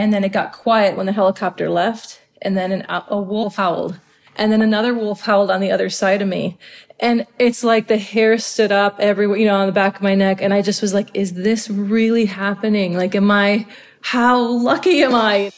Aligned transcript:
And 0.00 0.14
then 0.14 0.24
it 0.24 0.32
got 0.32 0.52
quiet 0.52 0.96
when 0.96 1.04
the 1.04 1.12
helicopter 1.12 1.68
left. 1.68 2.22
And 2.40 2.56
then 2.56 2.72
an, 2.72 2.86
a 2.88 3.20
wolf 3.20 3.56
howled. 3.56 4.00
And 4.34 4.50
then 4.50 4.62
another 4.62 4.94
wolf 4.94 5.20
howled 5.20 5.50
on 5.50 5.60
the 5.60 5.70
other 5.70 5.90
side 5.90 6.22
of 6.22 6.28
me. 6.28 6.56
And 7.00 7.26
it's 7.38 7.62
like 7.62 7.88
the 7.88 7.98
hair 7.98 8.38
stood 8.38 8.72
up 8.72 8.98
everywhere, 8.98 9.36
you 9.36 9.44
know, 9.44 9.56
on 9.56 9.66
the 9.66 9.72
back 9.72 9.96
of 9.96 10.02
my 10.02 10.14
neck. 10.14 10.40
And 10.40 10.54
I 10.54 10.62
just 10.62 10.80
was 10.80 10.94
like, 10.94 11.08
is 11.12 11.34
this 11.34 11.68
really 11.68 12.24
happening? 12.24 12.96
Like, 12.96 13.14
am 13.14 13.30
I, 13.30 13.66
how 14.00 14.40
lucky 14.40 15.04
am 15.04 15.14
I? 15.14 15.50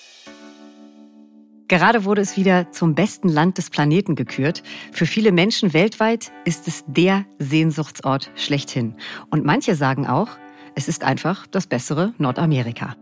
Gerade 1.68 2.04
wurde 2.04 2.20
es 2.20 2.36
wieder 2.36 2.72
zum 2.72 2.96
besten 2.96 3.28
Land 3.28 3.58
des 3.58 3.70
Planeten 3.70 4.16
gekürt. 4.16 4.64
Für 4.90 5.06
viele 5.06 5.30
Menschen 5.30 5.72
weltweit 5.72 6.32
ist 6.44 6.66
es 6.66 6.82
der 6.88 7.26
Sehnsuchtsort 7.38 8.28
schlechthin. 8.34 8.96
Und 9.30 9.44
manche 9.44 9.76
sagen 9.76 10.08
auch, 10.08 10.30
es 10.74 10.88
ist 10.88 11.04
einfach 11.04 11.46
das 11.46 11.68
bessere 11.68 12.12
Nordamerika. 12.18 12.96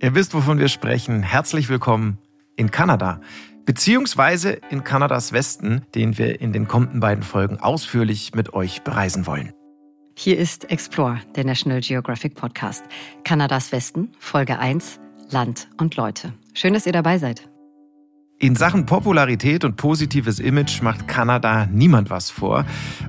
Ihr 0.00 0.14
wisst, 0.14 0.32
wovon 0.32 0.58
wir 0.58 0.68
sprechen. 0.68 1.22
Herzlich 1.22 1.68
willkommen 1.68 2.18
in 2.54 2.70
Kanada. 2.70 3.20
Beziehungsweise 3.64 4.52
in 4.70 4.84
Kanadas 4.84 5.32
Westen, 5.32 5.82
den 5.94 6.18
wir 6.18 6.40
in 6.40 6.52
den 6.52 6.68
kommenden 6.68 7.00
beiden 7.00 7.24
Folgen 7.24 7.58
ausführlich 7.58 8.32
mit 8.32 8.54
euch 8.54 8.82
bereisen 8.82 9.26
wollen. 9.26 9.52
Hier 10.16 10.38
ist 10.38 10.70
Explore, 10.70 11.20
der 11.34 11.44
National 11.44 11.80
Geographic 11.80 12.36
Podcast. 12.36 12.84
Kanadas 13.24 13.72
Westen, 13.72 14.12
Folge 14.20 14.58
1, 14.58 15.00
Land 15.30 15.68
und 15.78 15.96
Leute. 15.96 16.32
Schön, 16.54 16.74
dass 16.74 16.86
ihr 16.86 16.92
dabei 16.92 17.18
seid. 17.18 17.48
In 18.40 18.54
Sachen 18.54 18.86
Popularität 18.86 19.64
und 19.64 19.74
positives 19.74 20.38
Image 20.38 20.80
macht 20.80 21.08
Kanada 21.08 21.66
niemand 21.66 22.08
was 22.08 22.30
vor. 22.30 22.64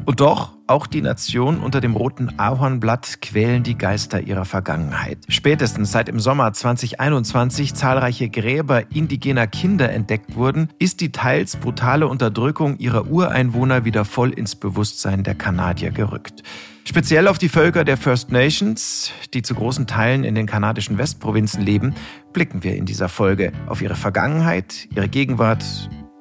Und 0.05 0.21
doch, 0.21 0.53
auch 0.65 0.87
die 0.87 1.03
Nation 1.03 1.59
unter 1.59 1.81
dem 1.81 1.95
roten 1.95 2.39
Ahornblatt 2.39 3.21
quälen 3.21 3.61
die 3.61 3.77
Geister 3.77 4.21
ihrer 4.21 4.45
Vergangenheit. 4.45 5.19
Spätestens 5.27 5.91
seit 5.91 6.09
im 6.09 6.19
Sommer 6.19 6.51
2021 6.51 7.75
zahlreiche 7.75 8.27
Gräber 8.29 8.91
indigener 8.91 9.45
Kinder 9.45 9.91
entdeckt 9.91 10.35
wurden, 10.35 10.69
ist 10.79 10.99
die 10.99 11.11
teils 11.11 11.57
brutale 11.57 12.07
Unterdrückung 12.07 12.79
ihrer 12.79 13.07
Ureinwohner 13.07 13.85
wieder 13.85 14.05
voll 14.05 14.31
ins 14.31 14.55
Bewusstsein 14.55 15.23
der 15.23 15.35
Kanadier 15.35 15.91
gerückt. 15.91 16.41
Speziell 16.89 17.27
auf 17.27 17.37
die 17.37 17.49
Völker 17.49 17.83
der 17.83 17.97
First 17.97 18.31
Nations, 18.31 19.11
die 19.35 19.43
zu 19.43 19.53
großen 19.53 19.85
Teilen 19.85 20.23
in 20.23 20.33
den 20.33 20.47
kanadischen 20.47 20.97
Westprovinzen 20.97 21.61
leben, 21.61 21.93
blicken 22.33 22.63
wir 22.63 22.75
in 22.75 22.85
dieser 22.85 23.09
Folge 23.09 23.51
auf 23.67 23.81
ihre 23.81 23.95
Vergangenheit, 23.95 24.87
ihre 24.95 25.07
Gegenwart 25.07 25.63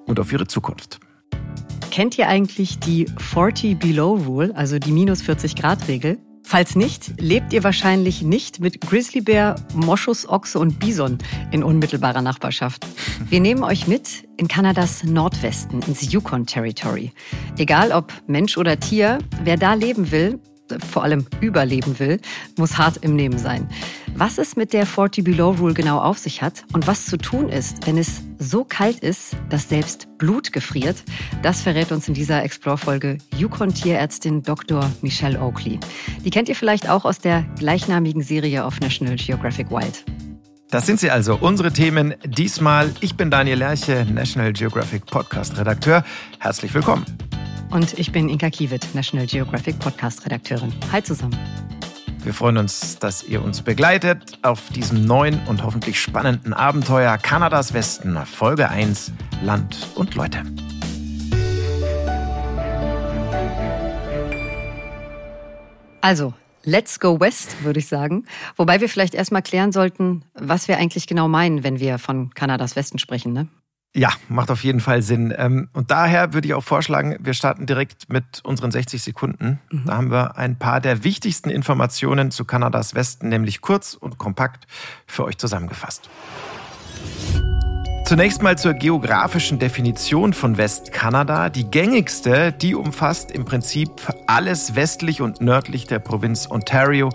und 0.07 0.21
auf 0.21 0.33
ihre 0.33 0.47
Zukunft. 0.47 1.01
Kennt 1.91 2.19
ihr 2.19 2.29
eigentlich 2.29 2.79
die 2.79 3.07
40 3.19 3.79
Below 3.79 4.15
Rule, 4.15 4.55
also 4.55 4.79
die 4.79 4.93
minus 4.93 5.23
40 5.23 5.57
Grad 5.57 5.89
Regel? 5.89 6.19
Falls 6.51 6.77
nicht, 6.77 7.21
lebt 7.21 7.53
ihr 7.53 7.63
wahrscheinlich 7.63 8.23
nicht 8.23 8.61
mit 8.61 8.81
Grizzlybär, 8.81 9.57
Moschus, 9.75 10.27
Ochse 10.27 10.59
und 10.59 10.79
Bison 10.79 11.19
in 11.51 11.63
unmittelbarer 11.63 12.23
Nachbarschaft. 12.23 12.87
Wir 13.29 13.41
nehmen 13.41 13.63
euch 13.63 13.87
mit 13.87 14.27
in 14.39 14.49
Kanadas 14.49 15.05
Nordwesten, 15.05 15.83
ins 15.83 16.11
Yukon 16.11 16.47
Territory. 16.47 17.13
Egal 17.59 17.93
ob 17.93 18.15
Mensch 18.27 18.57
oder 18.57 18.81
Tier, 18.81 19.19
wer 19.45 19.59
da 19.59 19.75
leben 19.75 20.11
will, 20.11 20.41
vor 20.91 21.03
allem 21.03 21.27
überleben 21.41 21.99
will, 21.99 22.21
muss 22.57 22.79
hart 22.79 22.99
im 22.99 23.17
Nehmen 23.17 23.39
sein. 23.39 23.69
Was 24.15 24.39
es 24.39 24.57
mit 24.57 24.73
der 24.73 24.87
40 24.87 25.25
Below 25.25 25.53
Rule 25.53 25.75
genau 25.75 26.01
auf 26.01 26.19
sich 26.19 26.43
hat 26.43 26.65
und 26.73 26.87
was 26.87 27.07
zu 27.07 27.17
tun 27.17 27.49
ist, 27.49 27.87
wenn 27.87 27.99
es 27.99 28.23
so 28.39 28.65
kalt 28.65 29.01
ist, 29.01 29.37
dass 29.49 29.69
selbst 29.69 30.09
Blut 30.19 30.53
gefriert, 30.53 30.97
das 31.43 31.63
verrät 31.63 31.93
uns 31.93 32.09
in 32.09 32.15
dieser 32.15 32.43
Explore-Folge 32.43 33.19
Yukon-Tierärztin 33.37 34.43
Dr. 34.43 34.91
Michelle 35.03 35.41
Oakley. 35.41 35.79
Die 36.25 36.31
kennt 36.31 36.49
ihr 36.49 36.57
vielleicht 36.57 36.89
auch 36.89 37.05
aus 37.05 37.19
der 37.19 37.43
gleichnamigen 37.59 38.23
Serie 38.23 38.65
auf 38.65 38.81
National 38.81 39.17
Geographic 39.17 39.71
Wild. 39.71 40.05
Das 40.71 40.85
sind 40.85 41.01
sie 41.01 41.11
also, 41.11 41.37
unsere 41.41 41.73
Themen 41.73 42.15
diesmal. 42.27 42.93
Ich 43.01 43.17
bin 43.17 43.31
Daniel 43.31 43.59
Lerche, 43.59 44.07
National 44.13 44.53
Geographic 44.53 45.07
Podcast-Redakteur. 45.07 46.05
Herzlich 46.41 46.75
willkommen. 46.75 47.07
Und 47.71 47.99
ich 47.99 48.13
bin 48.13 48.31
Inka 48.31 48.49
Kiewit, 48.49 48.95
National 48.95 49.27
Geographic 49.27 49.79
Podcast-Redakteurin. 49.79 50.73
Hi 50.91 51.03
zusammen. 51.03 51.37
Wir 52.25 52.33
freuen 52.33 52.57
uns, 52.57 52.99
dass 52.99 53.23
ihr 53.23 53.43
uns 53.43 53.61
begleitet 53.61 54.39
auf 54.41 54.71
diesem 54.71 55.05
neuen 55.05 55.39
und 55.47 55.63
hoffentlich 55.63 56.01
spannenden 56.01 56.55
Abenteuer 56.55 57.19
Kanadas 57.19 57.75
Westen, 57.75 58.17
Folge 58.25 58.71
1, 58.71 59.13
Land 59.43 59.87
und 59.97 60.15
Leute. 60.15 60.43
Also, 66.01 66.33
let's 66.65 66.99
go 66.99 67.21
west, 67.21 67.63
würde 67.65 67.81
ich 67.81 67.87
sagen. 67.87 68.25
Wobei 68.57 68.81
wir 68.81 68.89
vielleicht 68.89 69.15
erstmal 69.15 69.43
klären 69.43 69.73
sollten, 69.73 70.25
was 70.33 70.69
wir 70.69 70.79
eigentlich 70.79 71.07
genau 71.07 71.29
meinen, 71.29 71.65
wenn 71.65 71.81
wir 71.81 71.99
von 71.99 72.31
Kanadas 72.31 72.77
Westen 72.77 72.99
sprechen, 72.99 73.35
ne? 73.35 73.49
Ja, 73.99 74.11
macht 74.29 74.53
auf 74.53 74.63
jeden 74.63 74.79
Fall 74.79 75.03
Sinn. 75.03 75.35
Ähm, 75.37 75.71
und 75.73 75.91
daher 75.91 76.33
würde 76.33 76.47
ich 76.47 76.55
auch 76.55 76.63
vorschlagen, 76.63 77.17
wir 77.19 77.35
starten 77.35 77.67
direkt 77.67 78.09
mit 78.09 78.45
unseren 78.45 78.71
60 78.71 79.03
Sekunden. 79.03 79.59
Mhm. 79.73 79.83
Da 79.87 79.97
haben 79.97 80.13
wir 80.13 80.39
ein 80.39 80.57
paar 80.57 80.81
der 80.81 81.03
wichtigsten 81.03 81.51
Informationen 81.51 82.31
zu 82.31 82.45
Kanadas 82.45 82.95
Westen, 82.95 83.29
nämlich 83.29 83.61
kurz 83.61 83.95
und 83.95 84.17
kompakt 84.17 84.69
für 85.09 85.25
euch 85.25 85.37
zusammengefasst. 85.37 86.09
Zunächst 88.05 88.41
mal 88.41 88.57
zur 88.57 88.75
geografischen 88.75 89.59
Definition 89.59 90.33
von 90.33 90.59
Westkanada. 90.59 91.49
Die 91.49 91.69
gängigste, 91.69 92.53
die 92.53 92.77
umfasst 92.77 93.33
im 93.33 93.47
Prinzip 93.47 93.91
alles 94.29 94.77
westlich 94.77 95.21
und 95.23 95.41
nördlich 95.41 95.89
der 95.89 95.99
Provinz 95.99 96.49
Ontario, 96.49 97.11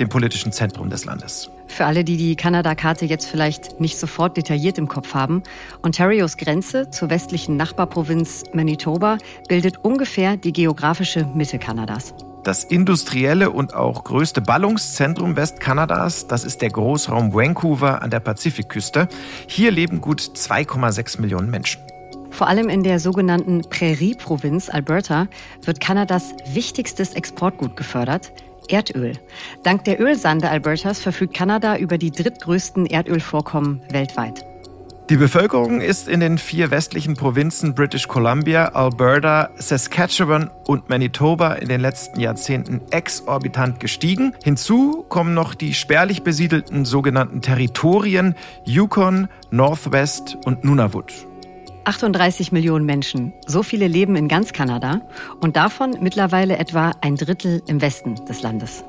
dem 0.00 0.08
politischen 0.08 0.50
Zentrum 0.50 0.88
des 0.88 1.04
Landes. 1.04 1.50
Für 1.72 1.86
alle, 1.86 2.04
die 2.04 2.18
die 2.18 2.36
Kanada-Karte 2.36 3.06
jetzt 3.06 3.24
vielleicht 3.24 3.80
nicht 3.80 3.98
sofort 3.98 4.36
detailliert 4.36 4.76
im 4.76 4.88
Kopf 4.88 5.14
haben, 5.14 5.42
Ontarios 5.82 6.36
Grenze 6.36 6.90
zur 6.90 7.08
westlichen 7.08 7.56
Nachbarprovinz 7.56 8.42
Manitoba 8.52 9.16
bildet 9.48 9.82
ungefähr 9.82 10.36
die 10.36 10.52
geografische 10.52 11.24
Mitte 11.34 11.58
Kanadas. 11.58 12.12
Das 12.44 12.62
industrielle 12.62 13.48
und 13.48 13.72
auch 13.72 14.04
größte 14.04 14.42
Ballungszentrum 14.42 15.34
Westkanadas, 15.34 16.26
das 16.26 16.44
ist 16.44 16.60
der 16.60 16.68
Großraum 16.68 17.32
Vancouver 17.32 18.02
an 18.02 18.10
der 18.10 18.20
Pazifikküste. 18.20 19.08
Hier 19.46 19.70
leben 19.70 20.02
gut 20.02 20.20
2,6 20.20 21.22
Millionen 21.22 21.48
Menschen. 21.48 21.80
Vor 22.28 22.48
allem 22.48 22.68
in 22.68 22.82
der 22.82 23.00
sogenannten 23.00 23.62
Prärie-Provinz 23.62 24.68
Alberta 24.68 25.26
wird 25.62 25.80
Kanadas 25.80 26.34
wichtigstes 26.52 27.14
Exportgut 27.14 27.76
gefördert, 27.76 28.30
Erdöl. 28.68 29.12
Dank 29.62 29.84
der 29.84 30.00
Ölsande 30.00 30.48
Albertas 30.50 31.00
verfügt 31.00 31.34
Kanada 31.34 31.76
über 31.76 31.98
die 31.98 32.10
drittgrößten 32.10 32.86
Erdölvorkommen 32.86 33.82
weltweit. 33.90 34.44
Die 35.10 35.16
Bevölkerung 35.16 35.80
ist 35.80 36.08
in 36.08 36.20
den 36.20 36.38
vier 36.38 36.70
westlichen 36.70 37.16
Provinzen 37.16 37.74
British 37.74 38.08
Columbia, 38.08 38.68
Alberta, 38.68 39.50
Saskatchewan 39.56 40.48
und 40.66 40.88
Manitoba 40.88 41.54
in 41.54 41.68
den 41.68 41.80
letzten 41.80 42.20
Jahrzehnten 42.20 42.80
exorbitant 42.92 43.80
gestiegen. 43.80 44.32
Hinzu 44.42 45.04
kommen 45.08 45.34
noch 45.34 45.54
die 45.54 45.74
spärlich 45.74 46.22
besiedelten 46.22 46.84
sogenannten 46.84 47.42
Territorien 47.42 48.36
Yukon, 48.64 49.28
Northwest 49.50 50.38
und 50.46 50.64
Nunavut. 50.64 51.26
38 51.84 52.52
Millionen 52.52 52.86
Menschen. 52.86 53.32
So 53.46 53.62
viele 53.62 53.88
leben 53.88 54.16
in 54.16 54.28
ganz 54.28 54.52
Kanada 54.52 55.02
und 55.40 55.56
davon 55.56 55.96
mittlerweile 56.00 56.58
etwa 56.58 56.92
ein 57.00 57.16
Drittel 57.16 57.62
im 57.66 57.80
Westen 57.80 58.14
des 58.26 58.42
Landes. 58.42 58.84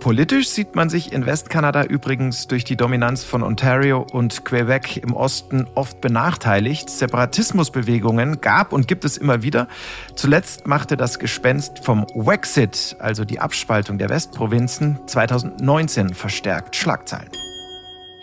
Politisch 0.00 0.48
sieht 0.48 0.76
man 0.76 0.88
sich 0.88 1.12
in 1.12 1.26
Westkanada 1.26 1.82
übrigens 1.82 2.46
durch 2.46 2.62
die 2.62 2.76
Dominanz 2.76 3.24
von 3.24 3.42
Ontario 3.42 4.06
und 4.12 4.44
Quebec 4.44 4.98
im 4.98 5.12
Osten 5.12 5.66
oft 5.74 6.00
benachteiligt. 6.00 6.88
Separatismusbewegungen 6.88 8.40
gab 8.40 8.72
und 8.72 8.86
gibt 8.86 9.04
es 9.04 9.16
immer 9.16 9.42
wieder. 9.42 9.66
Zuletzt 10.14 10.68
machte 10.68 10.96
das 10.96 11.18
Gespenst 11.18 11.80
vom 11.80 12.06
Wexit, 12.14 12.96
also 13.00 13.24
die 13.24 13.40
Abspaltung 13.40 13.98
der 13.98 14.08
Westprovinzen, 14.08 15.00
2019 15.06 16.14
verstärkt 16.14 16.76
Schlagzeilen. 16.76 17.30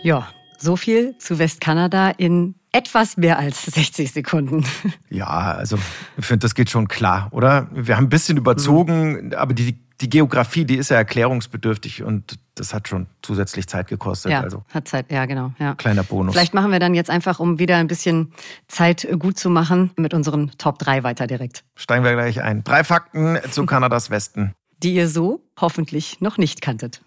Ja, 0.02 0.28
so 0.56 0.76
viel 0.76 1.18
zu 1.18 1.38
Westkanada 1.38 2.10
in 2.10 2.54
etwas 2.76 3.16
mehr 3.16 3.38
als 3.38 3.64
60 3.64 4.12
Sekunden. 4.12 4.64
Ja, 5.08 5.26
also 5.26 5.78
ich 6.18 6.26
finde, 6.26 6.44
das 6.44 6.54
geht 6.54 6.68
schon 6.68 6.88
klar, 6.88 7.28
oder? 7.30 7.68
Wir 7.72 7.96
haben 7.96 8.04
ein 8.04 8.08
bisschen 8.10 8.36
überzogen, 8.36 9.28
mhm. 9.28 9.32
aber 9.32 9.54
die, 9.54 9.78
die 10.02 10.10
Geografie, 10.10 10.66
die 10.66 10.76
ist 10.76 10.90
ja 10.90 10.98
erklärungsbedürftig 10.98 12.02
und 12.02 12.38
das 12.54 12.74
hat 12.74 12.86
schon 12.86 13.06
zusätzlich 13.22 13.66
Zeit 13.66 13.88
gekostet. 13.88 14.32
Ja, 14.32 14.42
also 14.42 14.62
hat 14.74 14.88
Zeit, 14.88 15.10
ja 15.10 15.24
genau. 15.24 15.52
Ja. 15.58 15.74
Kleiner 15.74 16.02
Bonus. 16.02 16.34
Vielleicht 16.34 16.52
machen 16.52 16.70
wir 16.70 16.78
dann 16.78 16.94
jetzt 16.94 17.08
einfach, 17.08 17.40
um 17.40 17.58
wieder 17.58 17.76
ein 17.76 17.86
bisschen 17.86 18.32
Zeit 18.68 19.08
gut 19.18 19.38
zu 19.38 19.48
machen, 19.48 19.90
mit 19.96 20.12
unseren 20.12 20.50
Top 20.58 20.78
3 20.78 21.02
weiter 21.02 21.26
direkt. 21.26 21.64
Steigen 21.76 22.04
wir 22.04 22.12
gleich 22.12 22.42
ein. 22.42 22.62
Drei 22.62 22.84
Fakten 22.84 23.38
zu 23.50 23.64
Kanadas 23.66 24.10
Westen. 24.10 24.52
Die 24.82 24.94
ihr 24.94 25.08
so 25.08 25.40
hoffentlich 25.58 26.20
noch 26.20 26.36
nicht 26.36 26.60
kanntet. 26.60 27.00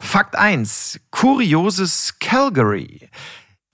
Fakt 0.00 0.34
1. 0.34 0.98
Kurioses 1.12 2.18
Calgary. 2.18 3.08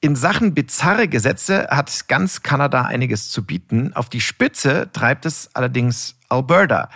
In 0.00 0.14
Sachen 0.14 0.54
bizarre 0.54 1.08
Gesetze 1.08 1.66
hat 1.70 2.06
ganz 2.06 2.44
Kanada 2.44 2.82
einiges 2.82 3.30
zu 3.30 3.44
bieten. 3.44 3.92
Auf 3.94 4.08
die 4.08 4.20
Spitze 4.20 4.90
treibt 4.92 5.26
es 5.26 5.50
allerdings 5.54 6.14
Alberta. 6.28 6.88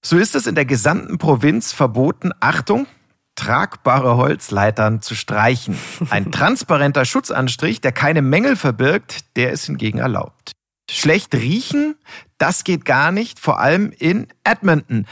So 0.00 0.16
ist 0.16 0.34
es 0.34 0.46
in 0.46 0.54
der 0.54 0.64
gesamten 0.64 1.18
Provinz 1.18 1.72
verboten, 1.72 2.32
Achtung, 2.40 2.86
tragbare 3.34 4.16
Holzleitern 4.16 5.02
zu 5.02 5.14
streichen. 5.14 5.76
Ein 6.08 6.32
transparenter 6.32 7.04
Schutzanstrich, 7.04 7.82
der 7.82 7.92
keine 7.92 8.22
Mängel 8.22 8.56
verbirgt, 8.56 9.36
der 9.36 9.50
ist 9.50 9.66
hingegen 9.66 9.98
erlaubt. 9.98 10.52
Schlecht 10.90 11.34
riechen, 11.34 11.96
das 12.38 12.64
geht 12.64 12.86
gar 12.86 13.12
nicht, 13.12 13.38
vor 13.38 13.60
allem 13.60 13.92
in 13.98 14.28
Edmonton, 14.44 15.06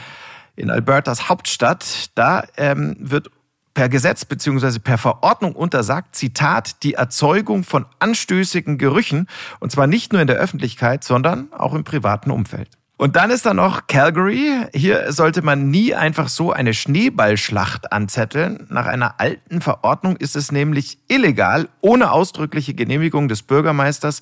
in 0.55 0.71
Albertas 0.71 1.29
Hauptstadt. 1.29 2.09
Da 2.15 2.45
ähm, 2.57 2.95
wird 2.97 3.29
per 3.75 3.89
Gesetz 3.89 4.25
beziehungsweise 4.25 4.79
per 4.79 4.97
Verordnung 4.97 5.53
untersagt, 5.53 6.15
Zitat, 6.15 6.81
die 6.81 6.95
Erzeugung 6.95 7.63
von 7.63 7.85
anstößigen 7.99 8.79
Gerüchen, 8.79 9.27
und 9.59 9.71
zwar 9.71 9.85
nicht 9.85 10.13
nur 10.13 10.21
in 10.21 10.27
der 10.27 10.37
Öffentlichkeit, 10.37 11.03
sondern 11.03 11.53
auch 11.53 11.75
im 11.75 11.83
privaten 11.83 12.31
Umfeld. 12.31 12.69
Und 12.97 13.17
dann 13.17 13.29
ist 13.29 13.45
da 13.45 13.53
noch 13.53 13.87
Calgary. 13.87 14.67
Hier 14.73 15.11
sollte 15.11 15.41
man 15.41 15.69
nie 15.69 15.93
einfach 15.93 16.29
so 16.29 16.53
eine 16.53 16.73
Schneeballschlacht 16.73 17.91
anzetteln. 17.91 18.67
Nach 18.69 18.85
einer 18.85 19.19
alten 19.19 19.59
Verordnung 19.59 20.15
ist 20.15 20.37
es 20.37 20.49
nämlich 20.49 20.97
illegal, 21.09 21.67
ohne 21.81 22.11
ausdrückliche 22.11 22.73
Genehmigung 22.73 23.27
des 23.27 23.43
Bürgermeisters 23.43 24.21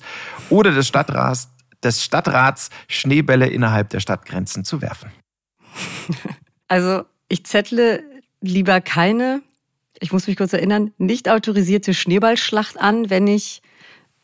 oder 0.50 0.72
des 0.72 0.88
Stadtrats, 0.88 1.50
des 1.84 2.02
Stadtrats 2.02 2.70
Schneebälle 2.88 3.46
innerhalb 3.46 3.90
der 3.90 4.00
Stadtgrenzen 4.00 4.64
zu 4.64 4.82
werfen. 4.82 5.10
Also 6.66 7.04
ich 7.28 7.44
zettle 7.44 8.02
lieber 8.44 8.80
keine, 8.80 9.42
ich 10.00 10.12
muss 10.12 10.26
mich 10.26 10.36
kurz 10.36 10.52
erinnern, 10.52 10.92
nicht 10.98 11.28
autorisierte 11.28 11.94
Schneeballschlacht 11.94 12.78
an, 12.78 13.10
wenn 13.10 13.26
ich 13.26 13.62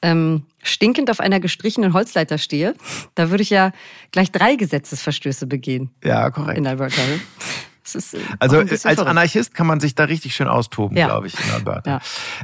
ähm, 0.02 0.46
stinkend 0.62 1.10
auf 1.10 1.20
einer 1.20 1.40
gestrichenen 1.40 1.92
Holzleiter 1.92 2.38
stehe, 2.38 2.74
da 3.14 3.30
würde 3.30 3.42
ich 3.42 3.50
ja 3.50 3.72
gleich 4.12 4.32
drei 4.32 4.56
Gesetzesverstöße 4.56 5.46
begehen. 5.46 5.90
Ja, 6.02 6.30
korrekt. 6.30 6.58
In 6.58 6.66
Alberta. 6.66 7.00
Äh, 7.02 7.18
also 8.38 8.58
als 8.58 8.82
verrückt. 8.82 9.00
Anarchist 9.00 9.54
kann 9.54 9.66
man 9.66 9.80
sich 9.80 9.94
da 9.94 10.04
richtig 10.04 10.34
schön 10.34 10.46
austoben, 10.46 10.96
ja. 10.96 11.06
glaube 11.06 11.26
ich, 11.26 11.34
in 11.34 11.50
Alberta. 11.52 11.90
Ja. 11.90 12.00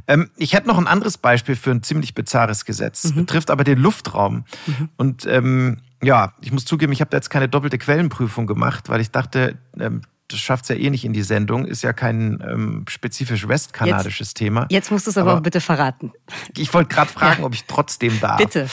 Ähm, 0.09 0.31
ich 0.37 0.55
hätte 0.55 0.67
noch 0.67 0.79
ein 0.79 0.89
anderes 0.89 1.19
Beispiel 1.19 1.55
für 1.55 1.71
ein 1.71 1.83
ziemlich 1.83 2.15
bizarres 2.15 2.65
Gesetz. 2.65 3.05
Mhm. 3.05 3.15
Betrifft 3.17 3.51
aber 3.51 3.63
den 3.63 3.79
Luftraum. 3.79 4.45
Mhm. 4.67 4.89
Und 4.97 5.27
ähm, 5.27 5.79
ja, 6.03 6.35
ich 6.41 6.53
muss 6.53 6.65
zugeben, 6.65 6.93
ich 6.93 7.01
habe 7.01 7.11
da 7.11 7.19
jetzt 7.19 7.31
keine 7.31 7.49
doppelte 7.49 7.79
Quellenprüfung 7.79 8.47
gemacht, 8.47 8.89
weil 8.89 9.01
ich 9.01 9.11
dachte, 9.11 9.59
ähm, 9.79 10.03
das 10.29 10.41
schafft 10.41 10.65
es 10.65 10.69
ja 10.71 10.77
eh 10.77 10.91
nicht 10.91 11.05
in 11.05 11.13
die 11.13 11.23
Sendung, 11.23 11.65
ist 11.65 11.83
ja 11.83 11.93
kein 11.93 12.43
ähm, 12.47 12.85
spezifisch 12.89 13.47
westkanadisches 13.49 14.29
jetzt, 14.29 14.37
Thema. 14.37 14.67
Jetzt 14.71 14.91
musst 14.91 15.07
du 15.07 15.11
es 15.11 15.19
aber, 15.19 15.31
aber, 15.31 15.39
auch 15.39 15.43
bitte 15.43 15.61
verraten. 15.61 16.13
Ich 16.57 16.73
wollte 16.75 16.95
gerade 16.95 17.11
fragen, 17.11 17.41
ja. 17.41 17.47
ob 17.47 17.55
ich 17.55 17.65
trotzdem 17.65 18.19
darf. 18.21 18.39
Bitte. 18.39 18.69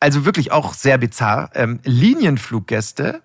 Also 0.00 0.24
wirklich 0.24 0.52
auch 0.52 0.74
sehr 0.74 0.98
bizarr. 0.98 1.50
Ähm, 1.54 1.80
Linienfluggäste 1.84 3.22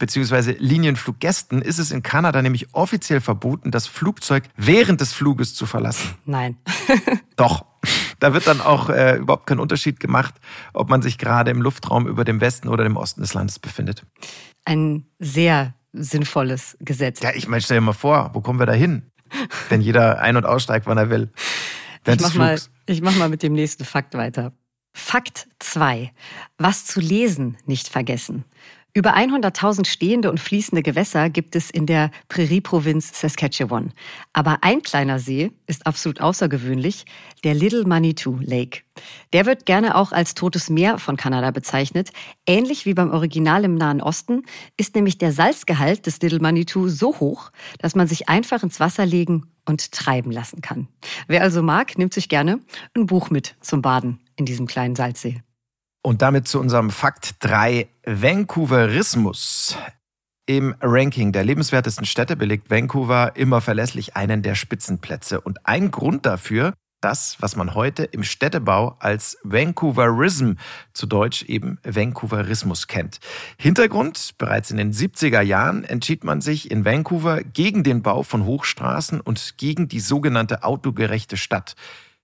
beziehungsweise 0.00 0.52
Linienfluggästen 0.52 1.62
ist 1.62 1.78
es 1.78 1.92
in 1.92 2.02
Kanada 2.02 2.42
nämlich 2.42 2.74
offiziell 2.74 3.20
verboten, 3.20 3.70
das 3.70 3.86
Flugzeug 3.86 4.44
während 4.56 5.00
des 5.00 5.12
Fluges 5.12 5.54
zu 5.54 5.66
verlassen. 5.66 6.16
Nein. 6.24 6.56
Doch. 7.36 7.66
Da 8.18 8.34
wird 8.34 8.46
dann 8.46 8.60
auch 8.60 8.90
äh, 8.90 9.16
überhaupt 9.16 9.46
kein 9.46 9.60
Unterschied 9.60 10.00
gemacht, 10.00 10.34
ob 10.74 10.90
man 10.90 11.00
sich 11.00 11.16
gerade 11.16 11.50
im 11.50 11.62
Luftraum 11.62 12.06
über 12.06 12.24
dem 12.24 12.40
Westen 12.40 12.68
oder 12.68 12.84
dem 12.84 12.96
Osten 12.96 13.22
des 13.22 13.32
Landes 13.32 13.58
befindet. 13.58 14.04
Ein 14.64 15.06
sehr 15.18 15.74
sinnvolles 15.92 16.76
Gesetz. 16.80 17.20
Ja, 17.20 17.30
ich 17.34 17.48
meine, 17.48 17.62
stell 17.62 17.78
dir 17.78 17.82
mal 17.82 17.92
vor, 17.92 18.30
wo 18.34 18.40
kommen 18.40 18.58
wir 18.58 18.66
da 18.66 18.72
hin? 18.72 19.10
Wenn 19.68 19.80
jeder 19.80 20.20
ein- 20.20 20.36
und 20.36 20.44
aussteigt, 20.44 20.86
wann 20.86 20.98
er 20.98 21.10
will. 21.10 21.30
Ich 22.06 22.20
mach, 22.20 22.34
mal, 22.34 22.60
ich 22.86 23.00
mach 23.02 23.16
mal 23.16 23.28
mit 23.28 23.42
dem 23.42 23.52
nächsten 23.52 23.84
Fakt 23.84 24.14
weiter. 24.14 24.52
Fakt 24.92 25.48
2. 25.60 26.12
Was 26.58 26.86
zu 26.86 27.00
lesen 27.00 27.56
nicht 27.66 27.88
vergessen. 27.88 28.44
Über 28.92 29.16
100.000 29.16 29.86
stehende 29.86 30.30
und 30.30 30.40
fließende 30.40 30.82
Gewässer 30.82 31.30
gibt 31.30 31.54
es 31.54 31.70
in 31.70 31.86
der 31.86 32.10
Prärie-Provinz 32.28 33.20
Saskatchewan. 33.20 33.92
Aber 34.32 34.58
ein 34.62 34.82
kleiner 34.82 35.20
See 35.20 35.52
ist 35.68 35.86
absolut 35.86 36.20
außergewöhnlich, 36.20 37.04
der 37.44 37.54
Little 37.54 37.84
Manitou 37.84 38.38
Lake. 38.40 38.80
Der 39.32 39.46
wird 39.46 39.64
gerne 39.64 39.94
auch 39.94 40.10
als 40.10 40.34
Totes 40.34 40.70
Meer 40.70 40.98
von 40.98 41.16
Kanada 41.16 41.52
bezeichnet. 41.52 42.10
Ähnlich 42.46 42.84
wie 42.84 42.94
beim 42.94 43.12
Original 43.12 43.64
im 43.64 43.76
Nahen 43.76 44.02
Osten 44.02 44.42
ist 44.76 44.96
nämlich 44.96 45.18
der 45.18 45.32
Salzgehalt 45.32 46.06
des 46.06 46.20
Little 46.20 46.40
Manitou 46.40 46.88
so 46.88 47.20
hoch, 47.20 47.52
dass 47.78 47.94
man 47.94 48.08
sich 48.08 48.28
einfach 48.28 48.64
ins 48.64 48.80
Wasser 48.80 49.06
legen 49.06 49.46
und 49.66 49.92
treiben 49.92 50.32
lassen 50.32 50.62
kann. 50.62 50.88
Wer 51.28 51.42
also 51.42 51.62
mag, 51.62 51.96
nimmt 51.96 52.12
sich 52.12 52.28
gerne 52.28 52.58
ein 52.96 53.06
Buch 53.06 53.30
mit 53.30 53.54
zum 53.60 53.82
Baden 53.82 54.18
in 54.34 54.46
diesem 54.46 54.66
kleinen 54.66 54.96
Salzsee. 54.96 55.42
Und 56.02 56.22
damit 56.22 56.48
zu 56.48 56.58
unserem 56.58 56.90
Fakt 56.90 57.34
3, 57.40 57.86
Vancouverismus. 58.06 59.76
Im 60.46 60.74
Ranking 60.80 61.30
der 61.32 61.44
lebenswertesten 61.44 62.06
Städte 62.06 62.36
belegt 62.36 62.70
Vancouver 62.70 63.36
immer 63.36 63.60
verlässlich 63.60 64.16
einen 64.16 64.42
der 64.42 64.54
Spitzenplätze. 64.54 65.42
Und 65.42 65.66
ein 65.66 65.90
Grund 65.90 66.24
dafür, 66.24 66.72
das, 67.02 67.36
was 67.40 67.54
man 67.54 67.74
heute 67.74 68.04
im 68.04 68.24
Städtebau 68.24 68.96
als 68.98 69.36
Vancouverism, 69.42 70.52
zu 70.94 71.06
Deutsch 71.06 71.42
eben 71.44 71.78
Vancouverismus 71.84 72.86
kennt. 72.86 73.20
Hintergrund, 73.58 74.32
bereits 74.38 74.70
in 74.70 74.78
den 74.78 74.94
70er 74.94 75.42
Jahren 75.42 75.84
entschied 75.84 76.24
man 76.24 76.40
sich 76.40 76.70
in 76.70 76.86
Vancouver 76.86 77.42
gegen 77.42 77.84
den 77.84 78.02
Bau 78.02 78.22
von 78.22 78.46
Hochstraßen 78.46 79.20
und 79.20 79.58
gegen 79.58 79.88
die 79.88 80.00
sogenannte 80.00 80.62
autogerechte 80.62 81.36
Stadt. 81.36 81.74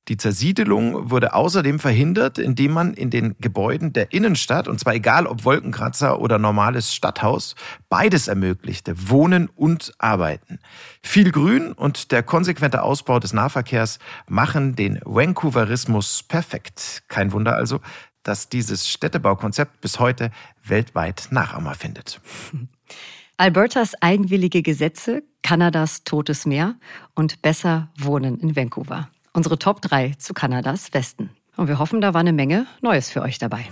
Die 0.09 0.17
Zersiedelung 0.17 1.11
wurde 1.11 1.35
außerdem 1.35 1.81
verhindert, 1.81 2.39
indem 2.39 2.73
man 2.73 2.95
in 2.95 3.11
den 3.11 3.35
Gebäuden 3.41 3.93
der 3.93 4.13
Innenstadt, 4.13 4.69
und 4.69 4.79
zwar 4.79 4.95
egal 4.95 5.27
ob 5.27 5.45
Wolkenkratzer 5.45 6.21
oder 6.21 6.39
normales 6.39 6.95
Stadthaus, 6.95 7.57
beides 7.89 8.29
ermöglichte, 8.29 9.09
Wohnen 9.11 9.49
und 9.49 9.93
Arbeiten. 9.99 10.61
Viel 11.03 11.33
Grün 11.33 11.73
und 11.73 12.13
der 12.13 12.23
konsequente 12.23 12.83
Ausbau 12.83 13.19
des 13.19 13.33
Nahverkehrs 13.33 13.99
machen 14.29 14.77
den 14.77 15.01
Vancouverismus 15.05 16.23
perfekt. 16.23 17.03
Kein 17.09 17.33
Wunder 17.33 17.57
also, 17.57 17.81
dass 18.23 18.49
dieses 18.49 18.89
Städtebaukonzept 18.89 19.81
bis 19.81 19.99
heute 19.99 20.31
weltweit 20.65 21.29
Nachahmer 21.31 21.75
findet. 21.75 22.21
Albertas 23.39 24.01
eigenwillige 24.01 24.63
Gesetze, 24.63 25.25
Kanadas 25.43 26.05
totes 26.05 26.47
Meer 26.47 26.77
und 27.15 27.43
besser 27.43 27.91
Wohnen 27.99 28.39
in 28.39 28.57
Vancouver. 28.57 29.11
Unsere 29.37 29.59
Top 29.59 29.83
3 29.83 30.15
zu 30.17 30.33
Kanadas 30.33 30.95
Westen. 30.95 31.29
Und 31.59 31.69
wir 31.69 31.79
hoffen, 31.79 32.01
da 32.01 32.15
war 32.15 32.23
eine 32.23 32.33
Menge 32.33 32.67
Neues 32.81 33.11
für 33.11 33.21
euch 33.21 33.39
dabei. 33.39 33.67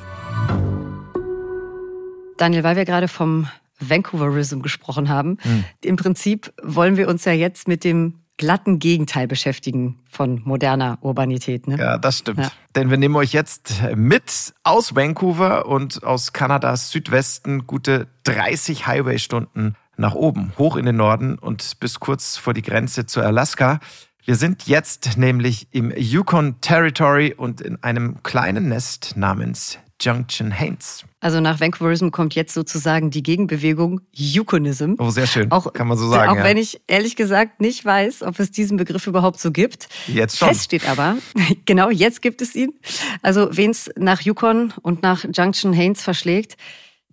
Daniel, 2.37 2.62
weil 2.64 2.76
wir 2.76 2.84
gerade 2.84 3.08
vom 3.08 3.49
Vancouverism 3.81 4.61
gesprochen 4.61 5.08
haben, 5.08 5.38
hm. 5.40 5.64
im 5.82 5.96
Prinzip 5.96 6.52
wollen 6.62 6.99
wir 6.99 7.08
uns 7.08 7.25
ja 7.25 7.32
jetzt 7.32 7.66
mit 7.66 7.82
dem 7.82 8.20
glatten 8.36 8.79
Gegenteil 8.79 9.27
beschäftigen 9.27 10.00
von 10.06 10.43
moderner 10.44 10.98
Urbanität. 11.00 11.67
Ne? 11.67 11.79
Ja, 11.79 11.96
das 11.96 12.19
stimmt. 12.19 12.41
Ja. 12.41 12.53
Denn 12.74 12.91
wir 12.91 12.98
nehmen 12.98 13.17
euch 13.17 13.32
jetzt 13.32 13.72
mit 13.96 14.53
aus 14.65 14.94
Vancouver 14.94 15.65
und 15.65 16.05
aus 16.05 16.34
Kanadas 16.34 16.91
Südwesten 16.91 17.67
gute 17.67 18.08
30 18.24 18.86
Highway-Stunden 18.86 19.77
nach 19.96 20.15
oben, 20.15 20.53
hoch 20.58 20.77
in 20.77 20.84
den 20.84 20.96
Norden 20.96 21.38
und 21.38 21.81
bis 21.81 22.00
kurz 22.00 22.36
vor 22.36 22.53
die 22.53 22.62
Grenze 22.62 23.06
zu 23.06 23.22
Alaska. 23.22 23.81
Wir 24.26 24.36
sind 24.36 24.66
jetzt 24.66 25.19
nämlich 25.19 25.69
im 25.72 25.93
Yukon 25.94 26.58
Territory 26.62 27.34
und 27.36 27.60
in 27.60 27.82
einem 27.82 28.22
kleinen 28.22 28.70
Nest 28.70 29.19
namens 29.19 29.78
Junction 30.00 30.58
Haines. 30.58 31.04
Also 31.20 31.40
nach 31.40 31.60
Vancouverism 31.60 32.08
kommt 32.08 32.34
jetzt 32.34 32.54
sozusagen 32.54 33.10
die 33.10 33.22
Gegenbewegung 33.22 34.00
Yukonism. 34.12 34.94
Oh, 34.96 35.10
sehr 35.10 35.26
schön. 35.26 35.50
Auch, 35.52 35.70
kann 35.74 35.88
man 35.88 35.98
so 35.98 36.08
sagen. 36.08 36.31
Auch 36.31 36.36
ja. 36.36 36.44
wenn 36.44 36.56
ich 36.56 36.81
ehrlich 36.86 37.16
gesagt 37.16 37.60
nicht 37.60 37.84
weiß, 37.84 38.22
ob 38.22 38.40
es 38.40 38.50
diesen 38.50 38.78
Begriff 38.78 39.06
überhaupt 39.06 39.38
so 39.38 39.52
gibt. 39.52 39.88
Jetzt 40.06 40.38
schon. 40.38 40.48
Fest 40.48 40.64
steht 40.64 40.88
aber, 40.88 41.19
genau, 41.66 41.90
jetzt 41.90 42.22
gibt 42.22 42.40
es 42.40 42.54
ihn. 42.54 42.72
Also 43.20 43.48
wen 43.52 43.72
es 43.72 43.90
nach 43.96 44.22
Yukon 44.22 44.72
und 44.81 45.02
nach 45.02 45.26
Junction 45.34 45.76
Haines 45.76 46.00
verschlägt, 46.00 46.56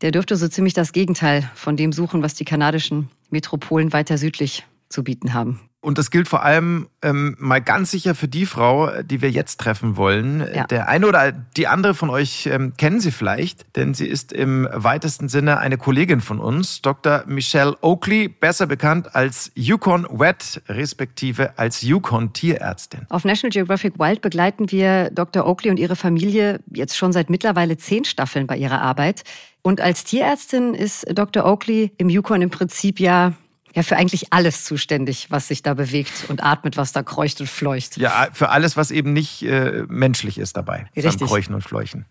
der 0.02 0.12
dürfte 0.12 0.38
so 0.38 0.48
ziemlich 0.48 0.74
das 0.74 0.94
Gegenteil 0.94 1.50
von 1.56 1.76
dem 1.76 1.92
suchen, 1.92 2.24
was 2.24 2.36
die 2.36 2.46
kanadischen 2.46 3.10
Metropolen 3.30 3.92
weiter 3.92 4.18
südlich 4.18 4.66
zu 4.88 5.04
bieten 5.04 5.34
haben. 5.34 5.60
Und 5.84 5.98
das 5.98 6.12
gilt 6.12 6.28
vor 6.28 6.44
allem 6.44 6.88
ähm, 7.02 7.36
mal 7.40 7.60
ganz 7.60 7.90
sicher 7.90 8.14
für 8.14 8.28
die 8.28 8.46
Frau, 8.46 9.02
die 9.02 9.24
wir 9.24 9.32
jetzt 9.32 9.60
treffen 9.60 9.98
wollen. 9.98 10.48
Ja. 10.54 10.68
Der 10.68 10.88
eine 10.88 11.08
oder 11.08 11.32
die 11.32 11.68
andere 11.68 11.96
von 11.96 12.12
euch 12.12 12.46
ähm, 12.46 12.74
kennen 12.78 13.00
sie 13.00 13.10
vielleicht, 13.10 13.76
denn 13.76 13.96
sie 13.96 14.06
ist 14.06 14.32
im 14.32 14.70
weitesten 14.72 15.28
Sinne 15.28 15.58
eine 15.58 15.80
Kollegin 15.80 16.22
von 16.22 16.40
uns, 16.40 16.84
Dr. 16.84 17.24
Michelle 17.26 17.76
Oakley, 17.82 18.28
besser 18.28 18.68
bekannt 18.68 19.16
als 19.16 19.52
Yukon 19.56 20.06
Wet, 20.12 20.62
respektive 20.70 21.58
als 21.58 21.82
Yukon 21.82 22.32
Tierärztin. 22.32 23.08
Auf 23.10 23.26
National 23.26 23.52
Geographic 23.52 23.98
Wild 23.98 24.22
begleiten 24.22 24.72
wir 24.72 25.10
Dr. 25.10 25.48
Oakley 25.48 25.72
und 25.72 25.78
ihre 25.78 25.96
Familie 25.96 26.60
jetzt 26.72 26.96
schon 26.96 27.12
seit 27.12 27.32
mittlerweile 27.32 27.76
zehn 27.78 28.06
Staffeln 28.06 28.46
bei 28.46 28.56
ihrer 28.56 28.82
Arbeit. 28.82 29.24
Und 29.64 29.82
als 29.82 30.04
Tierärztin 30.04 30.76
ist 30.76 31.06
Dr. 31.12 31.44
Oakley 31.44 31.92
im 31.98 32.10
Yukon 32.10 32.44
im 32.44 32.52
Prinzip 32.52 33.00
ja 33.00 33.34
ja 33.76 33.84
für 33.84 33.98
eigentlich 33.98 34.34
alles 34.34 34.64
zuständig, 34.64 35.28
was 35.30 35.48
sich 35.48 35.64
da 35.64 35.74
bewegt 35.74 36.26
und 36.28 36.44
atmet, 36.44 36.78
was 36.78 36.92
da 36.92 37.04
kreucht 37.04 37.42
und 37.42 37.48
fleucht. 37.48 37.98
Ja, 37.98 38.28
für 38.34 38.50
alles, 38.50 38.78
was 38.78 38.92
eben 38.92 39.14
nicht 39.14 39.44
äh, 39.44 39.84
menschlich 39.88 40.38
ist 40.38 40.58
dabei. 40.58 40.88
Richtig. 40.96 41.20
Beim 41.20 41.28
Keuchen 41.28 41.56
und 41.56 41.62
Fleuchen. 41.62 42.06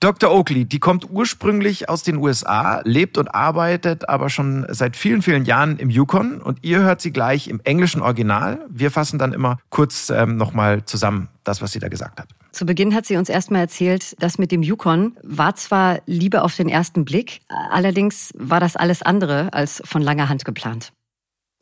Dr. 0.00 0.32
Oakley, 0.32 0.64
die 0.64 0.78
kommt 0.78 1.10
ursprünglich 1.10 1.90
aus 1.90 2.02
den 2.02 2.16
USA, 2.16 2.80
lebt 2.84 3.18
und 3.18 3.34
arbeitet 3.34 4.08
aber 4.08 4.30
schon 4.30 4.66
seit 4.70 4.96
vielen, 4.96 5.20
vielen 5.20 5.44
Jahren 5.44 5.78
im 5.78 5.90
Yukon 5.90 6.40
und 6.40 6.64
ihr 6.64 6.80
hört 6.80 7.02
sie 7.02 7.12
gleich 7.12 7.48
im 7.48 7.60
englischen 7.64 8.00
Original. 8.00 8.66
Wir 8.70 8.90
fassen 8.90 9.18
dann 9.18 9.34
immer 9.34 9.58
kurz 9.68 10.08
ähm, 10.08 10.38
nochmal 10.38 10.86
zusammen 10.86 11.28
das, 11.44 11.60
was 11.60 11.72
sie 11.72 11.80
da 11.80 11.88
gesagt 11.88 12.18
hat. 12.18 12.28
Zu 12.52 12.64
Beginn 12.64 12.94
hat 12.94 13.04
sie 13.04 13.16
uns 13.16 13.28
erstmal 13.28 13.60
erzählt, 13.60 14.16
das 14.20 14.38
mit 14.38 14.52
dem 14.52 14.62
Yukon 14.62 15.18
war 15.22 15.54
zwar 15.54 16.00
Liebe 16.06 16.42
auf 16.42 16.56
den 16.56 16.70
ersten 16.70 17.04
Blick, 17.04 17.40
allerdings 17.70 18.32
war 18.36 18.58
das 18.58 18.76
alles 18.76 19.02
andere 19.02 19.52
als 19.52 19.82
von 19.84 20.00
langer 20.00 20.30
Hand 20.30 20.46
geplant. 20.46 20.92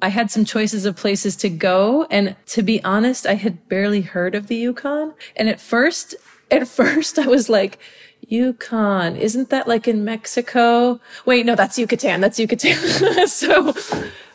I 0.00 0.10
had 0.10 0.30
some 0.30 0.44
choices 0.44 0.86
of 0.86 0.94
places 0.94 1.36
to 1.38 1.50
go. 1.50 2.06
And 2.08 2.36
to 2.54 2.62
be 2.62 2.80
honest, 2.84 3.26
I 3.26 3.34
had 3.34 3.68
barely 3.68 4.02
heard 4.02 4.36
of 4.36 4.46
the 4.46 4.54
Yukon. 4.54 5.12
And 5.36 5.48
at 5.48 5.60
first, 5.60 6.16
at 6.50 6.68
first 6.68 7.18
I 7.18 7.26
was 7.26 7.48
like, 7.48 7.78
Yukon, 8.26 9.16
isn't 9.16 9.50
that 9.50 9.68
like 9.68 9.88
in 9.88 10.04
Mexico? 10.04 11.00
Wait, 11.24 11.46
no, 11.46 11.54
that's 11.54 11.78
Yucatan. 11.78 12.20
That's 12.20 12.38
Yucatan. 12.38 12.76
so 13.28 13.74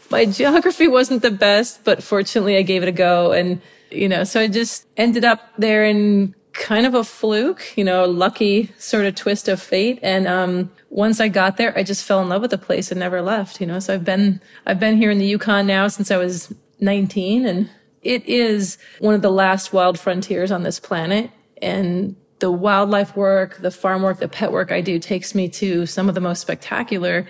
my 0.09 0.25
geography 0.25 0.87
wasn't 0.87 1.21
the 1.21 1.31
best, 1.31 1.83
but 1.83 2.01
fortunately 2.01 2.57
I 2.57 2.61
gave 2.61 2.83
it 2.83 2.89
a 2.89 2.93
go. 2.93 3.31
And, 3.31 3.61
you 3.91 4.07
know, 4.07 4.23
so 4.23 4.39
I 4.39 4.47
just 4.47 4.87
ended 4.97 5.25
up 5.25 5.41
there 5.57 5.85
in 5.85 6.33
kind 6.53 6.85
of 6.85 6.93
a 6.93 7.03
fluke, 7.03 7.75
you 7.75 7.83
know, 7.83 8.05
lucky 8.05 8.71
sort 8.77 9.05
of 9.05 9.15
twist 9.15 9.47
of 9.47 9.61
fate. 9.61 9.99
And, 10.01 10.27
um, 10.27 10.71
once 10.89 11.19
I 11.19 11.27
got 11.27 11.57
there, 11.57 11.75
I 11.77 11.81
just 11.81 12.05
fell 12.05 12.21
in 12.21 12.29
love 12.29 12.43
with 12.43 12.51
the 12.51 12.57
place 12.57 12.91
and 12.91 12.99
never 12.99 13.21
left, 13.21 13.59
you 13.59 13.65
know, 13.65 13.79
so 13.79 13.95
I've 13.95 14.05
been, 14.05 14.39
I've 14.67 14.79
been 14.79 14.97
here 14.97 15.09
in 15.09 15.17
the 15.17 15.25
Yukon 15.25 15.65
now 15.65 15.87
since 15.87 16.11
I 16.11 16.17
was 16.17 16.53
19 16.79 17.47
and 17.47 17.69
it 18.03 18.23
is 18.25 18.77
one 18.99 19.15
of 19.15 19.23
the 19.23 19.31
last 19.31 19.73
wild 19.73 19.97
frontiers 19.97 20.51
on 20.51 20.61
this 20.61 20.79
planet. 20.79 21.31
And 21.63 22.15
the 22.39 22.51
wildlife 22.51 23.15
work, 23.15 23.57
the 23.57 23.71
farm 23.71 24.01
work, 24.01 24.19
the 24.19 24.27
pet 24.27 24.51
work 24.51 24.71
I 24.71 24.81
do 24.81 24.99
takes 24.99 25.33
me 25.33 25.47
to 25.49 25.85
some 25.85 26.09
of 26.09 26.15
the 26.15 26.21
most 26.21 26.41
spectacular 26.41 27.25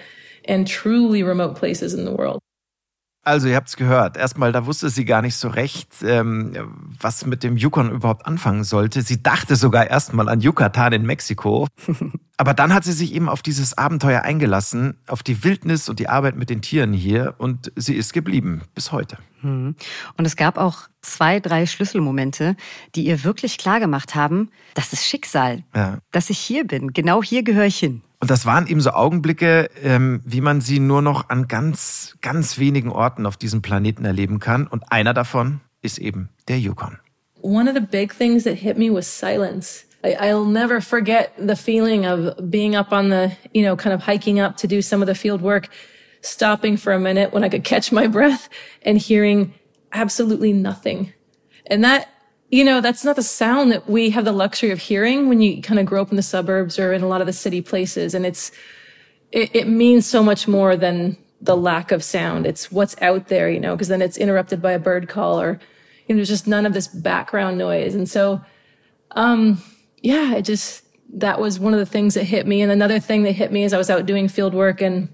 and 0.46 0.68
truly 0.68 1.22
remote 1.22 1.56
places 1.56 1.94
in 1.94 2.04
the 2.04 2.12
world. 2.12 2.42
Also, 3.26 3.48
ihr 3.48 3.56
habt's 3.56 3.78
gehört. 3.78 4.18
Erstmal, 4.18 4.52
da 4.52 4.66
wusste 4.66 4.90
sie 4.90 5.06
gar 5.06 5.22
nicht 5.22 5.38
so 5.38 5.48
recht, 5.48 5.90
ähm, 6.04 6.54
was 7.00 7.26
mit 7.26 7.42
dem 7.44 7.56
Yukon 7.56 7.90
überhaupt 7.90 8.26
anfangen 8.26 8.66
sollte. 8.66 9.02
Sie 9.02 9.24
dachte 9.24 9.56
sogar 9.56 9.90
erstmal 9.90 10.28
an 10.28 10.42
Yucatan 10.42 10.92
in 10.94 11.06
Mexiko. 11.06 11.68
Aber 12.38 12.54
dann 12.54 12.74
hat 12.74 12.84
sie 12.84 12.92
sich 12.92 13.14
eben 13.14 13.30
auf 13.30 13.42
dieses 13.42 13.78
Abenteuer 13.78 14.22
eingelassen, 14.24 14.98
auf 15.08 15.24
die 15.24 15.44
Wildnis 15.44 15.88
und 15.88 16.00
die 16.00 16.10
Arbeit 16.10 16.36
mit 16.36 16.50
den 16.50 16.62
Tieren 16.62 16.92
hier 16.92 17.36
und 17.38 17.72
sie 17.76 17.96
ist 17.96 18.12
geblieben 18.12 18.64
bis 18.76 18.92
heute. 18.92 19.18
Mhm. 19.42 19.76
Und 20.18 20.26
es 20.26 20.36
gab 20.36 20.58
auch 20.58 20.90
zwei, 21.02 21.40
drei 21.40 21.66
Schlüsselmomente, 21.66 22.56
die 22.96 23.06
ihr 23.06 23.24
wirklich 23.24 23.58
klar 23.58 23.80
gemacht 23.80 24.16
haben, 24.16 24.50
das 24.74 24.92
ist 24.94 25.06
Schicksal, 25.06 25.64
Ja. 25.76 26.00
dass 26.12 26.30
ich 26.30 26.40
hier 26.40 26.66
bin. 26.66 26.92
Genau 26.92 27.22
hier 27.24 27.44
gehöre 27.44 27.66
ich 27.68 27.78
hin. 27.78 28.02
Und 28.24 28.30
das 28.30 28.46
waren 28.46 28.68
eben 28.68 28.80
so 28.80 28.92
Augenblicke, 28.92 29.70
ähm, 29.84 30.22
wie 30.24 30.40
man 30.40 30.62
sie 30.62 30.80
nur 30.80 31.02
noch 31.02 31.28
an 31.28 31.50
ganz, 31.50 32.16
ganz 32.22 32.58
wenigen 32.58 32.90
Orten 32.90 33.26
auf 33.26 33.36
diesem 33.36 33.62
Planeten 33.62 34.06
erleben 34.06 34.40
kann. 34.40 34.66
Und 34.66 34.90
einer 34.94 35.14
davon 35.14 35.60
ist 35.82 35.98
eben 35.98 36.30
der 36.48 36.58
Yukon. 36.58 37.00
One 37.42 37.70
of 37.70 37.76
the 37.76 37.82
big 37.82 38.18
things 38.18 38.46
that 38.46 38.54
hit 38.54 38.78
me 38.78 38.90
was 38.90 39.08
silence. 39.08 39.84
I'll 40.06 40.50
never 40.50 40.80
forget 40.80 41.32
the 41.38 41.58
feeling 41.58 42.06
of 42.06 42.34
being 42.50 42.78
up 42.78 42.94
on 42.94 43.10
the, 43.10 43.32
you 43.52 43.62
know, 43.62 43.76
kind 43.76 43.94
of 43.94 44.08
hiking 44.08 44.40
up 44.40 44.56
to 44.56 44.70
do 44.70 44.82
some 44.82 45.04
of 45.04 45.10
the 45.10 45.16
field 45.16 45.42
work, 45.42 45.68
stopping 46.22 46.78
for 46.78 46.94
a 46.94 47.00
minute 47.00 47.34
when 47.34 47.44
I 47.44 47.50
could 47.50 47.66
catch 47.66 47.92
my 47.92 48.08
breath 48.08 48.48
and 48.84 48.98
hearing 48.98 49.54
absolutely 49.92 50.54
nothing. 50.54 51.12
And 51.70 51.84
that, 51.84 52.08
you 52.50 52.64
know, 52.64 52.82
that's 52.82 53.04
not 53.04 53.16
the 53.16 53.24
sound 53.24 53.72
that 53.72 53.90
we 53.90 54.12
have 54.12 54.26
the 54.26 54.32
luxury 54.32 54.70
of 54.72 54.80
hearing 54.80 55.28
when 55.28 55.42
you 55.42 55.62
kind 55.62 55.80
of 55.80 55.86
grow 55.86 56.02
up 56.02 56.12
in 56.12 56.18
the 56.18 56.22
suburbs 56.24 56.78
or 56.78 56.94
in 56.94 57.02
a 57.02 57.08
lot 57.08 57.22
of 57.22 57.28
the 57.28 57.34
city 57.34 57.62
places. 57.62 58.14
And 58.14 58.26
it's, 58.26 58.52
it, 59.32 59.56
it 59.56 59.68
means 59.68 60.06
so 60.06 60.22
much 60.24 60.48
more 60.48 60.76
than 60.76 61.18
the 61.42 61.58
lack 61.58 61.92
of 61.92 62.04
sound. 62.04 62.46
It's 62.46 62.72
what's 62.72 62.96
out 63.02 63.28
there, 63.28 63.50
you 63.50 63.60
know, 63.60 63.76
because 63.76 63.88
then 63.88 64.02
it's 64.02 64.18
interrupted 64.18 64.62
by 64.62 64.72
a 64.72 64.80
bird 64.80 65.10
call 65.10 65.42
or, 65.42 65.60
you 66.08 66.16
know, 66.16 66.18
there's 66.18 66.30
just 66.30 66.48
none 66.48 66.66
of 66.66 66.74
this 66.74 66.88
background 66.88 67.58
noise. 67.58 67.96
And 67.96 68.08
so, 68.08 68.42
um, 69.12 69.62
yeah, 70.02 70.36
it 70.36 70.44
just, 70.44 70.84
that 71.16 71.40
was 71.40 71.60
one 71.60 71.74
of 71.74 71.80
the 71.80 71.86
things 71.86 72.14
that 72.14 72.24
hit 72.24 72.48
me. 72.48 72.62
And 72.62 72.72
another 72.72 73.00
thing 73.00 73.24
that 73.24 73.34
hit 73.34 73.52
me 73.52 73.64
is 73.64 73.74
I 73.74 73.78
was 73.78 73.90
out 73.90 74.06
doing 74.06 74.28
field 74.28 74.54
work 74.54 74.82
and 74.82 75.10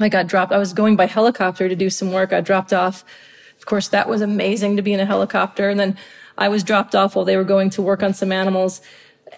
I 0.00 0.08
got 0.08 0.26
dropped. 0.26 0.52
I 0.52 0.58
was 0.58 0.72
going 0.72 0.96
by 0.96 1.06
helicopter 1.06 1.68
to 1.68 1.76
do 1.76 1.90
some 1.90 2.12
work. 2.12 2.32
I 2.32 2.40
dropped 2.40 2.72
off. 2.72 3.04
Of 3.58 3.66
course, 3.66 3.88
that 3.88 4.08
was 4.08 4.20
amazing 4.20 4.76
to 4.76 4.82
be 4.82 4.92
in 4.92 5.00
a 5.00 5.06
helicopter. 5.06 5.68
And 5.68 5.78
then 5.78 5.96
I 6.38 6.48
was 6.48 6.62
dropped 6.62 6.94
off 6.94 7.16
while 7.16 7.24
they 7.24 7.36
were 7.36 7.44
going 7.44 7.68
to 7.70 7.82
work 7.82 8.02
on 8.02 8.14
some 8.14 8.32
animals 8.32 8.80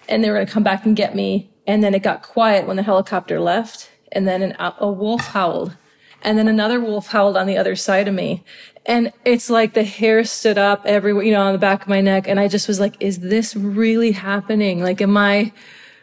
and 0.07 0.23
they 0.23 0.29
were 0.29 0.35
going 0.35 0.47
to 0.47 0.53
come 0.53 0.63
back 0.63 0.85
and 0.85 0.95
get 0.95 1.15
me. 1.15 1.49
And 1.67 1.83
then 1.83 1.93
it 1.93 2.03
got 2.03 2.21
quiet 2.21 2.67
when 2.67 2.77
the 2.77 2.83
helicopter 2.83 3.39
left. 3.39 3.89
And 4.11 4.27
then 4.27 4.41
an, 4.41 4.55
a 4.59 4.91
wolf 4.91 5.21
howled. 5.27 5.77
And 6.21 6.37
then 6.37 6.47
another 6.47 6.79
wolf 6.79 7.07
howled 7.07 7.35
on 7.35 7.47
the 7.47 7.57
other 7.57 7.75
side 7.75 8.07
of 8.07 8.13
me. 8.13 8.43
And 8.85 9.11
it's 9.25 9.49
like 9.49 9.73
the 9.73 9.83
hair 9.83 10.23
stood 10.23 10.57
up 10.57 10.85
everywhere, 10.85 11.23
you 11.23 11.31
know, 11.31 11.41
on 11.41 11.53
the 11.53 11.59
back 11.59 11.83
of 11.83 11.87
my 11.87 12.01
neck. 12.01 12.27
And 12.27 12.39
I 12.39 12.47
just 12.47 12.67
was 12.67 12.79
like, 12.79 12.95
is 12.99 13.19
this 13.19 13.55
really 13.55 14.11
happening? 14.11 14.83
Like, 14.83 15.01
am 15.01 15.17
I, 15.17 15.53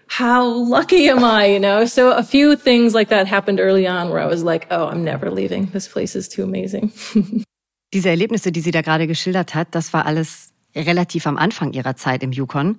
how 0.06 0.44
lucky 0.46 1.08
am 1.08 1.22
I, 1.22 1.46
you 1.46 1.60
know? 1.60 1.84
So 1.84 2.12
a 2.12 2.22
few 2.22 2.56
things 2.56 2.94
like 2.94 3.08
that 3.08 3.26
happened 3.26 3.60
early 3.60 3.86
on 3.86 4.10
where 4.10 4.20
I 4.20 4.26
was 4.26 4.42
like, 4.42 4.66
oh, 4.70 4.86
I'm 4.86 5.04
never 5.04 5.30
leaving. 5.30 5.66
This 5.66 5.86
place 5.86 6.16
is 6.16 6.28
too 6.28 6.42
amazing. 6.42 6.92
Diese 7.92 8.10
Erlebnisse, 8.10 8.52
die 8.52 8.60
sie 8.60 8.70
da 8.70 8.82
gerade 8.82 9.06
geschildert 9.06 9.54
hat, 9.54 9.68
das 9.70 9.94
war 9.94 10.04
alles 10.04 10.47
relativ 10.74 11.26
am 11.26 11.36
Anfang 11.36 11.72
ihrer 11.72 11.96
Zeit 11.96 12.22
im 12.22 12.32
Yukon. 12.32 12.78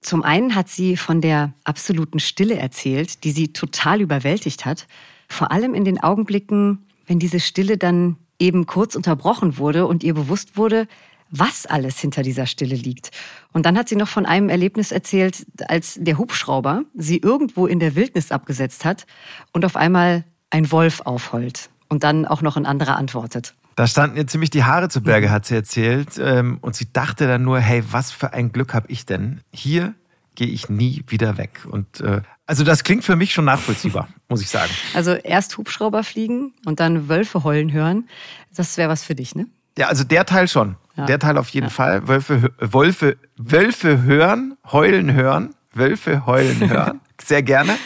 Zum 0.00 0.22
einen 0.22 0.54
hat 0.54 0.68
sie 0.68 0.96
von 0.96 1.20
der 1.20 1.52
absoluten 1.64 2.20
Stille 2.20 2.56
erzählt, 2.56 3.24
die 3.24 3.32
sie 3.32 3.52
total 3.52 4.00
überwältigt 4.00 4.64
hat. 4.64 4.86
Vor 5.28 5.50
allem 5.50 5.74
in 5.74 5.84
den 5.84 6.00
Augenblicken, 6.02 6.86
wenn 7.06 7.18
diese 7.18 7.40
Stille 7.40 7.76
dann 7.76 8.16
eben 8.38 8.66
kurz 8.66 8.94
unterbrochen 8.94 9.58
wurde 9.58 9.86
und 9.86 10.04
ihr 10.04 10.14
bewusst 10.14 10.56
wurde, 10.56 10.86
was 11.30 11.66
alles 11.66 11.98
hinter 11.98 12.22
dieser 12.22 12.46
Stille 12.46 12.76
liegt. 12.76 13.10
Und 13.52 13.66
dann 13.66 13.76
hat 13.76 13.88
sie 13.88 13.96
noch 13.96 14.08
von 14.08 14.26
einem 14.26 14.48
Erlebnis 14.48 14.92
erzählt, 14.92 15.46
als 15.68 15.98
der 16.00 16.18
Hubschrauber 16.18 16.84
sie 16.94 17.18
irgendwo 17.18 17.66
in 17.66 17.80
der 17.80 17.96
Wildnis 17.96 18.30
abgesetzt 18.30 18.84
hat 18.84 19.06
und 19.52 19.64
auf 19.64 19.76
einmal 19.76 20.24
ein 20.50 20.70
Wolf 20.70 21.00
aufheult 21.00 21.70
und 21.88 22.04
dann 22.04 22.26
auch 22.26 22.42
noch 22.42 22.56
ein 22.56 22.66
anderer 22.66 22.96
antwortet. 22.96 23.54
Da 23.76 23.86
standen 23.86 24.16
ihr 24.16 24.26
ziemlich 24.26 24.50
die 24.50 24.64
Haare 24.64 24.88
zu 24.88 25.02
Berge, 25.02 25.30
hat 25.30 25.44
sie 25.46 25.54
erzählt. 25.54 26.18
Ähm, 26.18 26.58
Und 26.62 26.74
sie 26.74 26.90
dachte 26.92 27.26
dann 27.26 27.42
nur, 27.44 27.60
hey, 27.60 27.84
was 27.90 28.10
für 28.10 28.32
ein 28.32 28.50
Glück 28.50 28.72
habe 28.74 28.86
ich 28.88 29.04
denn? 29.06 29.42
Hier 29.52 29.94
gehe 30.34 30.48
ich 30.48 30.68
nie 30.68 31.04
wieder 31.06 31.36
weg. 31.38 31.66
Und 31.70 32.00
äh, 32.00 32.22
also 32.46 32.64
das 32.64 32.84
klingt 32.84 33.04
für 33.04 33.16
mich 33.16 33.32
schon 33.34 33.44
nachvollziehbar, 33.44 34.08
muss 34.28 34.40
ich 34.40 34.48
sagen. 34.48 34.70
Also 34.94 35.12
erst 35.12 35.56
Hubschrauber 35.58 36.04
fliegen 36.04 36.52
und 36.64 36.80
dann 36.80 37.08
Wölfe 37.08 37.44
heulen 37.44 37.72
hören. 37.72 38.08
Das 38.54 38.76
wäre 38.78 38.88
was 38.88 39.04
für 39.04 39.14
dich, 39.14 39.34
ne? 39.34 39.46
Ja, 39.78 39.88
also 39.88 40.04
der 40.04 40.24
Teil 40.24 40.48
schon. 40.48 40.76
Ja. 40.96 41.04
Der 41.04 41.18
Teil 41.18 41.36
auf 41.36 41.50
jeden 41.50 41.68
Fall. 41.68 42.08
Wölfe, 42.08 42.50
Wölfe, 42.58 43.18
Wölfe 43.36 44.02
hören, 44.02 44.56
heulen 44.72 45.12
hören, 45.12 45.54
Wölfe 45.74 46.24
heulen 46.24 46.70
hören. 46.70 47.00
Sehr 47.22 47.42
gerne. 47.42 47.76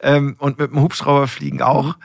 Ähm, 0.00 0.36
und 0.38 0.58
mit 0.60 0.70
dem 0.70 0.80
Hubschrauber 0.80 1.26
fliegen 1.26 1.62
auch. 1.62 1.96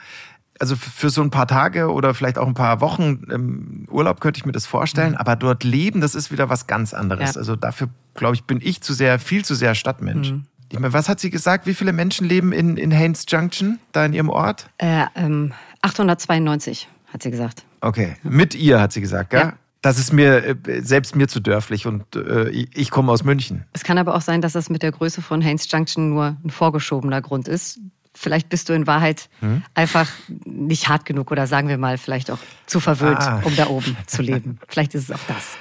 Also 0.62 0.76
für 0.76 1.10
so 1.10 1.22
ein 1.22 1.30
paar 1.30 1.48
Tage 1.48 1.90
oder 1.90 2.14
vielleicht 2.14 2.38
auch 2.38 2.46
ein 2.46 2.54
paar 2.54 2.80
Wochen 2.80 3.24
ähm, 3.32 3.88
Urlaub 3.90 4.20
könnte 4.20 4.38
ich 4.38 4.46
mir 4.46 4.52
das 4.52 4.64
vorstellen. 4.64 5.16
Aber 5.16 5.34
dort 5.34 5.64
leben, 5.64 6.00
das 6.00 6.14
ist 6.14 6.30
wieder 6.30 6.48
was 6.50 6.68
ganz 6.68 6.94
anderes. 6.94 7.34
Ja. 7.34 7.40
Also 7.40 7.56
dafür, 7.56 7.88
glaube 8.14 8.36
ich, 8.36 8.44
bin 8.44 8.60
ich 8.62 8.80
zu 8.80 8.92
sehr, 8.92 9.18
viel 9.18 9.44
zu 9.44 9.56
sehr 9.56 9.74
Stadtmensch. 9.74 10.34
Ich 10.70 10.78
meine, 10.78 10.92
was 10.92 11.08
hat 11.08 11.18
sie 11.18 11.30
gesagt? 11.30 11.66
Wie 11.66 11.74
viele 11.74 11.92
Menschen 11.92 12.28
leben 12.28 12.52
in, 12.52 12.76
in 12.76 12.92
Haynes 12.92 13.24
Junction, 13.26 13.80
da 13.90 14.04
in 14.06 14.12
ihrem 14.12 14.28
Ort? 14.28 14.70
Äh, 14.78 15.06
ähm, 15.16 15.52
892, 15.80 16.88
hat 17.12 17.24
sie 17.24 17.32
gesagt. 17.32 17.64
Okay, 17.80 18.14
mit 18.22 18.54
ihr 18.54 18.80
hat 18.80 18.92
sie 18.92 19.00
gesagt, 19.00 19.30
gell? 19.30 19.40
Ja. 19.40 19.52
Das 19.80 19.98
ist 19.98 20.12
mir 20.12 20.44
äh, 20.46 20.80
selbst 20.80 21.16
mir 21.16 21.26
zu 21.26 21.40
dörflich 21.40 21.88
und 21.88 22.14
äh, 22.14 22.50
ich, 22.50 22.68
ich 22.76 22.90
komme 22.92 23.10
aus 23.10 23.24
München. 23.24 23.64
Es 23.72 23.82
kann 23.82 23.98
aber 23.98 24.14
auch 24.14 24.20
sein, 24.20 24.40
dass 24.40 24.52
das 24.52 24.70
mit 24.70 24.84
der 24.84 24.92
Größe 24.92 25.22
von 25.22 25.42
Haynes 25.42 25.68
Junction 25.68 26.10
nur 26.10 26.36
ein 26.44 26.50
vorgeschobener 26.50 27.20
Grund 27.20 27.48
ist. 27.48 27.80
Vielleicht 28.14 28.48
bist 28.48 28.68
du 28.68 28.72
in 28.74 28.86
Wahrheit 28.86 29.28
einfach 29.74 30.08
nicht 30.44 30.88
hart 30.88 31.04
genug 31.06 31.30
oder 31.30 31.46
sagen 31.46 31.68
wir 31.68 31.78
mal 31.78 31.96
vielleicht 31.98 32.30
auch 32.30 32.38
zu 32.66 32.78
verwöhnt, 32.80 33.20
Ah. 33.20 33.40
um 33.44 33.56
da 33.56 33.66
oben 33.68 33.96
zu 34.06 34.22
leben. 34.22 34.58
Vielleicht 34.68 34.94
ist 34.94 35.08
es 35.08 35.16
auch 35.16 35.24
das. 35.28 35.56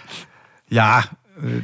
Ja, 0.70 1.06
äh, 1.38 1.62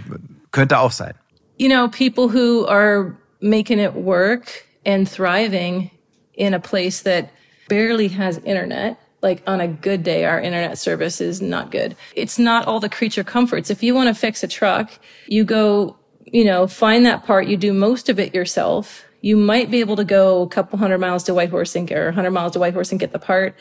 könnte 0.51 0.79
auch 0.79 0.91
sein. 0.91 1.13
you 1.59 1.67
know, 1.69 1.87
people 1.87 2.27
who 2.31 2.65
are 2.67 3.13
making 3.41 3.79
it 3.79 3.93
work 3.95 4.65
and 4.85 5.09
thriving 5.11 5.89
in 6.33 6.53
a 6.53 6.59
place 6.59 7.01
that 7.03 7.29
barely 7.67 8.07
has 8.09 8.37
internet. 8.45 8.95
Like 9.23 9.41
on 9.47 9.59
a 9.59 9.67
good 9.67 10.03
day, 10.03 10.25
our 10.25 10.39
internet 10.39 10.77
service 10.77 11.19
is 11.19 11.41
not 11.41 11.71
good. 11.71 11.95
It's 12.15 12.37
not 12.37 12.67
all 12.67 12.79
the 12.79 12.87
creature 12.89 13.23
comforts. 13.23 13.69
If 13.71 13.81
you 13.81 13.95
want 13.95 14.07
to 14.09 14.13
fix 14.13 14.43
a 14.43 14.47
truck, 14.47 14.89
you 15.27 15.43
go, 15.43 15.95
you 16.31 16.45
know, 16.45 16.67
find 16.67 17.03
that 17.07 17.25
part. 17.25 17.47
You 17.47 17.57
do 17.57 17.73
most 17.73 18.09
of 18.09 18.19
it 18.19 18.35
yourself. 18.35 19.03
You 19.21 19.37
might 19.37 19.71
be 19.71 19.79
able 19.79 19.95
to 19.95 20.03
go 20.03 20.41
a 20.43 20.47
couple 20.47 20.79
hundred 20.79 20.99
miles 20.99 21.23
to 21.25 21.33
Whitehorse 21.33 21.75
and 21.75 21.87
get, 21.87 21.97
or 21.97 22.05
100 22.05 22.31
miles 22.31 22.53
to 22.53 22.59
Whitehorse 22.59 22.91
and 22.91 22.99
get 22.99 23.11
the 23.11 23.19
part. 23.19 23.55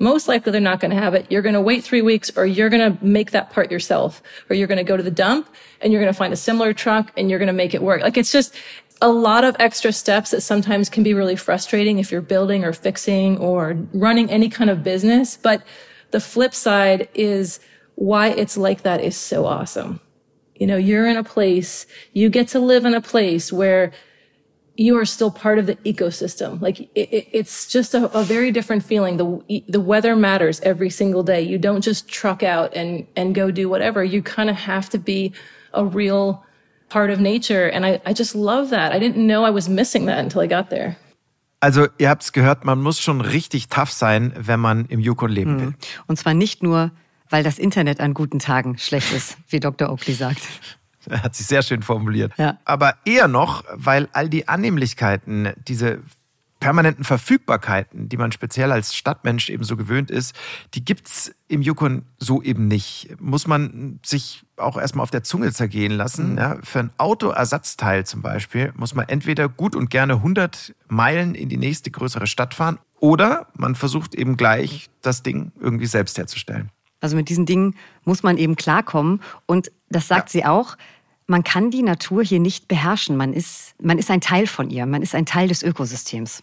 most 0.00 0.28
likely 0.28 0.52
they're 0.52 0.60
not 0.60 0.78
going 0.80 0.92
to 0.92 0.96
have 0.96 1.14
it. 1.14 1.26
You're 1.28 1.42
going 1.42 1.54
to 1.54 1.60
wait 1.60 1.82
three 1.82 2.02
weeks 2.02 2.30
or 2.36 2.46
you're 2.46 2.68
going 2.68 2.96
to 2.96 3.04
make 3.04 3.32
that 3.32 3.50
part 3.50 3.70
yourself 3.70 4.22
or 4.48 4.54
you're 4.54 4.68
going 4.68 4.78
to 4.78 4.84
go 4.84 4.96
to 4.96 5.02
the 5.02 5.10
dump 5.10 5.48
and 5.80 5.92
you're 5.92 6.00
going 6.00 6.12
to 6.12 6.16
find 6.16 6.32
a 6.32 6.36
similar 6.36 6.72
truck 6.72 7.12
and 7.16 7.28
you're 7.28 7.38
going 7.38 7.48
to 7.48 7.52
make 7.52 7.74
it 7.74 7.82
work. 7.82 8.02
Like 8.02 8.16
it's 8.16 8.30
just 8.30 8.54
a 9.00 9.08
lot 9.08 9.44
of 9.44 9.56
extra 9.58 9.92
steps 9.92 10.30
that 10.30 10.40
sometimes 10.40 10.88
can 10.88 11.02
be 11.02 11.14
really 11.14 11.36
frustrating 11.36 11.98
if 11.98 12.10
you're 12.10 12.20
building 12.20 12.64
or 12.64 12.72
fixing 12.72 13.38
or 13.38 13.76
running 13.92 14.30
any 14.30 14.48
kind 14.48 14.70
of 14.70 14.82
business. 14.82 15.36
But 15.36 15.62
the 16.10 16.20
flip 16.20 16.54
side 16.54 17.08
is 17.14 17.60
why 17.94 18.28
it's 18.28 18.56
like 18.56 18.82
that 18.82 19.02
is 19.02 19.16
so 19.16 19.46
awesome. 19.46 20.00
You 20.54 20.66
know, 20.66 20.76
you're 20.76 21.06
in 21.06 21.16
a 21.16 21.24
place, 21.24 21.86
you 22.12 22.28
get 22.30 22.48
to 22.48 22.60
live 22.60 22.84
in 22.84 22.94
a 22.94 23.00
place 23.00 23.52
where 23.52 23.92
you 24.78 24.96
are 24.96 25.04
still 25.04 25.30
part 25.30 25.58
of 25.58 25.66
the 25.66 25.74
ecosystem. 25.84 26.60
Like 26.62 26.80
it, 26.80 26.88
it, 26.94 27.28
it's 27.32 27.66
just 27.66 27.94
a, 27.94 28.06
a, 28.16 28.22
very 28.22 28.52
different 28.52 28.84
feeling. 28.84 29.16
The 29.16 29.62
the 29.68 29.80
weather 29.80 30.14
matters 30.14 30.60
every 30.60 30.88
single 30.88 31.24
day. 31.24 31.42
You 31.42 31.58
don't 31.58 31.82
just 31.82 32.08
truck 32.08 32.42
out 32.42 32.74
and 32.74 33.06
and 33.16 33.34
go 33.34 33.50
do 33.50 33.68
whatever. 33.68 34.04
You 34.04 34.22
kind 34.22 34.48
of 34.48 34.56
have 34.56 34.88
to 34.90 34.98
be 34.98 35.32
a 35.74 35.84
real 35.84 36.44
part 36.88 37.10
of 37.10 37.20
nature. 37.20 37.66
And 37.66 37.84
I, 37.84 38.00
I 38.06 38.12
just 38.12 38.34
love 38.34 38.70
that. 38.70 38.92
I 38.92 38.98
didn't 38.98 39.26
know 39.26 39.44
I 39.44 39.50
was 39.50 39.68
missing 39.68 40.06
that 40.06 40.18
until 40.18 40.40
I 40.40 40.46
got 40.46 40.70
there. 40.70 40.96
Also, 41.60 41.88
ihr 41.98 42.08
habt's 42.08 42.32
gehört, 42.32 42.64
man 42.64 42.80
muss 42.80 43.00
schon 43.00 43.20
richtig 43.20 43.66
tough 43.68 43.90
sein, 43.90 44.32
wenn 44.36 44.60
man 44.60 44.86
im 44.86 45.00
Yukon 45.00 45.30
leben 45.30 45.56
mhm. 45.56 45.60
will. 45.60 45.74
Und 46.06 46.16
zwar 46.16 46.32
nicht 46.32 46.62
nur, 46.62 46.92
weil 47.30 47.42
das 47.42 47.58
Internet 47.58 47.98
an 47.98 48.14
guten 48.14 48.38
Tagen 48.38 48.78
schlecht 48.78 49.12
ist, 49.12 49.36
wie 49.48 49.58
Dr. 49.58 49.90
Oakley 49.90 50.14
sagt. 50.14 50.40
Er 51.06 51.22
hat 51.24 51.34
sich 51.34 51.46
sehr 51.46 51.62
schön 51.62 51.82
formuliert. 51.82 52.32
Ja. 52.36 52.58
Aber 52.64 52.94
eher 53.04 53.28
noch, 53.28 53.64
weil 53.72 54.08
all 54.12 54.28
die 54.28 54.48
Annehmlichkeiten, 54.48 55.52
diese 55.66 56.02
permanenten 56.60 57.04
Verfügbarkeiten, 57.04 58.08
die 58.08 58.16
man 58.16 58.32
speziell 58.32 58.72
als 58.72 58.94
Stadtmensch 58.94 59.48
eben 59.48 59.64
so 59.64 59.76
gewöhnt 59.76 60.10
ist, 60.10 60.34
die 60.74 60.84
gibt's 60.84 61.32
im 61.46 61.62
Yukon 61.62 62.04
so 62.18 62.42
eben 62.42 62.66
nicht. 62.66 63.16
Muss 63.20 63.46
man 63.46 64.00
sich 64.04 64.44
auch 64.56 64.76
erstmal 64.76 65.04
auf 65.04 65.10
der 65.10 65.22
Zunge 65.22 65.52
zergehen 65.52 65.92
lassen. 65.92 66.32
Mhm. 66.32 66.38
Ja, 66.38 66.58
für 66.62 66.80
ein 66.80 66.90
Autoersatzteil 66.98 68.04
zum 68.06 68.22
Beispiel 68.22 68.72
muss 68.76 68.94
man 68.94 69.08
entweder 69.08 69.48
gut 69.48 69.76
und 69.76 69.90
gerne 69.90 70.14
100 70.14 70.74
Meilen 70.88 71.34
in 71.34 71.48
die 71.48 71.56
nächste 71.56 71.90
größere 71.90 72.26
Stadt 72.26 72.54
fahren 72.54 72.78
oder 72.98 73.46
man 73.54 73.74
versucht 73.76 74.14
eben 74.14 74.36
gleich 74.36 74.90
das 75.02 75.22
Ding 75.22 75.52
irgendwie 75.60 75.86
selbst 75.86 76.18
herzustellen. 76.18 76.70
Also 77.00 77.16
mit 77.16 77.28
diesen 77.28 77.46
Dingen 77.46 77.74
muss 78.04 78.22
man 78.22 78.38
eben 78.38 78.56
klarkommen. 78.56 79.20
Und 79.46 79.70
das 79.88 80.08
sagt 80.08 80.28
ja. 80.28 80.32
sie 80.32 80.44
auch. 80.44 80.76
Man 81.26 81.44
kann 81.44 81.70
die 81.70 81.82
Natur 81.82 82.22
hier 82.22 82.40
nicht 82.40 82.68
beherrschen. 82.68 83.16
Man 83.16 83.32
ist, 83.32 83.74
man 83.80 83.98
ist 83.98 84.10
ein 84.10 84.20
Teil 84.20 84.46
von 84.46 84.70
ihr. 84.70 84.86
Man 84.86 85.02
ist 85.02 85.14
ein 85.14 85.26
Teil 85.26 85.48
des 85.48 85.62
Ökosystems. 85.62 86.42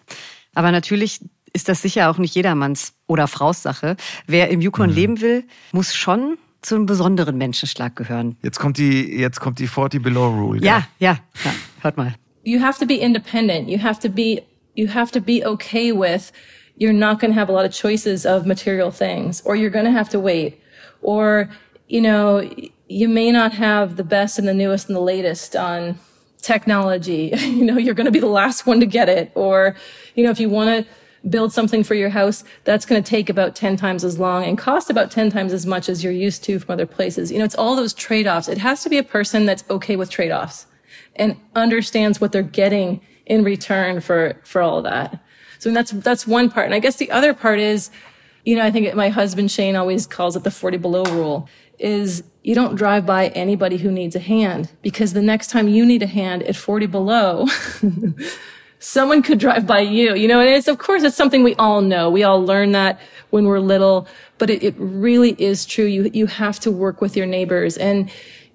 Aber 0.54 0.72
natürlich 0.72 1.22
ist 1.54 1.70
das 1.70 1.82
sicher 1.82 2.10
auch 2.10 2.18
nicht 2.18 2.36
jedermanns 2.36 2.94
oder 3.08 3.28
Fraus 3.28 3.64
Sache. 3.64 3.96
Wer 4.28 4.50
im 4.50 4.62
Yukon 4.62 4.90
mhm. 4.90 4.96
leben 4.96 5.22
will, 5.22 5.44
muss 5.72 5.96
schon 5.96 6.38
zu 6.62 6.76
einem 6.76 6.86
besonderen 6.86 7.38
Menschenschlag 7.38 7.96
gehören. 7.96 8.38
Jetzt 8.42 8.60
kommt 8.60 8.78
die, 8.78 9.18
jetzt 9.18 9.40
kommt 9.40 9.60
die 9.60 9.68
40 9.68 10.02
Below 10.02 10.28
Rule. 10.28 10.62
Ja, 10.64 10.88
ja, 11.00 11.18
ja, 11.44 11.52
hört 11.82 11.96
mal. 11.96 12.16
You 12.44 12.62
have 12.62 12.80
to 12.80 12.86
be 12.86 12.96
independent. 12.96 13.70
You 13.70 13.82
have 13.82 14.00
to 14.02 14.10
be, 14.10 14.44
you 14.76 14.94
have 14.94 15.12
to 15.12 15.22
be 15.22 15.44
okay 15.46 15.94
with 15.94 16.32
you're 16.77 16.94
not 16.94 17.20
going 17.20 17.32
to 17.32 17.39
have 17.39 17.50
a 17.50 17.51
lot 17.51 17.65
of 17.65 17.72
choices 17.72 18.25
of 18.25 18.46
material 18.46 18.91
things, 18.91 19.41
or 19.46 19.55
you're 19.55 19.70
going 19.70 19.86
to 19.86 19.91
have 19.91 20.10
to 20.10 20.20
wait, 20.20 20.62
or, 21.01 21.50
you 21.88 22.01
know, 22.01 22.50
you 22.88 23.08
may 23.08 23.32
not 23.32 23.53
have 23.53 23.96
the 23.96 24.03
best 24.03 24.38
and 24.38 24.48
the 24.48 24.53
newest 24.53 24.88
and 24.88 24.96
the 24.96 25.01
latest 25.01 25.55
on 25.55 25.98
technology. 26.41 27.32
you 27.38 27.65
know, 27.65 27.77
you're 27.77 27.94
going 27.94 28.05
to 28.05 28.12
be 28.12 28.20
the 28.20 28.27
last 28.27 28.65
one 28.65 28.79
to 28.79 28.86
get 28.86 29.10
it. 29.10 29.32
Or, 29.36 29.75
you 30.15 30.24
know, 30.24 30.29
if 30.29 30.39
you 30.39 30.50
want 30.50 30.86
to 30.86 31.29
build 31.29 31.51
something 31.51 31.84
for 31.84 31.96
your 31.96 32.10
house, 32.10 32.44
that's 32.65 32.86
going 32.86 33.01
to 33.01 33.10
take 33.10 33.29
about 33.29 33.55
10 33.55 33.77
times 33.77 34.03
as 34.03 34.20
long 34.20 34.44
and 34.44 34.58
cost 34.58 34.89
about 34.89 35.10
10 35.10 35.32
times 35.32 35.53
as 35.53 35.65
much 35.65 35.89
as 35.89 36.03
you're 36.03 36.13
used 36.13 36.44
to 36.44 36.60
from 36.60 36.74
other 36.74 36.86
places. 36.86 37.32
You 37.32 37.39
know, 37.39 37.46
it's 37.46 37.55
all 37.55 37.75
those 37.75 37.94
trade-offs. 37.94 38.48
It 38.48 38.60
has 38.60 38.84
to 38.84 38.89
be 38.89 39.00
a 39.00 39.03
person 39.03 39.46
that's 39.46 39.63
okay 39.70 39.96
with 39.96 40.12
trade-offs 40.12 40.67
and 41.15 41.38
understands 41.55 42.22
what 42.22 42.32
they're 42.32 42.44
getting 42.44 43.01
in 43.25 43.44
return 43.44 44.01
for, 44.01 44.39
for 44.44 44.62
all 44.62 44.77
of 44.77 44.84
that. 44.84 45.20
So 45.65 45.72
that's, 45.72 45.89
that's 45.89 46.27
one 46.27 46.51
part. 46.51 46.67
And 46.67 46.75
I 46.75 46.79
guess 46.79 46.98
the 46.98 47.10
other 47.10 47.34
part 47.34 47.60
is, 47.60 47.89
you 48.45 48.55
know, 48.55 48.62
I 48.62 48.69
think 48.69 48.93
my 48.93 49.10
husband 49.10 49.50
Shane 49.50 49.75
always 49.75 50.05
calls 50.05 50.36
it 50.36 50.43
the 50.43 50.51
40 50.51 50.77
below 50.77 51.03
rule 51.05 51.50
is 51.79 52.24
you 52.43 52.53
don't 52.53 52.75
drive 52.75 53.07
by 53.07 53.29
anybody 53.29 53.77
who 53.77 53.91
needs 53.91 54.15
a 54.15 54.19
hand 54.19 54.71
because 54.84 55.13
the 55.13 55.23
next 55.23 55.49
time 55.49 55.67
you 55.67 55.84
need 55.84 56.04
a 56.04 56.06
hand 56.06 56.43
at 56.43 56.56
40 56.56 56.86
below, 56.86 57.47
someone 58.80 59.23
could 59.23 59.39
drive 59.39 59.65
by 59.65 59.80
you, 59.80 60.13
you 60.13 60.28
know, 60.28 60.39
and 60.39 60.49
it's, 60.49 60.67
of 60.67 60.78
course, 60.78 61.01
it's 61.01 61.17
something 61.17 61.43
we 61.43 61.56
all 61.56 61.82
know. 61.82 62.12
We 62.12 62.21
all 62.21 62.45
learn 62.45 62.73
that 62.73 62.99
when 63.32 63.45
we're 63.45 63.60
little, 63.60 64.08
but 64.38 64.51
it, 64.51 64.62
it 64.62 64.75
really 64.78 65.32
is 65.39 65.65
true. 65.65 65.86
You, 65.86 66.12
you 66.13 66.28
have 66.28 66.60
to 66.60 66.69
work 66.69 67.01
with 67.01 67.17
your 67.17 67.25
neighbors 67.25 67.75
and 67.75 68.12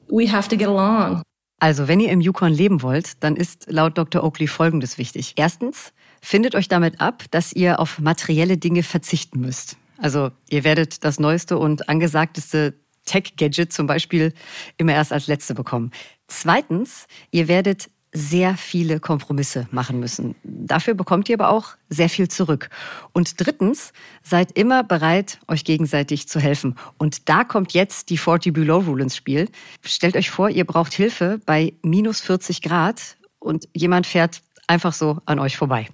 we 0.08 0.26
have 0.26 0.46
to 0.50 0.56
get 0.56 0.68
along. 0.68 1.24
Also, 1.60 1.88
wenn 1.88 1.98
ihr 1.98 2.10
im 2.10 2.20
Yukon 2.20 2.52
leben 2.52 2.82
wollt, 2.82 3.22
dann 3.24 3.34
ist 3.34 3.66
laut 3.68 3.98
Dr. 3.98 4.22
Oakley 4.22 4.46
Folgendes 4.46 4.96
wichtig. 4.96 5.34
Erstens, 5.36 5.92
findet 6.20 6.54
euch 6.54 6.68
damit 6.68 7.00
ab, 7.00 7.24
dass 7.30 7.52
ihr 7.52 7.80
auf 7.80 7.98
materielle 7.98 8.58
Dinge 8.58 8.82
verzichten 8.82 9.40
müsst. 9.40 9.76
Also 9.98 10.30
ihr 10.48 10.64
werdet 10.64 11.04
das 11.04 11.20
neueste 11.20 11.58
und 11.58 11.88
angesagteste 11.88 12.74
Tech-Gadget 13.04 13.72
zum 13.72 13.86
Beispiel 13.86 14.32
immer 14.76 14.92
erst 14.92 15.12
als 15.12 15.26
letzte 15.26 15.54
bekommen. 15.54 15.90
Zweitens, 16.26 17.06
ihr 17.30 17.48
werdet 17.48 17.90
sehr 18.12 18.56
viele 18.56 18.98
Kompromisse 18.98 19.68
machen 19.70 20.00
müssen. 20.00 20.34
Dafür 20.42 20.94
bekommt 20.94 21.28
ihr 21.28 21.36
aber 21.36 21.50
auch 21.50 21.76
sehr 21.88 22.08
viel 22.08 22.28
zurück. 22.28 22.68
Und 23.12 23.40
drittens, 23.40 23.92
seid 24.22 24.52
immer 24.52 24.82
bereit, 24.82 25.38
euch 25.46 25.64
gegenseitig 25.64 26.28
zu 26.28 26.40
helfen. 26.40 26.74
Und 26.98 27.28
da 27.28 27.44
kommt 27.44 27.72
jetzt 27.72 28.10
die 28.10 28.18
40 28.18 28.52
Below 28.52 28.80
Rule 28.80 29.04
ins 29.04 29.16
Spiel. 29.16 29.48
Stellt 29.84 30.16
euch 30.16 30.30
vor, 30.30 30.50
ihr 30.50 30.64
braucht 30.64 30.92
Hilfe 30.92 31.40
bei 31.46 31.72
minus 31.82 32.20
40 32.20 32.62
Grad 32.62 33.16
und 33.38 33.68
jemand 33.74 34.06
fährt 34.06 34.42
einfach 34.70 34.92
so 34.92 35.18
an 35.26 35.40
euch 35.40 35.56
vorbei. 35.56 35.88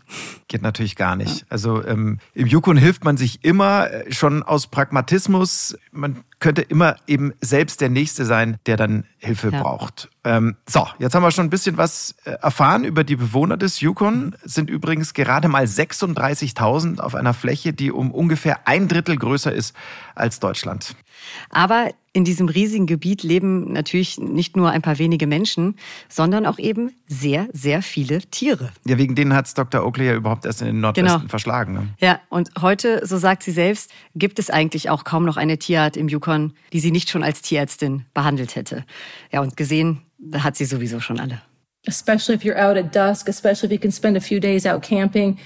Geht 0.49 0.61
natürlich 0.61 0.97
gar 0.97 1.17
nicht. 1.17 1.41
Ja. 1.41 1.47
Also 1.49 1.83
ähm, 1.85 2.19
im 2.35 2.47
Yukon 2.47 2.77
hilft 2.77 3.05
man 3.05 3.17
sich 3.17 3.43
immer 3.43 3.91
äh, 3.91 4.13
schon 4.13 4.43
aus 4.43 4.67
Pragmatismus. 4.67 5.79
Man 5.93 6.25
könnte 6.39 6.63
immer 6.63 6.97
eben 7.07 7.33
selbst 7.41 7.81
der 7.81 7.89
Nächste 7.89 8.25
sein, 8.25 8.59
der 8.67 8.77
dann 8.77 9.05
Hilfe 9.19 9.51
ja. 9.51 9.63
braucht. 9.63 10.11
Ähm, 10.25 10.57
so, 10.69 10.87
jetzt 10.99 11.15
haben 11.15 11.23
wir 11.23 11.31
schon 11.31 11.47
ein 11.47 11.51
bisschen 11.51 11.77
was 11.77 12.15
äh, 12.25 12.31
erfahren 12.43 12.85
über 12.85 13.05
die 13.05 13.17
Bewohner 13.17 13.57
des 13.57 13.81
Yukon. 13.81 14.37
Sind 14.45 14.69
übrigens 14.69 15.15
gerade 15.15 15.49
mal 15.49 15.65
36.000 15.65 17.01
auf 17.01 17.15
einer 17.15 17.33
Fläche, 17.33 17.73
die 17.73 17.91
um 17.91 18.11
ungefähr 18.11 18.67
ein 18.67 18.89
Drittel 18.89 19.17
größer 19.17 19.53
ist 19.53 19.75
als 20.15 20.41
Deutschland. 20.41 20.95
Aber 21.51 21.91
in 22.17 22.25
diesem 22.25 22.49
riesigen 22.49 22.87
Gebiet 22.87 23.23
leben 23.23 23.73
natürlich 23.73 24.19
nicht 24.19 24.57
nur 24.57 24.71
ein 24.71 24.81
paar 24.81 24.99
wenige 24.99 25.27
Menschen, 25.27 25.77
sondern 26.09 26.47
auch 26.47 26.59
eben 26.59 26.93
sehr, 27.07 27.47
sehr 27.53 27.83
viele 27.83 28.21
Tiere. 28.23 28.71
Ja, 28.87 28.97
wegen 28.97 29.15
denen 29.15 29.35
hat 29.35 29.47
es 29.47 29.53
Dr. 29.53 29.85
Oakley 29.85 30.07
ja 30.07 30.15
überhaupt 30.15 30.47
erst 30.47 30.63
in 30.63 30.69
den 30.69 30.81
Nordwesten 30.81 31.19
genau. 31.19 31.29
verschlagen. 31.29 31.75
Ne? 31.75 31.89
Ja, 32.01 32.21
und 32.31 32.51
heute, 32.59 33.07
so 33.07 33.19
sagt 33.19 33.43
sie 33.43 33.53
selbst, 33.53 33.91
gibt 34.15 34.39
es 34.39 34.49
eigentlich 34.49 34.89
auch 34.89 35.05
kaum 35.05 35.27
noch 35.27 35.37
eine 35.37 35.59
Tierart 35.59 35.99
im 35.99 36.09
Yukon, 36.09 36.26
die 36.73 36.81
sie 36.81 36.91
nicht 36.91 37.09
schon 37.09 37.23
als 37.23 37.43
Tierärztin 37.43 38.05
behandelt 38.15 38.57
hätte. 38.57 38.85
Ja, 39.33 39.41
und 39.41 39.57
gesehen 39.57 40.03
hat 40.33 40.57
sie 40.57 40.65
sowieso 40.65 41.01
schon 41.01 41.21
alle. 41.21 41.43
Especially 41.87 42.35
if 42.35 42.45
you're 42.45 42.59
out 42.59 42.77
at 42.77 42.95
dusk, 42.95 43.29
especially 43.29 43.67
if 43.69 43.73
you 43.73 43.79
can 43.79 43.93
spend 43.93 44.17
a 44.17 44.21
few 44.21 44.41
days 44.41 44.67
out 44.67 44.83
camping, 44.83 45.39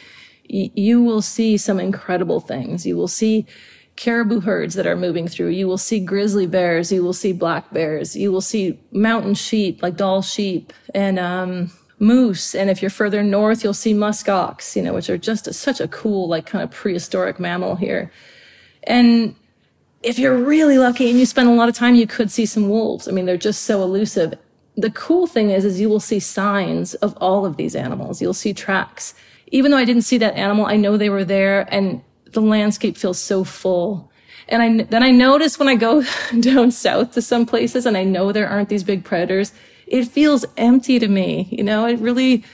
you 0.49 1.03
will 1.03 1.23
see 1.23 1.59
some 1.59 1.79
incredible 1.79 2.41
things. 2.41 2.85
You 2.85 2.97
will 2.97 3.09
see 3.09 3.47
caribou 3.97 4.41
herds 4.41 4.75
that 4.75 4.87
are 4.87 4.97
moving 4.97 5.29
through. 5.29 5.51
You 5.51 5.69
will 5.69 5.79
see 5.79 6.01
grizzly 6.01 6.47
bears. 6.47 6.91
You 6.91 7.05
will 7.05 7.13
see 7.13 7.33
black 7.33 7.71
bears. 7.73 8.17
You 8.17 8.33
will 8.33 8.41
see 8.41 8.79
mountain 8.91 9.35
sheep, 9.35 9.83
like 9.83 9.97
Dall 9.97 10.23
sheep 10.23 10.73
and, 10.95 11.19
um, 11.19 11.71
moose. 12.01 12.55
And 12.55 12.71
if 12.71 12.81
you're 12.81 12.91
further 12.91 13.23
north, 13.23 13.63
you'll 13.63 13.75
see 13.75 13.95
musk 13.95 14.29
ox, 14.29 14.75
you 14.75 14.83
know, 14.83 14.95
which 14.95 15.11
are 15.11 15.19
just 15.19 15.47
a, 15.47 15.53
such 15.53 15.81
a 15.81 15.89
cool, 15.89 16.29
like 16.29 16.47
kind 16.47 16.65
of 16.65 16.71
prehistoric 16.71 17.39
mammal 17.39 17.77
here. 17.77 18.11
And 18.85 19.37
if 20.03 20.19
you're 20.19 20.37
really 20.37 20.79
lucky 20.79 21.11
and 21.11 21.19
you 21.19 21.27
spend 21.27 21.49
a 21.49 21.53
lot 21.53 21.69
of 21.69 21.75
time, 21.75 21.95
you 21.95 22.07
could 22.07 22.31
see 22.31 22.47
some 22.47 22.69
wolves. 22.69 23.07
I 23.07 23.13
mean, 23.13 23.27
they're 23.27 23.37
just 23.37 23.63
so 23.63 23.83
elusive. 23.83 24.35
The 24.77 24.91
cool 24.91 25.27
thing 25.27 25.51
is, 25.51 25.65
is 25.65 25.81
you 25.81 25.89
will 25.91 26.01
see 26.01 26.21
signs 26.21 26.95
of 26.95 27.17
all 27.19 27.45
of 27.45 27.57
these 27.57 27.77
animals. 27.77 28.23
You'll 28.23 28.33
see 28.33 28.55
tracks. 28.55 29.15
Even 29.49 29.71
though 29.71 29.77
I 29.77 29.85
didn't 29.85 30.03
see 30.03 30.19
that 30.19 30.37
animal, 30.37 30.67
I 30.67 30.77
know 30.77 30.97
they 30.97 31.11
were 31.11 31.25
there 31.25 31.67
and 31.73 32.03
the 32.33 32.41
landscape 32.41 32.97
feels 32.97 33.19
so 33.19 33.45
full. 33.45 34.11
And 34.49 34.63
I, 34.63 34.85
then 34.85 35.03
I 35.03 35.11
notice 35.11 35.59
when 35.59 35.69
I 35.69 35.75
go 35.75 36.03
down 36.41 36.71
south 36.71 37.13
to 37.13 37.23
some 37.23 37.45
places 37.45 37.85
and 37.85 37.97
I 37.97 38.05
know 38.05 38.33
there 38.33 38.49
aren't 38.49 38.69
these 38.69 38.85
big 38.85 39.05
predators, 39.05 39.53
it 39.87 40.07
feels 40.07 40.47
empty 40.57 40.99
to 40.99 41.09
me. 41.09 41.49
You 41.51 41.65
know, 41.65 41.85
it 41.87 41.99
really, 41.99 42.45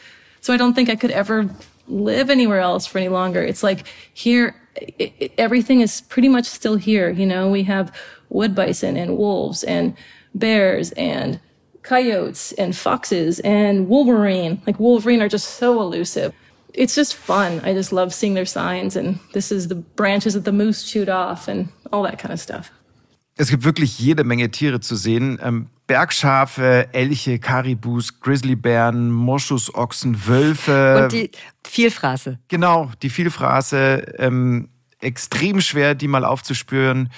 so 0.40 0.52
I 0.52 0.56
don't 0.56 0.74
think 0.74 0.88
I 0.88 0.96
could 0.96 1.10
ever 1.12 1.48
live 1.86 2.28
anywhere 2.28 2.60
else 2.60 2.86
for 2.86 2.98
any 2.98 3.08
longer. 3.08 3.42
It's 3.42 3.62
like 3.62 3.86
here, 4.14 4.56
it, 4.80 5.12
it, 5.18 5.32
everything 5.38 5.80
is 5.80 6.00
pretty 6.02 6.28
much 6.28 6.46
still 6.46 6.76
here. 6.76 7.10
You 7.10 7.26
know, 7.26 7.50
we 7.50 7.62
have 7.64 7.94
wood 8.28 8.54
bison 8.54 8.96
and 8.96 9.16
wolves 9.16 9.64
and 9.64 9.96
bears 10.34 10.92
and 10.92 11.40
coyotes 11.82 12.52
and 12.52 12.76
foxes 12.76 13.40
and 13.40 13.88
wolverine. 13.88 14.60
Like 14.66 14.80
wolverine 14.80 15.22
are 15.22 15.28
just 15.28 15.54
so 15.54 15.80
elusive 15.80 16.34
it's 16.76 16.94
just 16.94 17.14
fun. 17.14 17.60
I 17.60 17.72
just 17.72 17.92
love 17.92 18.12
seeing 18.14 18.34
their 18.34 18.46
signs 18.46 18.96
and 18.96 19.18
this 19.32 19.50
is 19.50 19.68
the 19.68 19.74
branches 19.74 20.34
that 20.34 20.44
the 20.44 20.52
moose 20.52 20.88
chewed 20.88 21.08
off 21.08 21.48
and 21.48 21.70
all 21.92 22.02
that 22.02 22.18
kind 22.18 22.32
of 22.32 22.40
stuff. 22.40 22.70
Es 23.36 23.50
gibt 23.50 23.64
wirklich 23.64 23.98
jede 23.98 24.24
Menge 24.24 24.50
Tiere 24.50 24.80
zu 24.80 24.96
sehen. 24.96 25.38
Ähm, 25.42 25.68
Bergschafe, 25.86 26.88
Elche, 26.92 27.38
Karibus, 27.38 28.20
Grizzlybären, 28.20 29.10
Moschusochsen, 29.10 30.26
Wölfe. 30.26 31.02
Und 31.04 31.12
die 31.12 31.30
Vielfraße. 31.64 32.38
Genau, 32.48 32.90
die 33.02 33.10
Vielfraße. 33.10 34.14
Ähm, 34.18 34.70
extrem 35.00 35.60
schwer, 35.60 35.94
die 35.94 36.08
mal 36.08 36.24
aufzuspüren. 36.24 37.10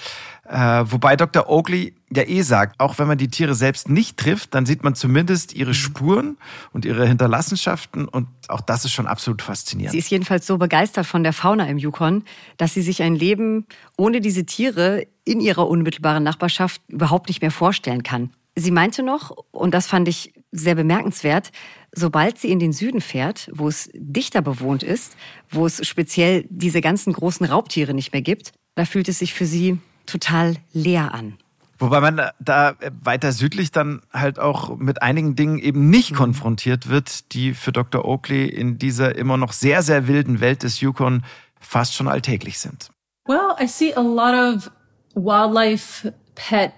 Äh, 0.47 0.83
wobei 0.85 1.15
Dr. 1.15 1.49
Oakley 1.49 1.95
ja 2.13 2.23
eh 2.27 2.41
sagt, 2.41 2.79
auch 2.79 2.97
wenn 2.97 3.07
man 3.07 3.17
die 3.17 3.27
Tiere 3.27 3.53
selbst 3.55 3.89
nicht 3.89 4.17
trifft, 4.17 4.55
dann 4.55 4.65
sieht 4.65 4.83
man 4.83 4.95
zumindest 4.95 5.53
ihre 5.53 5.73
Spuren 5.73 6.37
und 6.73 6.85
ihre 6.85 7.07
Hinterlassenschaften 7.07 8.07
und 8.07 8.27
auch 8.47 8.61
das 8.61 8.85
ist 8.85 8.91
schon 8.91 9.07
absolut 9.07 9.41
faszinierend. 9.41 9.91
Sie 9.91 9.99
ist 9.99 10.09
jedenfalls 10.09 10.47
so 10.47 10.57
begeistert 10.57 11.05
von 11.05 11.23
der 11.23 11.33
Fauna 11.33 11.67
im 11.67 11.77
Yukon, 11.77 12.23
dass 12.57 12.73
sie 12.73 12.81
sich 12.81 13.03
ein 13.03 13.15
Leben 13.15 13.65
ohne 13.97 14.21
diese 14.21 14.45
Tiere 14.45 15.05
in 15.23 15.39
ihrer 15.39 15.67
unmittelbaren 15.67 16.23
Nachbarschaft 16.23 16.81
überhaupt 16.87 17.29
nicht 17.29 17.41
mehr 17.41 17.51
vorstellen 17.51 18.03
kann. 18.03 18.31
Sie 18.55 18.71
meinte 18.71 19.03
noch, 19.03 19.37
und 19.51 19.73
das 19.73 19.87
fand 19.87 20.07
ich 20.07 20.33
sehr 20.51 20.75
bemerkenswert, 20.75 21.51
sobald 21.91 22.39
sie 22.39 22.51
in 22.51 22.59
den 22.59 22.73
Süden 22.73 23.01
fährt, 23.01 23.49
wo 23.53 23.67
es 23.67 23.89
dichter 23.93 24.41
bewohnt 24.41 24.83
ist, 24.83 25.15
wo 25.49 25.65
es 25.65 25.87
speziell 25.87 26.45
diese 26.49 26.81
ganzen 26.81 27.13
großen 27.13 27.45
Raubtiere 27.45 27.93
nicht 27.93 28.11
mehr 28.11 28.21
gibt, 28.21 28.51
da 28.75 28.85
fühlt 28.85 29.07
es 29.07 29.19
sich 29.19 29.33
für 29.33 29.45
sie 29.45 29.77
total 30.05 30.55
leer 30.73 31.13
an. 31.13 31.37
Wobei 31.79 32.01
man 32.01 32.21
da 32.39 32.75
weiter 33.01 33.31
südlich 33.31 33.71
dann 33.71 34.01
halt 34.11 34.37
auch 34.37 34.77
mit 34.77 35.01
einigen 35.01 35.35
Dingen 35.35 35.59
eben 35.59 35.89
nicht 35.89 36.13
konfrontiert 36.13 36.89
wird, 36.89 37.33
die 37.33 37.53
für 37.53 37.71
Dr. 37.71 38.03
Oakley 38.05 38.47
in 38.47 38.77
dieser 38.77 39.15
immer 39.15 39.37
noch 39.37 39.53
sehr, 39.53 39.81
sehr 39.81 40.07
wilden 40.07 40.41
Welt 40.41 40.63
des 40.63 40.81
Yukon 40.81 41.23
fast 41.59 41.95
schon 41.95 42.09
alltäglich 42.09 42.59
sind. 42.59 42.89
Well, 43.27 43.55
I 43.61 43.67
see 43.67 43.93
a 43.93 44.01
lot 44.01 44.33
of 44.33 44.69
wildlife 45.15 46.11
pet 46.35 46.73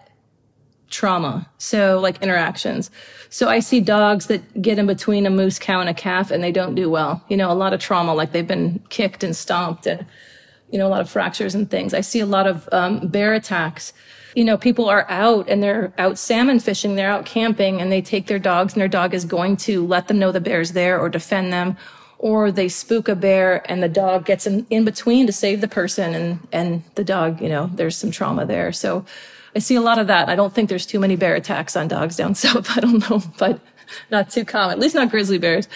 trauma. 0.92 1.48
So 1.58 2.00
like 2.00 2.22
interactions. 2.22 2.92
So 3.30 3.48
I 3.48 3.62
see 3.62 3.82
dogs 3.82 4.28
that 4.28 4.42
get 4.62 4.78
in 4.78 4.86
between 4.86 5.26
a 5.26 5.30
moose 5.30 5.58
cow 5.58 5.80
and 5.80 5.90
a 5.90 5.94
calf 5.94 6.30
and 6.32 6.44
they 6.44 6.52
don't 6.52 6.76
do 6.76 6.90
well. 6.92 7.22
You 7.30 7.38
know, 7.38 7.50
a 7.50 7.56
lot 7.56 7.74
of 7.74 7.80
trauma, 7.80 8.14
like 8.14 8.34
they've 8.34 8.48
been 8.48 8.82
kicked 8.90 9.24
and 9.24 9.36
stomped 9.36 9.88
and 9.88 10.06
you 10.70 10.78
know, 10.78 10.88
a 10.88 10.90
lot 10.90 11.02
of 11.02 11.10
fractures 11.10 11.54
and 11.54 11.70
things. 11.70 11.94
I 11.94 12.02
see 12.02 12.22
a 12.22 12.26
lot 12.26 12.48
of 12.48 12.68
um, 12.72 13.08
bear 13.10 13.34
attacks. 13.34 13.94
You 14.36 14.44
know, 14.46 14.58
people 14.58 14.90
are 14.90 15.06
out 15.10 15.50
and 15.50 15.62
they're 15.62 15.94
out 15.98 16.18
salmon 16.18 16.60
fishing, 16.60 16.96
they're 16.96 17.12
out 17.12 17.26
camping 17.26 17.82
and 17.82 17.92
they 17.92 18.02
take 18.02 18.28
their 18.28 18.40
dogs 18.40 18.74
and 18.74 18.82
their 18.82 18.88
dog 18.88 19.14
is 19.14 19.26
going 19.26 19.58
to 19.58 19.86
let 19.86 20.08
them 20.08 20.20
know 20.20 20.32
the 20.32 20.40
bear's 20.40 20.72
there 20.72 21.00
or 21.00 21.10
defend 21.10 21.52
them. 21.52 21.78
Or 22.18 22.52
they 22.52 22.70
spook 22.70 23.08
a 23.08 23.16
bear 23.16 23.64
and 23.70 23.82
the 23.82 23.90
dog 23.90 24.26
gets 24.26 24.46
in, 24.46 24.68
in 24.70 24.86
between 24.86 25.26
to 25.26 25.34
save 25.34 25.60
the 25.60 25.68
person 25.68 26.14
and, 26.14 26.48
and 26.52 26.84
the 26.96 27.04
dog, 27.04 27.42
you 27.42 27.50
know, 27.50 27.70
there's 27.74 27.98
some 27.98 28.12
trauma 28.12 28.46
there. 28.46 28.72
So 28.72 29.06
I 29.56 29.60
see 29.60 29.76
a 29.76 29.82
lot 29.82 29.98
of 29.98 30.08
that. 30.08 30.30
I 30.30 30.36
don't 30.36 30.54
think 30.54 30.70
there's 30.70 30.86
too 30.86 31.00
many 31.00 31.16
bear 31.16 31.36
attacks 31.36 31.76
on 31.76 31.88
dogs 31.88 32.16
down 32.16 32.36
south. 32.46 32.78
I 32.78 32.80
don't 32.80 33.10
know, 33.10 33.22
but 33.40 33.60
not 34.12 34.30
too 34.30 34.46
common, 34.46 34.74
at 34.74 34.80
least 34.80 34.96
not 34.96 35.10
grizzly 35.10 35.40
bears. 35.40 35.68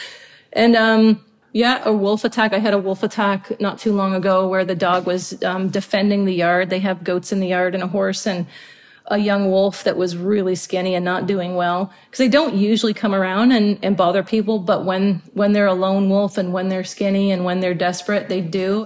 And, 0.54 0.76
um, 0.76 1.25
yeah, 1.56 1.82
a 1.86 1.94
wolf 1.94 2.26
attack. 2.26 2.52
I 2.52 2.60
had 2.60 2.74
a 2.74 2.78
wolf 2.78 3.02
attack 3.02 3.62
not 3.62 3.80
too 3.80 3.94
long 3.94 4.14
ago 4.14 4.46
where 4.46 4.66
the 4.66 4.76
dog 4.76 5.06
was 5.06 5.42
um, 5.42 5.70
defending 5.70 6.26
the 6.26 6.34
yard. 6.34 6.70
They 6.70 6.80
have 6.80 7.02
goats 7.02 7.32
in 7.32 7.40
the 7.40 7.48
yard 7.48 7.74
and 7.74 7.82
a 7.82 7.88
horse 7.88 8.28
and 8.28 8.46
a 9.06 9.18
young 9.20 9.50
wolf 9.50 9.86
that 9.86 9.96
was 9.96 10.18
really 10.18 10.56
skinny 10.56 10.96
and 10.96 11.06
not 11.06 11.28
doing 11.28 11.56
well 11.56 11.94
because 12.08 12.18
they 12.18 12.28
don't 12.28 12.56
usually 12.56 12.94
come 12.94 13.16
around 13.16 13.54
and, 13.54 13.80
and 13.82 13.96
bother 13.96 14.22
people. 14.22 14.60
But 14.60 14.84
when, 14.84 15.22
when 15.34 15.54
they're 15.54 15.66
a 15.66 15.74
lone 15.74 16.10
wolf 16.10 16.38
and 16.38 16.52
when 16.52 16.68
they're 16.68 16.84
skinny 16.84 17.32
and 17.32 17.46
when 17.46 17.62
they're 17.62 17.74
desperate, 17.74 18.28
they 18.28 18.42
do. 18.42 18.86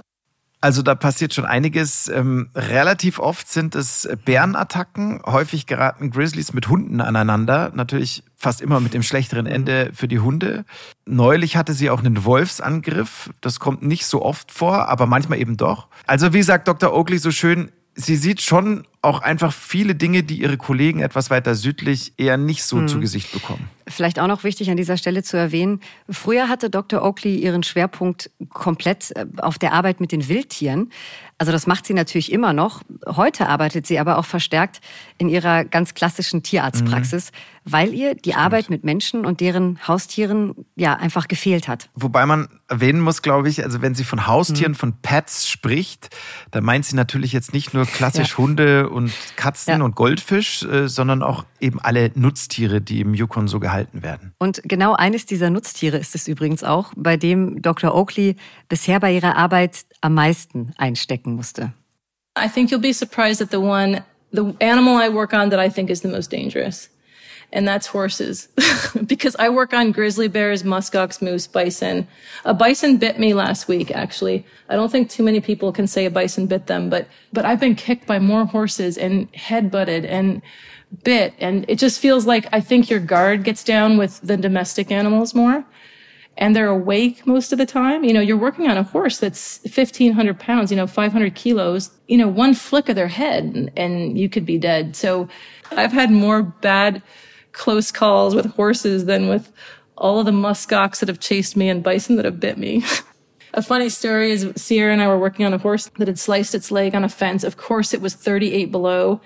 Also 0.62 0.82
da 0.82 0.94
passiert 0.94 1.32
schon 1.32 1.46
einiges. 1.46 2.08
Ähm, 2.08 2.50
relativ 2.54 3.18
oft 3.18 3.48
sind 3.48 3.74
es 3.74 4.08
Bärenattacken. 4.24 5.22
Häufig 5.24 5.66
geraten 5.66 6.10
Grizzlies 6.10 6.52
mit 6.52 6.68
Hunden 6.68 7.00
aneinander. 7.00 7.72
Natürlich 7.74 8.24
fast 8.36 8.60
immer 8.60 8.80
mit 8.80 8.92
dem 8.92 9.02
schlechteren 9.02 9.46
Ende 9.46 9.90
für 9.94 10.06
die 10.06 10.18
Hunde. 10.18 10.64
Neulich 11.06 11.56
hatte 11.56 11.72
sie 11.72 11.88
auch 11.88 12.00
einen 12.00 12.24
Wolfsangriff. 12.24 13.30
Das 13.40 13.58
kommt 13.58 13.82
nicht 13.82 14.06
so 14.06 14.22
oft 14.22 14.52
vor, 14.52 14.88
aber 14.88 15.06
manchmal 15.06 15.38
eben 15.38 15.56
doch. 15.56 15.88
Also 16.06 16.34
wie 16.34 16.42
sagt 16.42 16.68
Dr. 16.68 16.92
Oakley 16.92 17.18
so 17.18 17.30
schön, 17.30 17.72
sie 18.00 18.16
sieht 18.16 18.40
schon 18.40 18.86
auch 19.02 19.22
einfach 19.22 19.52
viele 19.52 19.94
Dinge, 19.94 20.22
die 20.22 20.40
ihre 20.40 20.56
Kollegen 20.56 21.00
etwas 21.00 21.30
weiter 21.30 21.54
südlich 21.54 22.12
eher 22.16 22.36
nicht 22.36 22.64
so 22.64 22.78
hm. 22.78 22.88
zu 22.88 23.00
Gesicht 23.00 23.32
bekommen. 23.32 23.68
Vielleicht 23.86 24.18
auch 24.18 24.26
noch 24.26 24.44
wichtig 24.44 24.70
an 24.70 24.76
dieser 24.76 24.96
Stelle 24.96 25.22
zu 25.22 25.36
erwähnen, 25.36 25.80
früher 26.08 26.48
hatte 26.48 26.70
Dr. 26.70 27.02
Oakley 27.02 27.36
ihren 27.36 27.62
Schwerpunkt 27.62 28.30
komplett 28.50 29.12
äh, 29.16 29.26
auf 29.38 29.58
der 29.58 29.72
Arbeit 29.72 30.00
mit 30.00 30.12
den 30.12 30.28
Wildtieren. 30.28 30.90
Also 31.40 31.52
das 31.52 31.66
macht 31.66 31.86
sie 31.86 31.94
natürlich 31.94 32.30
immer 32.32 32.52
noch. 32.52 32.82
Heute 33.06 33.48
arbeitet 33.48 33.86
sie 33.86 33.98
aber 33.98 34.18
auch 34.18 34.26
verstärkt 34.26 34.82
in 35.16 35.30
ihrer 35.30 35.64
ganz 35.64 35.94
klassischen 35.94 36.42
Tierarztpraxis, 36.42 37.32
mhm. 37.32 37.72
weil 37.72 37.94
ihr 37.94 38.14
die 38.14 38.32
Stimmt. 38.32 38.44
Arbeit 38.44 38.68
mit 38.68 38.84
Menschen 38.84 39.24
und 39.24 39.40
deren 39.40 39.78
Haustieren 39.88 40.54
ja 40.76 40.96
einfach 40.96 41.28
gefehlt 41.28 41.66
hat. 41.66 41.88
Wobei 41.94 42.26
man 42.26 42.48
erwähnen 42.68 43.00
muss, 43.00 43.22
glaube 43.22 43.48
ich, 43.48 43.64
also 43.64 43.80
wenn 43.80 43.94
sie 43.94 44.04
von 44.04 44.26
Haustieren, 44.26 44.72
mhm. 44.72 44.76
von 44.76 44.92
Pets 45.00 45.48
spricht, 45.48 46.14
dann 46.50 46.62
meint 46.62 46.84
sie 46.84 46.94
natürlich 46.94 47.32
jetzt 47.32 47.54
nicht 47.54 47.72
nur 47.72 47.86
klassisch 47.86 48.32
ja. 48.32 48.36
Hunde 48.36 48.90
und 48.90 49.10
Katzen 49.36 49.78
ja. 49.78 49.82
und 49.82 49.96
Goldfisch, 49.96 50.62
äh, 50.64 50.88
sondern 50.88 51.22
auch 51.22 51.46
eben 51.58 51.80
alle 51.80 52.10
Nutztiere, 52.16 52.82
die 52.82 53.00
im 53.00 53.14
Yukon 53.14 53.48
so 53.48 53.60
gehalten 53.60 54.02
werden. 54.02 54.34
Und 54.38 54.60
genau 54.64 54.94
eines 54.94 55.24
dieser 55.24 55.48
Nutztiere 55.48 55.96
ist 55.96 56.14
es 56.14 56.28
übrigens 56.28 56.64
auch, 56.64 56.92
bei 56.96 57.16
dem 57.16 57.62
Dr. 57.62 57.94
Oakley 57.94 58.36
bisher 58.68 59.00
bei 59.00 59.14
ihrer 59.14 59.36
Arbeit 59.36 59.86
am 60.00 60.14
meisten 60.14 60.72
einstecken 60.76 61.29
musste? 61.36 61.72
I 62.36 62.48
think 62.48 62.70
you'll 62.70 62.80
be 62.80 62.92
surprised 62.92 63.40
at 63.40 63.50
the 63.50 63.60
one, 63.60 64.04
the 64.32 64.54
animal 64.60 64.96
I 64.96 65.08
work 65.08 65.34
on 65.34 65.48
that 65.50 65.58
I 65.58 65.68
think 65.68 65.90
is 65.90 66.02
the 66.02 66.08
most 66.08 66.30
dangerous. 66.30 66.88
And 67.52 67.66
that's 67.66 67.88
horses. 67.88 68.48
because 69.06 69.34
I 69.38 69.48
work 69.48 69.74
on 69.74 69.90
grizzly 69.90 70.28
bears, 70.28 70.62
muskox, 70.62 71.20
moose, 71.20 71.48
bison. 71.48 72.06
A 72.44 72.54
bison 72.54 72.96
bit 72.96 73.18
me 73.18 73.34
last 73.34 73.66
week, 73.66 73.90
actually. 73.90 74.46
I 74.68 74.76
don't 74.76 74.90
think 74.90 75.10
too 75.10 75.24
many 75.24 75.40
people 75.40 75.72
can 75.72 75.88
say 75.88 76.06
a 76.06 76.10
bison 76.10 76.46
bit 76.46 76.68
them, 76.68 76.88
but, 76.88 77.08
but 77.32 77.44
I've 77.44 77.58
been 77.58 77.74
kicked 77.74 78.06
by 78.06 78.20
more 78.20 78.44
horses 78.44 78.96
and 78.96 79.28
head 79.34 79.70
butted 79.70 80.04
and 80.04 80.42
bit. 81.02 81.34
And 81.38 81.64
it 81.68 81.76
just 81.76 81.98
feels 82.00 82.24
like 82.24 82.46
I 82.52 82.60
think 82.60 82.88
your 82.88 83.00
guard 83.00 83.42
gets 83.42 83.64
down 83.64 83.96
with 83.96 84.20
the 84.20 84.36
domestic 84.36 84.92
animals 84.92 85.34
more 85.34 85.64
and 86.36 86.56
they're 86.56 86.68
awake 86.68 87.26
most 87.26 87.52
of 87.52 87.58
the 87.58 87.66
time. 87.66 88.04
You 88.04 88.12
know, 88.12 88.20
you're 88.20 88.36
working 88.36 88.68
on 88.68 88.76
a 88.76 88.82
horse 88.82 89.18
that's 89.18 89.60
1500 89.62 90.38
pounds, 90.38 90.70
you 90.70 90.76
know, 90.76 90.86
500 90.86 91.34
kilos, 91.34 91.90
you 92.08 92.16
know, 92.16 92.28
one 92.28 92.54
flick 92.54 92.88
of 92.88 92.96
their 92.96 93.08
head 93.08 93.70
and, 93.76 94.18
you 94.18 94.28
could 94.28 94.46
be 94.46 94.58
dead. 94.58 94.96
So 94.96 95.28
I've 95.70 95.92
had 95.92 96.10
more 96.10 96.42
bad 96.42 97.02
close 97.52 97.90
calls 97.90 98.34
with 98.34 98.46
horses 98.46 99.04
than 99.04 99.28
with 99.28 99.52
all 99.96 100.20
of 100.20 100.26
the 100.26 100.32
muskox 100.32 101.00
that 101.00 101.08
have 101.08 101.20
chased 101.20 101.56
me 101.56 101.68
and 101.68 101.82
bison 101.82 102.16
that 102.16 102.24
have 102.24 102.40
bit 102.40 102.58
me. 102.58 102.82
a 103.54 103.62
funny 103.62 103.88
story 103.88 104.30
is 104.30 104.50
Sierra 104.56 104.92
and 104.92 105.02
I 105.02 105.08
were 105.08 105.18
working 105.18 105.44
on 105.44 105.52
a 105.52 105.58
horse 105.58 105.90
that 105.98 106.08
had 106.08 106.18
sliced 106.18 106.54
its 106.54 106.70
leg 106.70 106.94
on 106.94 107.04
a 107.04 107.08
fence. 107.08 107.44
Of 107.44 107.56
course, 107.56 107.92
it 107.92 108.00
was 108.00 108.14
38 108.14 108.70
below 108.70 109.20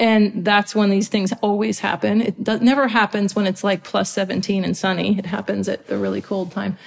and 0.00 0.46
that's 0.46 0.74
when 0.74 0.88
these 0.88 1.08
things 1.08 1.30
always 1.42 1.78
happen. 1.78 2.22
It 2.22 2.62
never 2.62 2.88
happens 2.88 3.36
when 3.36 3.46
it's 3.46 3.62
like 3.62 3.84
plus 3.84 4.10
17 4.10 4.64
and 4.64 4.74
sunny. 4.74 5.18
It 5.18 5.26
happens 5.26 5.68
at 5.68 5.88
the 5.88 5.98
really 5.98 6.22
cold 6.22 6.50
time. 6.50 6.78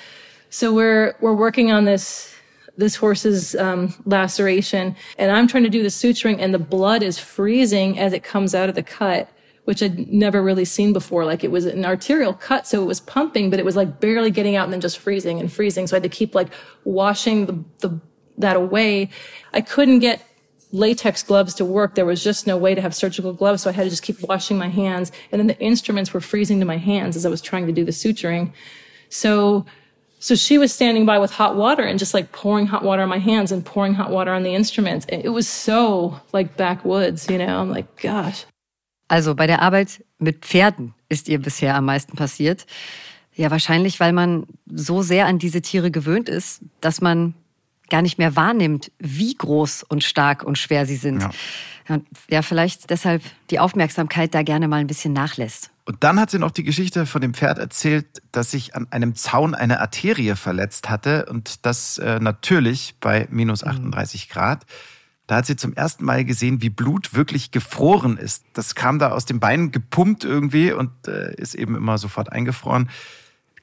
So 0.50 0.74
we're, 0.74 1.16
we're 1.22 1.36
working 1.36 1.72
on 1.72 1.86
this, 1.86 2.34
this 2.76 2.96
horse's 2.96 3.54
um, 3.56 3.94
laceration 4.06 4.96
and 5.20 5.32
I'm 5.32 5.48
trying 5.48 5.62
to 5.62 5.70
do 5.70 5.84
the 5.84 5.90
suturing 5.90 6.38
and 6.40 6.56
the 6.56 6.60
blood 6.60 7.04
is 7.04 7.20
freezing 7.20 8.00
as 8.00 8.14
it 8.14 8.24
comes 8.24 8.56
out 8.56 8.68
of 8.68 8.74
the 8.74 8.84
cut, 8.84 9.30
which 9.66 9.84
I'd 9.84 10.08
never 10.12 10.42
really 10.42 10.66
seen 10.66 10.92
before. 10.92 11.24
Like 11.24 11.44
it 11.44 11.52
was 11.52 11.66
an 11.66 11.86
arterial 11.86 12.34
cut. 12.34 12.66
So 12.66 12.82
it 12.82 12.86
was 12.86 13.00
pumping, 13.00 13.52
but 13.52 13.60
it 13.60 13.66
was 13.66 13.76
like 13.76 14.00
barely 14.00 14.32
getting 14.32 14.56
out 14.56 14.64
and 14.64 14.74
then 14.74 14.82
just 14.82 14.98
freezing 14.98 15.40
and 15.40 15.54
freezing. 15.54 15.86
So 15.86 15.96
I 15.96 15.98
had 15.98 16.04
to 16.04 16.10
keep 16.10 16.34
like 16.34 16.48
washing 16.84 17.46
the, 17.46 17.64
the, 17.88 18.02
that 18.40 18.56
away. 18.56 19.12
I 19.54 19.62
couldn't 19.62 20.00
get 20.00 20.24
latex 20.74 21.24
gloves 21.24 21.54
to 21.54 21.64
work. 21.64 21.96
There 21.96 22.06
was 22.06 22.22
just 22.22 22.46
no 22.48 22.58
way 22.58 22.76
to 22.76 22.82
have 22.82 22.94
surgical 22.94 23.32
gloves. 23.32 23.62
So 23.62 23.70
I 23.70 23.74
had 23.74 23.84
to 23.84 23.90
just 23.90 24.04
keep 24.04 24.20
washing 24.22 24.58
my 24.58 24.68
hands. 24.68 25.12
And 25.32 25.40
then 25.40 25.48
the 25.48 25.60
instruments 25.60 26.14
were 26.14 26.20
freezing 26.20 26.60
to 26.60 26.66
my 26.66 26.78
hands 26.78 27.16
as 27.16 27.26
I 27.26 27.30
was 27.30 27.42
trying 27.42 27.68
to 27.68 27.72
do 27.72 27.86
the 27.86 27.92
suturing. 27.92 28.52
So, 29.10 29.66
so 30.20 30.36
she 30.36 30.58
was 30.58 30.74
standing 30.74 31.06
by 31.06 31.20
with 31.20 31.32
hot 31.32 31.56
water 31.56 31.84
and 31.84 32.00
just 32.00 32.14
like 32.14 32.32
pouring 32.32 32.66
hot 32.66 32.84
water 32.84 33.04
on 33.04 33.10
my 33.10 33.20
hands 33.20 33.52
and 33.52 33.64
pouring 33.64 33.94
hot 33.94 34.10
water 34.10 34.34
on 34.34 34.42
the 34.42 34.56
instruments. 34.56 35.06
It 35.08 35.30
was 35.30 35.48
so 35.48 36.20
like 36.34 36.58
backwoods, 36.58 37.30
you 37.30 37.38
know, 37.38 37.62
I'm 37.62 37.70
like, 37.70 38.02
gosh. 38.02 38.46
Also 39.10 39.36
bei 39.36 39.46
der 39.46 39.62
Arbeit 39.62 40.04
mit 40.18 40.44
Pferden 40.44 40.96
ist 41.08 41.30
ihr 41.30 41.40
bisher 41.40 41.76
am 41.76 41.86
meisten 41.86 42.18
passiert. 42.18 42.66
Ja, 43.36 43.52
wahrscheinlich, 43.52 44.00
weil 44.00 44.14
man 44.14 44.48
so 44.66 45.04
sehr 45.04 45.28
an 45.28 45.38
diese 45.38 45.62
Tiere 45.62 45.92
gewöhnt 45.92 46.30
ist, 46.30 46.62
dass 46.82 47.02
man 47.02 47.36
gar 47.90 48.02
nicht 48.02 48.18
mehr 48.18 48.36
wahrnimmt, 48.36 48.92
wie 49.00 49.34
groß 49.34 49.84
und 49.84 50.04
stark 50.04 50.44
und 50.44 50.58
schwer 50.58 50.86
sie 50.86 50.96
sind. 50.96 51.22
Ja. 51.22 51.32
Und 51.90 52.08
ja, 52.30 52.42
vielleicht 52.42 52.90
deshalb 52.90 53.22
die 53.50 53.60
Aufmerksamkeit 53.60 54.34
da 54.34 54.42
gerne 54.42 54.68
mal 54.68 54.78
ein 54.78 54.88
bisschen 54.88 55.14
nachlässt. 55.14 55.70
Und 55.86 56.04
dann 56.04 56.20
hat 56.20 56.32
sie 56.32 56.40
noch 56.40 56.52
die 56.52 56.64
Geschichte 56.64 57.06
von 57.06 57.22
dem 57.22 57.34
Pferd 57.34 57.58
erzählt, 57.58 58.22
das 58.32 58.52
sich 58.52 58.74
an 58.74 58.88
einem 58.92 59.16
Zaun 59.16 59.54
eine 59.54 59.82
Arterie 59.82 60.36
verletzt 60.36 60.90
hatte 60.90 61.26
und 61.26 61.66
das 61.66 61.98
äh, 61.98 62.20
natürlich 62.20 62.96
bei 63.02 63.28
minus 63.30 63.66
38 63.66 64.30
mhm. 64.30 64.34
Grad. 64.34 64.66
Da 65.28 65.38
hat 65.38 65.46
sie 65.46 65.56
zum 65.56 65.74
ersten 65.74 66.06
Mal 66.06 66.26
gesehen, 66.26 66.62
wie 66.62 66.70
Blut 66.70 67.14
wirklich 67.14 67.52
gefroren 67.52 68.18
ist. 68.18 68.46
Das 68.54 68.76
kam 68.76 69.00
da 69.00 69.12
aus 69.12 69.26
den 69.26 69.40
Beinen 69.40 69.72
gepumpt 69.72 70.24
irgendwie 70.24 70.72
und 70.72 70.92
äh, 71.08 71.34
ist 71.36 71.56
eben 71.56 71.76
immer 71.76 71.98
sofort 71.98 72.32
eingefroren. 72.32 72.90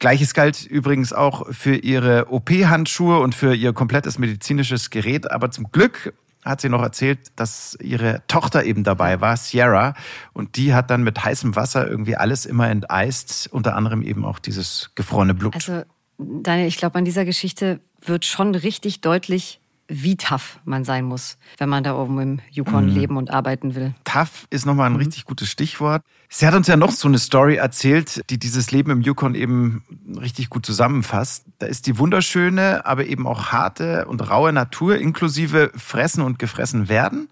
Gleiches 0.01 0.35
galt 0.35 0.65
übrigens 0.65 1.13
auch 1.13 1.47
für 1.53 1.77
ihre 1.77 2.33
OP-Handschuhe 2.33 3.21
und 3.21 3.35
für 3.35 3.55
ihr 3.55 3.73
komplettes 3.75 4.19
medizinisches 4.19 4.91
Gerät. 4.91 5.31
Aber 5.31 5.51
zum 5.51 5.71
Glück 5.71 6.15
hat 6.43 6.63
sie 6.63 6.71
noch 6.71 6.83
erzählt, 6.83 7.19
dass 7.37 7.77
ihre 7.83 8.23
Tochter 8.27 8.65
eben 8.65 8.83
dabei 8.83 9.21
war, 9.21 9.37
Sierra. 9.37 9.95
Und 10.33 10.57
die 10.57 10.73
hat 10.73 10.91
dann 10.91 11.03
mit 11.03 11.23
heißem 11.23 11.55
Wasser 11.55 11.87
irgendwie 11.87 12.17
alles 12.17 12.47
immer 12.47 12.71
enteist, 12.71 13.49
unter 13.53 13.77
anderem 13.77 14.03
eben 14.03 14.25
auch 14.25 14.39
dieses 14.39 14.91
gefrorene 14.95 15.35
Blut. 15.35 15.55
Also, 15.55 15.83
Daniel, 16.17 16.67
ich 16.67 16.79
glaube, 16.79 16.99
an 16.99 17.05
dieser 17.05 17.27
Geschichte 17.27 17.81
wird 18.03 18.25
schon 18.25 18.55
richtig 18.55 19.03
deutlich, 19.03 19.61
wie 19.91 20.17
tough 20.17 20.61
man 20.65 20.85
sein 20.85 21.05
muss, 21.05 21.37
wenn 21.59 21.69
man 21.69 21.83
da 21.83 21.97
oben 21.97 22.19
im 22.21 22.41
Yukon 22.51 22.87
mhm. 22.87 22.95
leben 22.95 23.17
und 23.17 23.31
arbeiten 23.31 23.75
will. 23.75 23.93
Tough 24.05 24.47
ist 24.49 24.65
nochmal 24.65 24.87
ein 24.87 24.93
mhm. 24.93 25.01
richtig 25.01 25.25
gutes 25.25 25.51
Stichwort. 25.51 26.03
Sie 26.29 26.47
hat 26.47 26.55
uns 26.55 26.69
ja 26.69 26.77
noch 26.77 26.93
so 26.93 27.09
eine 27.09 27.19
Story 27.19 27.57
erzählt, 27.57 28.23
die 28.31 28.39
dieses 28.39 28.71
Leben 28.71 28.93
im 28.93 29.01
Yukon 29.03 29.35
eben 29.35 29.83
richtig 30.21 30.49
gut 30.49 30.65
zusammenfasst. 30.65 31.45
Da 31.59 31.67
ist 31.67 31.89
die 31.89 31.99
wunderschöne, 31.99 32.87
aber 32.87 33.07
eben 33.07 33.27
auch 33.27 33.47
harte 33.47 34.07
und 34.07 34.31
raue 34.31 34.53
Natur 34.53 34.97
inklusive 34.97 35.73
Fressen 35.75 36.23
und 36.23 36.39
gefressen 36.39 36.89
werden. 36.89 37.29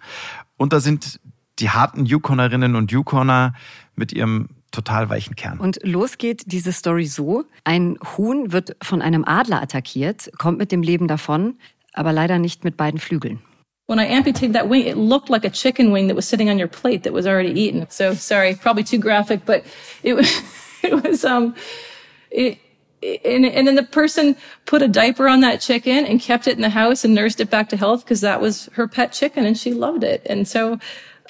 Und 0.56 0.72
da 0.72 0.80
sind 0.80 1.20
die 1.60 1.70
harten 1.70 2.06
Yukonerinnen 2.06 2.74
und 2.74 2.90
Yukoner 2.90 3.54
mit 3.94 4.12
ihrem 4.12 4.48
total 4.70 5.08
weichen 5.08 5.34
Kern. 5.34 5.58
Und 5.58 5.78
los 5.82 6.18
geht 6.18 6.52
diese 6.52 6.72
Story 6.72 7.06
so. 7.06 7.44
Ein 7.64 7.98
Huhn 8.16 8.52
wird 8.52 8.76
von 8.82 9.00
einem 9.00 9.24
Adler 9.24 9.62
attackiert, 9.62 10.30
kommt 10.38 10.58
mit 10.58 10.72
dem 10.72 10.82
Leben 10.82 11.08
davon 11.08 11.54
aber 11.98 12.12
leider 12.12 12.38
nicht 12.38 12.64
mit 12.64 12.76
beiden 12.76 13.00
Flügeln. 13.00 13.40
When 13.86 13.98
I 13.98 14.04
amputated 14.04 14.52
that 14.52 14.68
wing, 14.68 14.86
it 14.86 14.96
looked 14.96 15.30
like 15.30 15.44
a 15.44 15.50
chicken 15.50 15.92
wing 15.92 16.08
that 16.08 16.14
was 16.14 16.28
sitting 16.28 16.48
on 16.50 16.58
your 16.58 16.68
plate 16.68 17.02
that 17.02 17.12
was 17.12 17.26
already 17.26 17.58
eaten. 17.58 17.86
So 17.90 18.14
sorry, 18.14 18.54
probably 18.54 18.84
too 18.84 18.98
graphic, 18.98 19.44
but 19.44 19.64
it 20.02 20.14
was, 20.14 20.30
it 20.82 21.02
was, 21.02 21.24
um, 21.24 21.54
it, 22.30 22.58
and, 23.02 23.46
and 23.46 23.66
then 23.66 23.74
the 23.74 23.82
person 23.82 24.36
put 24.66 24.82
a 24.82 24.88
diaper 24.88 25.26
on 25.26 25.40
that 25.40 25.60
chicken 25.60 26.04
and 26.04 26.20
kept 26.20 26.46
it 26.46 26.56
in 26.56 26.62
the 26.62 26.68
house 26.68 27.04
and 27.04 27.14
nursed 27.14 27.40
it 27.40 27.50
back 27.50 27.68
to 27.70 27.76
health 27.76 28.04
because 28.04 28.20
that 28.20 28.40
was 28.40 28.66
her 28.74 28.86
pet 28.86 29.12
chicken 29.12 29.46
and 29.46 29.56
she 29.56 29.72
loved 29.72 30.04
it. 30.04 30.22
And 30.26 30.46
so 30.46 30.78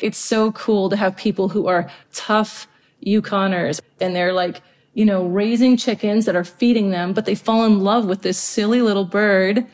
it's 0.01 0.19
so 0.19 0.53
cool 0.53 0.91
to 0.91 0.97
have 0.97 1.17
people 1.17 1.49
who 1.49 1.67
are 1.67 1.91
tough 2.13 2.67
Yukoners 3.07 3.81
and 4.01 4.17
they're 4.17 4.33
like, 4.33 4.61
you 4.95 5.05
know, 5.05 5.27
raising 5.27 5.77
chickens 5.77 6.25
that 6.25 6.35
are 6.35 6.45
feeding 6.45 6.91
them, 6.91 7.13
but 7.13 7.25
they 7.25 7.35
fall 7.35 7.65
in 7.65 7.81
love 7.81 8.07
with 8.07 8.23
this 8.23 8.39
silly 8.39 8.83
little 8.83 9.05
bird 9.05 9.67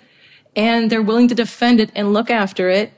and 0.57 0.91
they're 0.91 1.03
willing 1.03 1.29
to 1.29 1.35
defend 1.35 1.81
it 1.81 1.91
and 1.95 2.13
look 2.13 2.31
after 2.31 2.69
it, 2.69 2.93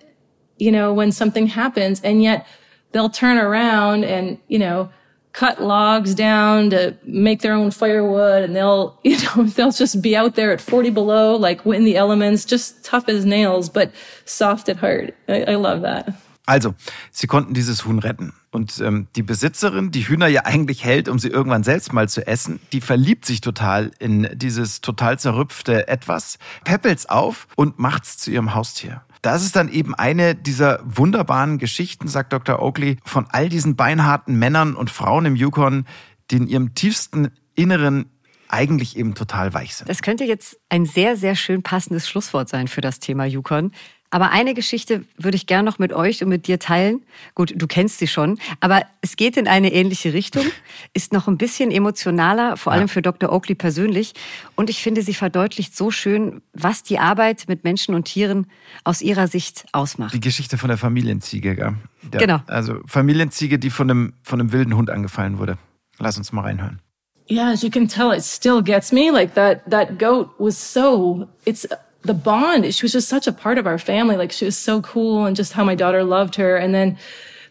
you 0.59 0.71
know, 0.71 0.93
when 0.93 1.13
something 1.13 1.47
happens. 1.47 2.01
And 2.03 2.23
yet 2.23 2.47
they'll 2.93 3.11
turn 3.11 3.39
around 3.39 4.05
and, 4.05 4.39
you 4.49 4.59
know, 4.59 4.91
cut 5.33 5.63
logs 5.63 6.15
down 6.15 6.71
to 6.71 6.97
make 7.05 7.43
their 7.43 7.53
own 7.53 7.71
firewood 7.71 8.43
and 8.43 8.57
they'll, 8.57 8.99
you 9.05 9.19
know, 9.23 9.45
they'll 9.45 9.71
just 9.71 10.01
be 10.01 10.17
out 10.17 10.35
there 10.35 10.53
at 10.53 10.61
40 10.61 10.91
below, 10.91 11.37
like 11.37 11.65
in 11.67 11.85
the 11.85 11.97
elements, 11.97 12.45
just 12.45 12.85
tough 12.85 13.09
as 13.09 13.25
nails, 13.25 13.69
but 13.69 13.93
soft 14.25 14.69
at 14.69 14.77
heart. 14.77 15.15
I, 15.29 15.43
I 15.43 15.55
love 15.57 15.83
that. 15.83 16.15
Also, 16.47 16.75
sie 17.11 17.27
konnten 17.27 17.55
dieses 17.55 17.85
Huhn 17.85 17.99
retten. 17.99 18.33
Und 18.53 18.81
ähm, 18.81 19.09
die 19.17 19.25
Besitzerin, 19.25 19.91
die 19.91 20.09
Hühner 20.09 20.29
ja 20.29 20.45
eigentlich 20.45 20.85
hält, 20.85 21.09
um 21.09 21.19
sie 21.19 21.29
irgendwann 21.29 21.65
selbst 21.65 21.93
mal 21.93 22.09
zu 22.09 22.27
essen, 22.27 22.61
die 22.73 22.81
verliebt 22.81 23.27
sich 23.27 23.41
total 23.41 23.91
in 23.99 24.29
dieses 24.33 24.81
total 24.81 25.19
zerrüpfte 25.19 25.89
Etwas, 25.89 26.39
peppelt's 26.65 27.07
auf 27.07 27.49
und 27.57 27.81
macht's 27.81 28.17
zu 28.17 28.31
ihrem 28.31 28.55
Haustier. 28.55 29.03
Das 29.23 29.43
ist 29.43 29.57
dann 29.57 29.69
eben 29.69 29.95
eine 29.97 30.37
dieser 30.37 30.81
wunderbaren 30.85 31.59
Geschichten, 31.59 32.07
sagt 32.07 32.33
Dr. 32.33 32.63
Oakley, 32.63 32.99
von 33.05 33.27
all 33.29 33.49
diesen 33.49 33.75
beinharten 33.75 34.39
Männern 34.39 34.77
und 34.77 34.89
Frauen 34.89 35.27
im 35.27 35.35
Yukon, 35.35 35.85
die 36.31 36.37
in 36.37 36.47
ihrem 36.47 36.75
tiefsten 36.75 37.33
Inneren 37.57 38.07
eigentlich 38.49 38.97
eben 38.97 39.15
total 39.15 39.53
weich 39.53 39.75
sind. 39.75 39.89
Das 39.89 40.03
könnte 40.03 40.25
jetzt 40.25 40.59
ein 40.69 40.87
sehr, 40.87 41.17
sehr 41.17 41.35
schön 41.35 41.63
passendes 41.63 42.09
Schlusswort 42.09 42.49
sein 42.49 42.69
für 42.69 42.81
das 42.81 43.01
Thema 43.01 43.25
Yukon. 43.25 43.73
Aber 44.11 44.31
eine 44.31 44.55
Geschichte 44.55 45.05
würde 45.19 45.37
ich 45.37 45.47
gerne 45.47 45.69
noch 45.69 45.79
mit 45.79 45.93
euch 45.93 46.23
und 46.23 46.29
mit 46.29 46.47
dir 46.47 46.59
teilen. 46.59 47.03
Gut, 47.35 47.53
du 47.57 47.67
kennst 47.67 47.99
sie 47.99 48.07
schon, 48.07 48.39
aber 48.61 48.83
es 49.01 49.17
geht 49.17 49.37
in 49.37 49.49
eine 49.49 49.73
ähnliche 49.73 50.13
Richtung, 50.13 50.45
ist 50.95 51.13
noch 51.13 51.29
ein 51.29 51.39
bisschen 51.39 51.71
emotionaler, 51.71 52.57
vor 52.57 52.73
allem 52.73 52.83
ja. 52.83 52.89
für 52.89 53.03
Dr. 53.03 53.33
Oakley 53.33 53.55
persönlich. 53.55 54.15
Und 54.55 54.71
ich 54.71 54.83
finde, 54.83 55.03
sie 55.03 55.15
verdeutlicht 55.15 55.77
so 55.77 55.91
schön, 55.91 56.43
was 56.53 56.83
die 56.83 56.99
Arbeit 56.99 57.45
mit 57.49 57.65
Menschen 57.65 57.95
und 57.95 58.05
Tieren 58.05 58.47
aus 58.85 59.03
ihrer 59.03 59.29
Sicht 59.29 59.67
ausmacht. 59.73 60.15
Die 60.15 60.21
Geschichte 60.21 60.59
von 60.59 60.69
der 60.69 60.79
Familienziege, 60.79 61.57
gell? 61.57 61.75
Ja, 62.13 62.19
genau. 62.21 62.41
Also 62.47 62.81
Familienziege, 62.87 63.59
die 63.59 63.71
von 63.71 63.91
einem, 63.91 64.13
von 64.23 64.41
einem 64.41 64.53
wilden 64.53 64.77
Hund 64.77 64.91
angefallen 64.91 65.39
wurde. 65.39 65.59
Lass 65.99 66.17
uns 66.19 66.33
mal 66.33 66.43
reinhören. 66.43 66.81
Yeah, 67.29 67.51
as 67.51 67.63
you 67.63 67.71
can 67.71 67.89
tell, 67.89 68.13
it 68.13 68.23
still 68.23 68.63
gets 68.63 68.93
me. 68.93 69.11
Like 69.11 69.35
that, 69.35 69.69
that 69.69 69.99
goat 69.99 70.31
was 70.39 70.57
so, 70.57 71.27
it's 71.45 71.67
the 72.07 72.15
bond. 72.15 72.75
She 72.75 72.85
was 72.85 72.93
just 72.93 73.09
such 73.09 73.27
a 73.27 73.33
part 73.33 73.59
of 73.59 73.67
our 73.67 73.79
family. 73.79 74.17
Like 74.17 74.33
she 74.33 74.45
was 74.45 74.57
so 74.57 74.81
cool 74.83 75.27
and 75.27 75.37
just 75.37 75.53
how 75.53 75.65
my 75.65 75.75
daughter 75.75 76.05
loved 76.05 76.37
her. 76.37 76.57
And 76.57 76.75
then 76.75 76.99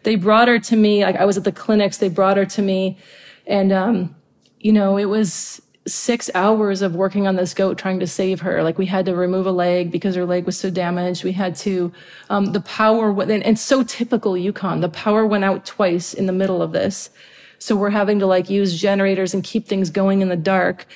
they 0.02 0.16
brought 0.16 0.48
her 0.48 0.58
to 0.58 0.76
me. 0.76 1.04
Like 1.04 1.16
I 1.16 1.24
was 1.24 1.36
at 1.36 1.44
the 1.44 1.52
clinics. 1.52 1.98
They 1.98 2.08
brought 2.08 2.36
her 2.36 2.46
to 2.46 2.62
me 2.62 2.98
and, 3.46 3.72
um, 3.72 4.14
you 4.58 4.72
know, 4.72 4.96
it 4.96 5.06
was 5.06 5.62
six 5.86 6.28
hours 6.34 6.82
of 6.82 6.96
working 6.96 7.28
on 7.28 7.36
this 7.36 7.54
goat 7.54 7.78
trying 7.78 8.00
to 8.00 8.06
save 8.06 8.40
her. 8.40 8.62
Like 8.62 8.76
we 8.76 8.86
had 8.86 9.06
to 9.06 9.14
remove 9.14 9.46
a 9.46 9.52
leg 9.52 9.92
because 9.92 10.16
her 10.16 10.24
leg 10.24 10.44
was 10.44 10.58
so 10.58 10.68
damaged. 10.68 11.22
We 11.22 11.32
had 11.32 11.54
to, 11.56 11.92
um, 12.28 12.46
the 12.46 12.60
power, 12.60 13.12
went, 13.12 13.30
and, 13.30 13.44
and 13.44 13.58
so 13.58 13.84
typical 13.84 14.36
Yukon, 14.36 14.80
the 14.80 14.88
power 14.88 15.24
went 15.24 15.44
out 15.44 15.64
twice 15.64 16.12
in 16.12 16.26
the 16.26 16.32
middle 16.32 16.60
of 16.60 16.72
this. 16.72 17.10
So 17.58 17.76
we're 17.76 17.90
having 17.90 18.18
to 18.18 18.26
like 18.26 18.50
use 18.50 18.78
generators 18.78 19.32
and 19.32 19.44
keep 19.44 19.66
things 19.66 19.90
going 19.90 20.22
in 20.22 20.28
the 20.28 20.36
dark. 20.36 20.86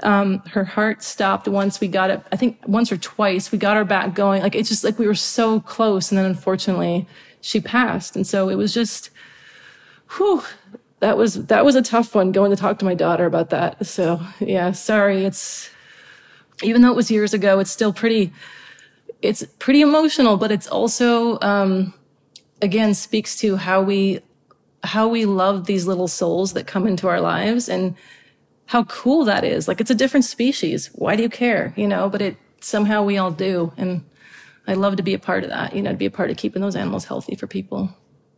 Um, 0.00 0.40
her 0.50 0.64
heart 0.64 1.02
stopped 1.02 1.48
once 1.48 1.80
we 1.80 1.88
got 1.88 2.10
it. 2.10 2.22
I 2.30 2.36
think 2.36 2.58
once 2.66 2.92
or 2.92 2.98
twice 2.98 3.50
we 3.50 3.56
got 3.56 3.78
her 3.78 3.84
back 3.84 4.14
going. 4.14 4.42
Like 4.42 4.54
it's 4.54 4.68
just 4.68 4.84
like 4.84 4.98
we 4.98 5.06
were 5.06 5.14
so 5.14 5.60
close. 5.60 6.10
And 6.10 6.18
then 6.18 6.26
unfortunately 6.26 7.06
she 7.40 7.60
passed. 7.60 8.14
And 8.14 8.26
so 8.26 8.50
it 8.50 8.56
was 8.56 8.74
just, 8.74 9.08
whew, 10.16 10.42
that 11.00 11.16
was, 11.16 11.46
that 11.46 11.64
was 11.64 11.76
a 11.76 11.82
tough 11.82 12.14
one 12.14 12.30
going 12.30 12.50
to 12.50 12.56
talk 12.56 12.78
to 12.80 12.84
my 12.84 12.94
daughter 12.94 13.24
about 13.24 13.48
that. 13.50 13.86
So 13.86 14.20
yeah, 14.38 14.72
sorry. 14.72 15.24
It's, 15.24 15.70
even 16.62 16.82
though 16.82 16.90
it 16.90 16.96
was 16.96 17.10
years 17.10 17.32
ago, 17.32 17.58
it's 17.58 17.70
still 17.70 17.92
pretty, 17.92 18.32
it's 19.22 19.44
pretty 19.58 19.80
emotional, 19.80 20.36
but 20.36 20.52
it's 20.52 20.66
also, 20.66 21.40
um, 21.40 21.94
again, 22.60 22.92
speaks 22.92 23.36
to 23.38 23.56
how 23.56 23.80
we, 23.80 24.20
how 24.84 25.08
we 25.08 25.24
love 25.24 25.64
these 25.64 25.86
little 25.86 26.08
souls 26.08 26.52
that 26.52 26.66
come 26.66 26.86
into 26.86 27.08
our 27.08 27.20
lives 27.20 27.68
and, 27.68 27.94
how 28.66 28.84
cool 28.84 29.24
that 29.24 29.44
is. 29.44 29.68
Like 29.68 29.80
it's 29.80 29.90
a 29.90 29.94
different 29.94 30.24
species. 30.24 30.90
Why 30.94 31.16
do 31.16 31.22
you 31.22 31.28
care? 31.30 31.72
You 31.76 31.86
know, 31.86 32.08
but 32.08 32.20
it 32.20 32.36
somehow 32.60 33.04
we 33.04 33.18
all 33.18 33.30
do. 33.30 33.72
And 33.76 34.02
I 34.66 34.74
love 34.74 34.96
to 34.96 35.02
be 35.02 35.14
a 35.14 35.18
part 35.18 35.44
of 35.44 35.50
that, 35.50 35.74
you 35.74 35.82
know, 35.82 35.92
to 35.92 35.96
be 35.96 36.06
a 36.06 36.10
part 36.10 36.30
of 36.30 36.36
keeping 36.36 36.62
those 36.62 36.76
animals 36.76 37.04
healthy 37.04 37.36
for 37.36 37.46
people 37.46 37.88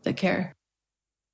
that 0.04 0.16
care. 0.16 0.52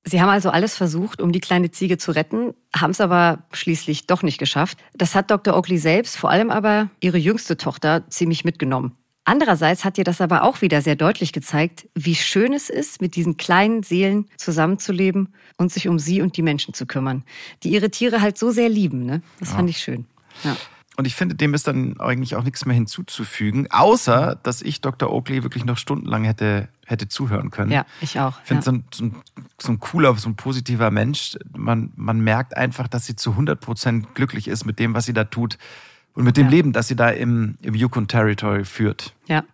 Sie 0.07 0.21
haben 0.21 0.29
also 0.29 0.51
alles 0.51 0.77
versucht, 0.77 1.23
um 1.23 1.33
die 1.33 1.41
kleine 1.41 1.71
Ziege 1.71 1.97
zu 1.97 2.11
retten, 2.11 2.53
haben 2.77 2.91
es 2.91 3.01
aber 3.01 3.45
schließlich 3.53 4.07
doch 4.07 4.23
nicht 4.23 4.39
geschafft. 4.39 4.77
Das 4.93 5.15
hat 5.15 5.31
Dr. 5.31 5.57
Oakley 5.57 5.79
selbst, 5.79 6.19
vor 6.19 6.29
allem 6.29 6.51
aber 6.51 6.91
ihre 7.01 7.17
jüngste 7.17 7.57
Tochter, 7.57 8.05
ziemlich 8.11 8.45
mitgenommen. 8.45 8.99
Andererseits 9.25 9.85
hat 9.85 9.97
dir 9.97 10.05
das 10.05 10.21
aber 10.21 10.43
auch 10.43 10.61
wieder 10.61 10.83
sehr 10.83 10.97
deutlich 10.97 11.33
gezeigt, 11.33 11.89
wie 11.95 12.15
schön 12.15 12.53
es 12.53 12.69
ist, 12.69 13.01
mit 13.01 13.17
diesen 13.17 13.39
kleinen 13.39 13.83
Seelen 13.83 14.29
zusammenzuleben 14.37 15.33
und 15.57 15.73
sich 15.73 15.89
um 15.89 15.99
sie 15.99 16.21
und 16.21 16.37
die 16.37 16.43
Menschen 16.43 16.75
zu 16.75 16.85
kümmern, 16.85 17.25
die 17.63 17.71
ihre 17.71 17.91
Tiere 17.91 18.21
halt 18.21 18.37
so 18.37 18.51
sehr 18.51 18.69
lieben. 18.69 19.07
Ne? 19.07 19.23
Das 19.41 19.51
ja. 19.51 19.57
fand 19.57 19.71
ich 19.71 19.79
schön. 19.79 20.05
Ja. 20.43 20.57
Und 20.97 21.07
ich 21.07 21.17
finde, 21.17 21.35
dem 21.35 21.55
ist 21.55 21.67
dann 21.67 21.99
eigentlich 21.99 22.37
auch 22.37 22.45
nichts 22.45 22.67
mehr 22.67 22.75
hinzuzufügen, 22.75 23.69
außer 23.71 24.39
dass 24.43 24.63
ich 24.63 24.81
Dr. 24.81 25.11
Oakley 25.11 25.43
wirklich 25.43 25.65
noch 25.65 25.79
stundenlang 25.79 26.23
hätte, 26.25 26.69
hätte 26.87 27.09
zuhören 27.09 27.51
können. 27.51 27.73
Ja, 27.73 27.85
ich 28.01 28.21
auch. 28.21 28.39
Ich 28.43 28.49
finde, 28.49 28.61
ja. 28.61 28.65
so, 28.65 28.73
ein, 28.73 28.85
so, 28.93 29.05
ein, 29.05 29.17
so 29.59 29.73
ein 29.73 29.81
cooler, 29.81 30.15
so 30.17 30.29
ein 30.29 30.37
positiver 30.37 30.93
Mensch, 30.93 31.37
man, 31.57 31.93
man 31.97 32.21
merkt 32.21 32.57
einfach, 32.57 32.87
dass 32.87 33.07
sie 33.07 33.17
zu 33.17 33.31
100 33.31 33.61
Prozent 33.61 34.15
glücklich 34.15 34.47
ist 34.47 34.67
mit 34.67 34.79
dem, 34.79 34.95
was 34.95 35.07
sie 35.07 35.15
da 35.15 35.25
tut 35.25 35.59
und 36.15 36.25
mit 36.25 36.37
dem 36.37 36.47
ja. 36.47 36.51
Leben, 36.51 36.73
das 36.73 36.89
sie 36.89 36.97
da 36.97 37.11
im, 37.11 37.57
im 37.63 37.75
Yukon 37.75 38.09
Territory 38.09 38.65
führt. 38.65 39.13
Ja. 39.27 39.45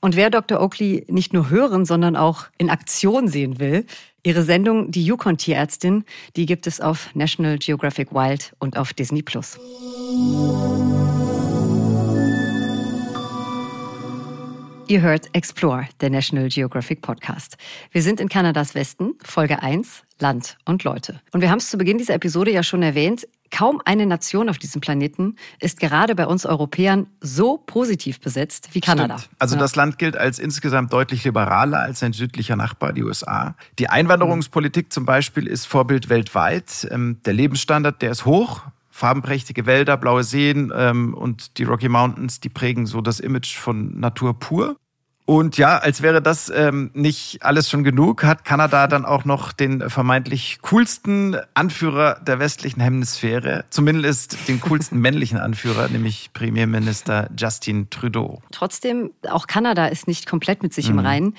Und 0.00 0.14
wer 0.14 0.30
Dr. 0.30 0.60
Oakley 0.60 1.04
nicht 1.08 1.32
nur 1.32 1.50
hören, 1.50 1.84
sondern 1.84 2.16
auch 2.16 2.46
in 2.58 2.70
Aktion 2.70 3.28
sehen 3.28 3.58
will, 3.58 3.86
ihre 4.22 4.42
Sendung 4.42 4.90
Die 4.90 5.04
Yukon 5.04 5.38
Tierärztin, 5.38 6.04
die 6.36 6.46
gibt 6.46 6.66
es 6.66 6.80
auf 6.80 7.14
National 7.14 7.58
Geographic 7.58 8.12
Wild 8.12 8.54
und 8.58 8.76
auf 8.76 8.92
Disney 8.92 9.22
Plus. 9.22 9.58
Ihr 14.88 15.00
hört 15.00 15.34
Explore, 15.34 15.88
der 16.00 16.10
National 16.10 16.48
Geographic 16.48 17.02
Podcast. 17.02 17.56
Wir 17.90 18.02
sind 18.02 18.20
in 18.20 18.28
Kanadas 18.28 18.76
Westen, 18.76 19.14
Folge 19.24 19.60
1, 19.60 20.04
Land 20.20 20.58
und 20.64 20.84
Leute. 20.84 21.20
Und 21.32 21.40
wir 21.40 21.50
haben 21.50 21.58
es 21.58 21.70
zu 21.70 21.76
Beginn 21.76 21.98
dieser 21.98 22.14
Episode 22.14 22.52
ja 22.52 22.62
schon 22.62 22.84
erwähnt, 22.84 23.26
kaum 23.50 23.82
eine 23.84 24.06
Nation 24.06 24.48
auf 24.48 24.58
diesem 24.58 24.80
Planeten 24.80 25.34
ist 25.58 25.80
gerade 25.80 26.14
bei 26.14 26.28
uns 26.28 26.46
Europäern 26.46 27.08
so 27.20 27.58
positiv 27.58 28.20
besetzt 28.20 28.68
wie 28.74 28.80
Kanada. 28.80 29.18
Stimmt. 29.18 29.34
Also 29.40 29.56
ja. 29.56 29.60
das 29.60 29.74
Land 29.74 29.98
gilt 29.98 30.16
als 30.16 30.38
insgesamt 30.38 30.92
deutlich 30.92 31.24
liberaler 31.24 31.80
als 31.80 31.98
sein 31.98 32.12
südlicher 32.12 32.54
Nachbar, 32.54 32.92
die 32.92 33.02
USA. 33.02 33.56
Die 33.80 33.88
Einwanderungspolitik 33.88 34.92
zum 34.92 35.04
Beispiel 35.04 35.48
ist 35.48 35.66
Vorbild 35.66 36.08
weltweit. 36.10 36.86
Ähm, 36.92 37.18
der 37.24 37.32
Lebensstandard, 37.32 38.02
der 38.02 38.12
ist 38.12 38.24
hoch 38.24 38.62
farbenprächtige 38.96 39.66
Wälder, 39.66 39.96
blaue 39.96 40.24
Seen 40.24 40.72
ähm, 40.74 41.12
und 41.14 41.58
die 41.58 41.64
Rocky 41.64 41.88
Mountains, 41.88 42.40
die 42.40 42.48
prägen 42.48 42.86
so 42.86 43.02
das 43.02 43.20
Image 43.20 43.56
von 43.56 44.00
Natur 44.00 44.38
pur. 44.38 44.76
Und 45.26 45.58
ja, 45.58 45.78
als 45.78 46.02
wäre 46.02 46.22
das 46.22 46.50
ähm, 46.54 46.92
nicht 46.94 47.42
alles 47.42 47.68
schon 47.68 47.82
genug, 47.82 48.22
hat 48.22 48.44
Kanada 48.44 48.86
dann 48.86 49.04
auch 49.04 49.24
noch 49.24 49.52
den 49.52 49.90
vermeintlich 49.90 50.60
coolsten 50.62 51.36
Anführer 51.52 52.20
der 52.24 52.38
westlichen 52.38 52.80
Hemisphäre, 52.80 53.64
zumindest 53.68 54.48
den 54.48 54.60
coolsten 54.60 55.00
männlichen 55.00 55.38
Anführer, 55.38 55.88
nämlich 55.88 56.30
Premierminister 56.32 57.28
Justin 57.36 57.90
Trudeau. 57.90 58.40
Trotzdem, 58.52 59.10
auch 59.28 59.48
Kanada 59.48 59.86
ist 59.86 60.06
nicht 60.06 60.26
komplett 60.26 60.62
mit 60.62 60.72
sich 60.72 60.88
mhm. 60.88 61.00
im 61.00 61.04
Reinen. 61.04 61.34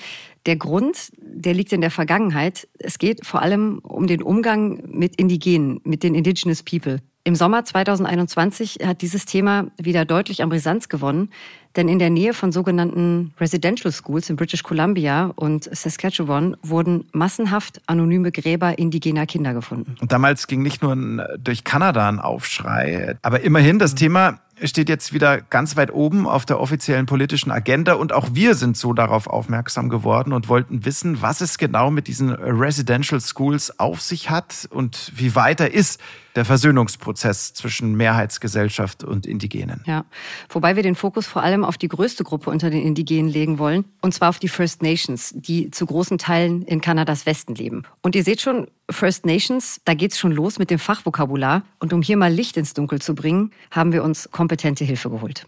Der 0.48 0.56
Grund, 0.56 1.12
der 1.20 1.52
liegt 1.52 1.74
in 1.74 1.82
der 1.82 1.90
Vergangenheit. 1.90 2.68
Es 2.78 2.98
geht 2.98 3.26
vor 3.26 3.42
allem 3.42 3.80
um 3.80 4.06
den 4.06 4.22
Umgang 4.22 4.82
mit 4.90 5.16
Indigenen, 5.16 5.82
mit 5.84 6.02
den 6.02 6.14
Indigenous 6.14 6.62
People. 6.62 7.02
Im 7.24 7.34
Sommer 7.34 7.66
2021 7.66 8.78
hat 8.82 9.02
dieses 9.02 9.26
Thema 9.26 9.66
wieder 9.76 10.06
deutlich 10.06 10.42
an 10.42 10.48
Brisanz 10.48 10.88
gewonnen, 10.88 11.28
denn 11.76 11.90
in 11.90 11.98
der 11.98 12.08
Nähe 12.08 12.32
von 12.32 12.50
sogenannten 12.50 13.34
Residential 13.38 13.92
Schools 13.92 14.30
in 14.30 14.36
British 14.36 14.62
Columbia 14.62 15.34
und 15.36 15.64
Saskatchewan 15.64 16.56
wurden 16.62 17.04
massenhaft 17.12 17.82
anonyme 17.84 18.32
Gräber 18.32 18.78
indigener 18.78 19.26
Kinder 19.26 19.52
gefunden. 19.52 19.96
Und 20.00 20.12
damals 20.12 20.46
ging 20.46 20.62
nicht 20.62 20.80
nur 20.80 20.96
durch 21.36 21.64
Kanada 21.64 22.08
ein 22.08 22.20
Aufschrei, 22.20 23.16
aber 23.20 23.40
immerhin 23.40 23.78
das 23.78 23.94
Thema 23.94 24.40
steht 24.64 24.88
jetzt 24.88 25.12
wieder 25.12 25.40
ganz 25.40 25.76
weit 25.76 25.92
oben 25.92 26.26
auf 26.26 26.44
der 26.44 26.60
offiziellen 26.60 27.06
politischen 27.06 27.50
Agenda 27.50 27.94
und 27.94 28.12
auch 28.12 28.28
wir 28.32 28.54
sind 28.54 28.76
so 28.76 28.92
darauf 28.92 29.26
aufmerksam 29.26 29.88
geworden 29.88 30.32
und 30.32 30.48
wollten 30.48 30.84
wissen, 30.84 31.22
was 31.22 31.40
es 31.40 31.58
genau 31.58 31.90
mit 31.90 32.08
diesen 32.08 32.30
Residential 32.30 33.20
Schools 33.20 33.78
auf 33.78 34.00
sich 34.00 34.30
hat 34.30 34.68
und 34.70 35.12
wie 35.14 35.34
weiter 35.34 35.72
ist 35.72 36.00
der 36.34 36.44
Versöhnungsprozess 36.44 37.52
zwischen 37.54 37.96
Mehrheitsgesellschaft 37.96 39.02
und 39.02 39.26
Indigenen. 39.26 39.82
Ja, 39.86 40.04
wobei 40.48 40.76
wir 40.76 40.82
den 40.82 40.94
Fokus 40.94 41.26
vor 41.26 41.42
allem 41.42 41.64
auf 41.64 41.78
die 41.78 41.88
größte 41.88 42.22
Gruppe 42.22 42.50
unter 42.50 42.70
den 42.70 42.82
Indigenen 42.82 43.28
legen 43.28 43.58
wollen, 43.58 43.84
und 44.02 44.14
zwar 44.14 44.28
auf 44.28 44.38
die 44.38 44.48
First 44.48 44.82
Nations, 44.82 45.34
die 45.34 45.70
zu 45.70 45.86
großen 45.86 46.18
Teilen 46.18 46.62
in 46.62 46.80
Kanadas 46.80 47.26
Westen 47.26 47.54
leben. 47.54 47.82
Und 48.02 48.14
ihr 48.14 48.22
seht 48.22 48.40
schon, 48.40 48.68
First 48.90 49.26
Nations, 49.26 49.80
da 49.84 49.94
geht's 49.94 50.18
schon 50.18 50.32
los 50.32 50.58
mit 50.58 50.70
dem 50.70 50.78
Fachvokabular. 50.78 51.62
Und 51.78 51.92
um 51.92 52.00
hier 52.00 52.16
mal 52.16 52.32
Licht 52.32 52.56
ins 52.56 52.74
Dunkel 52.74 53.00
zu 53.00 53.14
bringen, 53.14 53.52
haben 53.70 53.92
wir 53.92 54.02
uns 54.02 54.30
kompetente 54.30 54.84
Hilfe 54.84 55.10
geholt. 55.10 55.46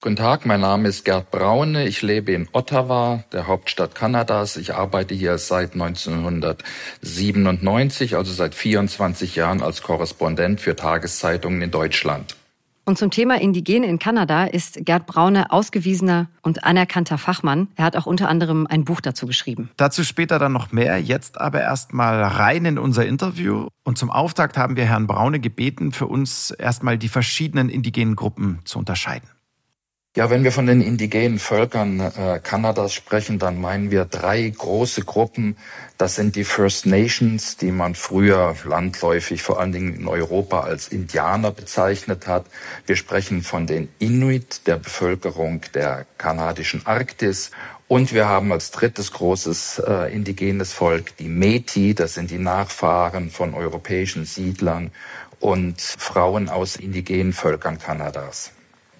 Guten 0.00 0.14
Tag, 0.14 0.46
mein 0.46 0.60
Name 0.60 0.88
ist 0.88 1.04
Gerd 1.04 1.32
Braune. 1.32 1.88
Ich 1.88 2.02
lebe 2.02 2.30
in 2.30 2.48
Ottawa, 2.52 3.24
der 3.32 3.48
Hauptstadt 3.48 3.96
Kanadas. 3.96 4.56
Ich 4.56 4.74
arbeite 4.74 5.12
hier 5.12 5.38
seit 5.38 5.72
1997, 5.72 8.14
also 8.14 8.32
seit 8.32 8.54
24 8.54 9.34
Jahren 9.34 9.60
als 9.60 9.82
Korrespondent 9.82 10.60
für 10.60 10.76
Tageszeitungen 10.76 11.62
in 11.62 11.72
Deutschland. 11.72 12.37
Und 12.88 12.96
zum 12.96 13.10
Thema 13.10 13.38
Indigene 13.38 13.86
in 13.86 13.98
Kanada 13.98 14.44
ist 14.44 14.78
Gerd 14.86 15.04
Braune 15.04 15.50
ausgewiesener 15.50 16.30
und 16.40 16.64
anerkannter 16.64 17.18
Fachmann. 17.18 17.68
Er 17.76 17.84
hat 17.84 17.96
auch 17.96 18.06
unter 18.06 18.30
anderem 18.30 18.66
ein 18.66 18.86
Buch 18.86 19.02
dazu 19.02 19.26
geschrieben. 19.26 19.68
Dazu 19.76 20.04
später 20.04 20.38
dann 20.38 20.52
noch 20.52 20.72
mehr. 20.72 20.98
Jetzt 20.98 21.38
aber 21.38 21.60
erstmal 21.60 22.22
rein 22.22 22.64
in 22.64 22.78
unser 22.78 23.04
Interview. 23.04 23.66
Und 23.84 23.98
zum 23.98 24.08
Auftakt 24.08 24.56
haben 24.56 24.76
wir 24.76 24.86
Herrn 24.86 25.06
Braune 25.06 25.38
gebeten, 25.38 25.92
für 25.92 26.06
uns 26.06 26.50
erstmal 26.50 26.96
die 26.96 27.08
verschiedenen 27.08 27.68
indigenen 27.68 28.16
Gruppen 28.16 28.60
zu 28.64 28.78
unterscheiden. 28.78 29.28
Ja, 30.16 30.30
wenn 30.30 30.42
wir 30.42 30.52
von 30.52 30.66
den 30.66 30.80
indigenen 30.80 31.38
Völkern 31.38 32.00
äh, 32.00 32.40
Kanadas 32.42 32.94
sprechen, 32.94 33.38
dann 33.38 33.60
meinen 33.60 33.90
wir 33.90 34.04
drei 34.06 34.48
große 34.48 35.04
Gruppen. 35.04 35.56
Das 35.98 36.16
sind 36.16 36.34
die 36.34 36.44
First 36.44 36.86
Nations, 36.86 37.56
die 37.58 37.70
man 37.70 37.94
früher 37.94 38.56
landläufig 38.64 39.42
vor 39.42 39.60
allen 39.60 39.70
Dingen 39.70 39.94
in 39.94 40.08
Europa 40.08 40.60
als 40.60 40.88
Indianer 40.88 41.52
bezeichnet 41.52 42.26
hat. 42.26 42.46
Wir 42.86 42.96
sprechen 42.96 43.42
von 43.42 43.66
den 43.66 43.90
Inuit, 43.98 44.66
der 44.66 44.76
Bevölkerung 44.76 45.60
der 45.74 46.06
kanadischen 46.16 46.86
Arktis. 46.86 47.50
Und 47.86 48.12
wir 48.12 48.26
haben 48.26 48.50
als 48.50 48.70
drittes 48.70 49.12
großes 49.12 49.82
äh, 49.86 50.12
indigenes 50.12 50.72
Volk 50.72 51.16
die 51.18 51.28
Metis, 51.28 51.94
das 51.96 52.14
sind 52.14 52.30
die 52.30 52.38
Nachfahren 52.38 53.30
von 53.30 53.54
europäischen 53.54 54.24
Siedlern 54.24 54.90
und 55.38 55.80
Frauen 55.80 56.48
aus 56.48 56.76
indigenen 56.76 57.32
Völkern 57.32 57.78
Kanadas. 57.78 58.52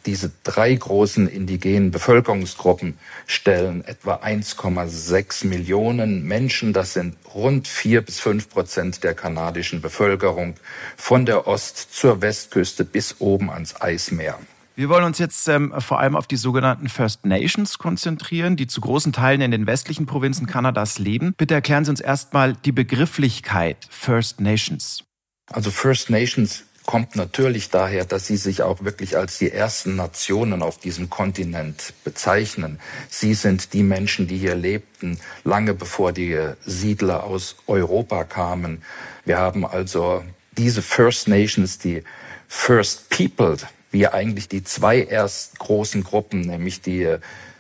Diese 0.07 0.31
drei 0.45 0.75
großen 0.75 1.29
indigenen 1.29 1.91
Bevölkerungsgruppen 1.91 2.99
stellen 3.27 3.85
etwa 3.85 4.17
1,6 4.17 5.47
Millionen 5.47 6.25
Menschen. 6.25 6.73
Das 6.73 6.95
sind 6.95 7.17
rund 7.35 7.69
vier 7.69 8.03
bis 8.03 8.21
fünf 8.21 8.49
Prozent 8.49 9.05
der 9.05 9.15
kanadischen 9.15 9.81
Bevölkerung 9.81 10.55
von 10.97 11.27
der 11.27 11.47
Ost- 11.47 11.95
zur 11.95 12.23
Westküste 12.23 12.85
bis 12.85 13.17
oben 13.21 13.51
ans 13.51 13.81
Eismeer. 13.81 14.39
Wir 14.79 14.89
wollen 14.89 15.03
uns 15.03 15.19
jetzt 15.19 15.49
ähm, 15.49 15.75
vor 15.81 15.99
allem 15.99 16.15
auf 16.15 16.29
die 16.29 16.37
sogenannten 16.37 16.89
First 16.89 17.27
Nations 17.27 17.79
konzentrieren, 17.79 18.55
die 18.55 18.69
zu 18.69 18.81
großen 18.81 19.13
Teilen 19.13 19.41
in 19.41 19.51
den 19.51 19.67
westlichen 19.67 20.07
Provinzen 20.07 20.47
Kanadas 20.47 21.01
leben. 21.01 21.35
Bitte 21.37 21.55
erklären 21.55 21.85
Sie 21.85 21.91
uns 21.91 22.01
erstmal 22.01 22.53
die 22.53 22.71
Begrifflichkeit 22.71 23.89
First 23.91 24.41
Nations. 24.41 25.03
Also 25.51 25.73
First 25.73 26.11
Nations 26.11 26.63
kommt 26.89 27.17
natürlich 27.17 27.69
daher, 27.69 28.07
dass 28.07 28.27
sie 28.27 28.39
sich 28.39 28.63
auch 28.63 28.83
wirklich 28.83 29.19
als 29.19 29.37
die 29.37 29.53
ersten 29.53 29.95
Nationen 29.95 30.63
auf 30.63 30.79
diesem 30.79 31.11
Kontinent 31.11 31.93
bezeichnen. 32.03 32.81
Sie 33.11 33.35
sind 33.35 33.75
die 33.75 33.83
Menschen, 33.83 34.27
die 34.27 34.39
hier 34.39 34.55
lebten, 34.55 35.21
lange 35.45 35.75
bevor 35.75 36.13
die 36.13 36.41
Siedler 36.65 37.25
aus 37.25 37.57
Europa 37.67 38.25
kamen. 38.25 38.83
Wir 39.27 39.37
haben 39.37 39.67
also 39.67 40.25
diese 40.53 40.81
First 40.81 41.29
Nations, 41.29 41.79
die 41.79 42.05
First 42.49 43.11
People, 43.11 43.59
wie 43.91 44.09
eigentlich 44.09 44.49
die 44.49 44.65
zwei 44.65 45.03
erst 45.03 45.59
großen 45.59 46.03
Gruppen, 46.03 46.41
nämlich 46.41 46.81
die 46.81 47.17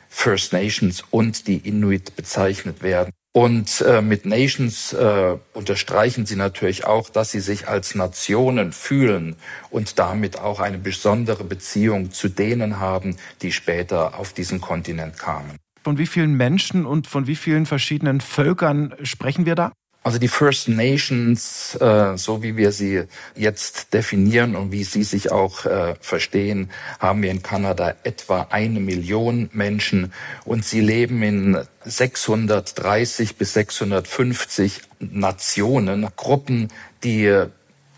First 0.08 0.54
Nations 0.54 1.04
und 1.10 1.48
die 1.48 1.58
Inuit 1.68 2.16
bezeichnet 2.16 2.82
werden. 2.82 3.12
Und 3.38 3.82
äh, 3.82 4.02
mit 4.02 4.26
Nations 4.26 4.92
äh, 4.92 5.36
unterstreichen 5.54 6.26
sie 6.26 6.34
natürlich 6.34 6.86
auch, 6.86 7.08
dass 7.08 7.30
sie 7.30 7.38
sich 7.38 7.68
als 7.68 7.94
Nationen 7.94 8.72
fühlen 8.72 9.36
und 9.70 10.00
damit 10.00 10.40
auch 10.40 10.58
eine 10.58 10.78
besondere 10.78 11.44
Beziehung 11.44 12.10
zu 12.10 12.28
denen 12.28 12.80
haben, 12.80 13.16
die 13.42 13.52
später 13.52 14.18
auf 14.18 14.32
diesen 14.32 14.60
Kontinent 14.60 15.20
kamen. 15.20 15.56
Von 15.84 15.98
wie 15.98 16.06
vielen 16.06 16.34
Menschen 16.34 16.84
und 16.84 17.06
von 17.06 17.28
wie 17.28 17.36
vielen 17.36 17.66
verschiedenen 17.66 18.20
Völkern 18.20 18.92
sprechen 19.04 19.46
wir 19.46 19.54
da? 19.54 19.70
Also 20.08 20.18
die 20.18 20.28
First 20.28 20.68
Nations, 20.68 21.74
äh, 21.82 22.16
so 22.16 22.42
wie 22.42 22.56
wir 22.56 22.72
sie 22.72 23.02
jetzt 23.34 23.92
definieren 23.92 24.56
und 24.56 24.72
wie 24.72 24.82
sie 24.82 25.02
sich 25.02 25.30
auch 25.30 25.66
äh, 25.66 25.96
verstehen, 26.00 26.70
haben 26.98 27.20
wir 27.20 27.30
in 27.30 27.42
Kanada 27.42 27.94
etwa 28.04 28.46
eine 28.48 28.80
Million 28.80 29.50
Menschen 29.52 30.14
und 30.46 30.64
sie 30.64 30.80
leben 30.80 31.22
in 31.22 31.58
630 31.84 33.36
bis 33.36 33.52
650 33.52 34.80
Nationen, 34.98 36.08
Gruppen, 36.16 36.68
die 37.04 37.44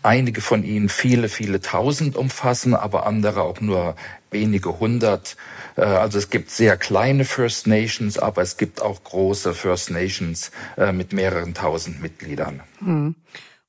einige 0.03 0.41
von 0.41 0.65
ihnen 0.65 0.89
viele, 0.89 1.29
viele 1.29 1.61
tausend 1.61 2.17
umfassen, 2.17 2.75
aber 2.75 3.05
andere 3.05 3.43
auch 3.43 3.61
nur 3.61 3.95
wenige 4.31 4.79
hundert. 4.79 5.37
Äh, 5.75 5.81
also 5.81 6.17
es 6.17 6.29
gibt 6.29 6.49
sehr 6.49 6.77
kleine 6.77 7.25
First 7.25 7.67
Nations, 7.67 8.17
aber 8.17 8.41
es 8.41 8.57
gibt 8.57 8.81
auch 8.81 9.03
große 9.03 9.53
First 9.53 9.91
Nations 9.91 10.51
äh, 10.77 10.91
mit 10.91 11.13
mehreren 11.13 11.53
tausend 11.53 12.01
Mitgliedern. 12.01 12.61
Hm. 12.79 13.15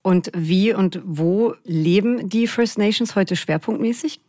Und 0.03 0.31
wie 0.35 0.75
und 0.75 1.01
wo 1.05 1.55
leben 1.65 2.29
die 2.29 2.49
First 2.49 2.77
Nations 2.77 3.15
heute 3.15 3.37
schwerpunktmäßig? 3.37 4.21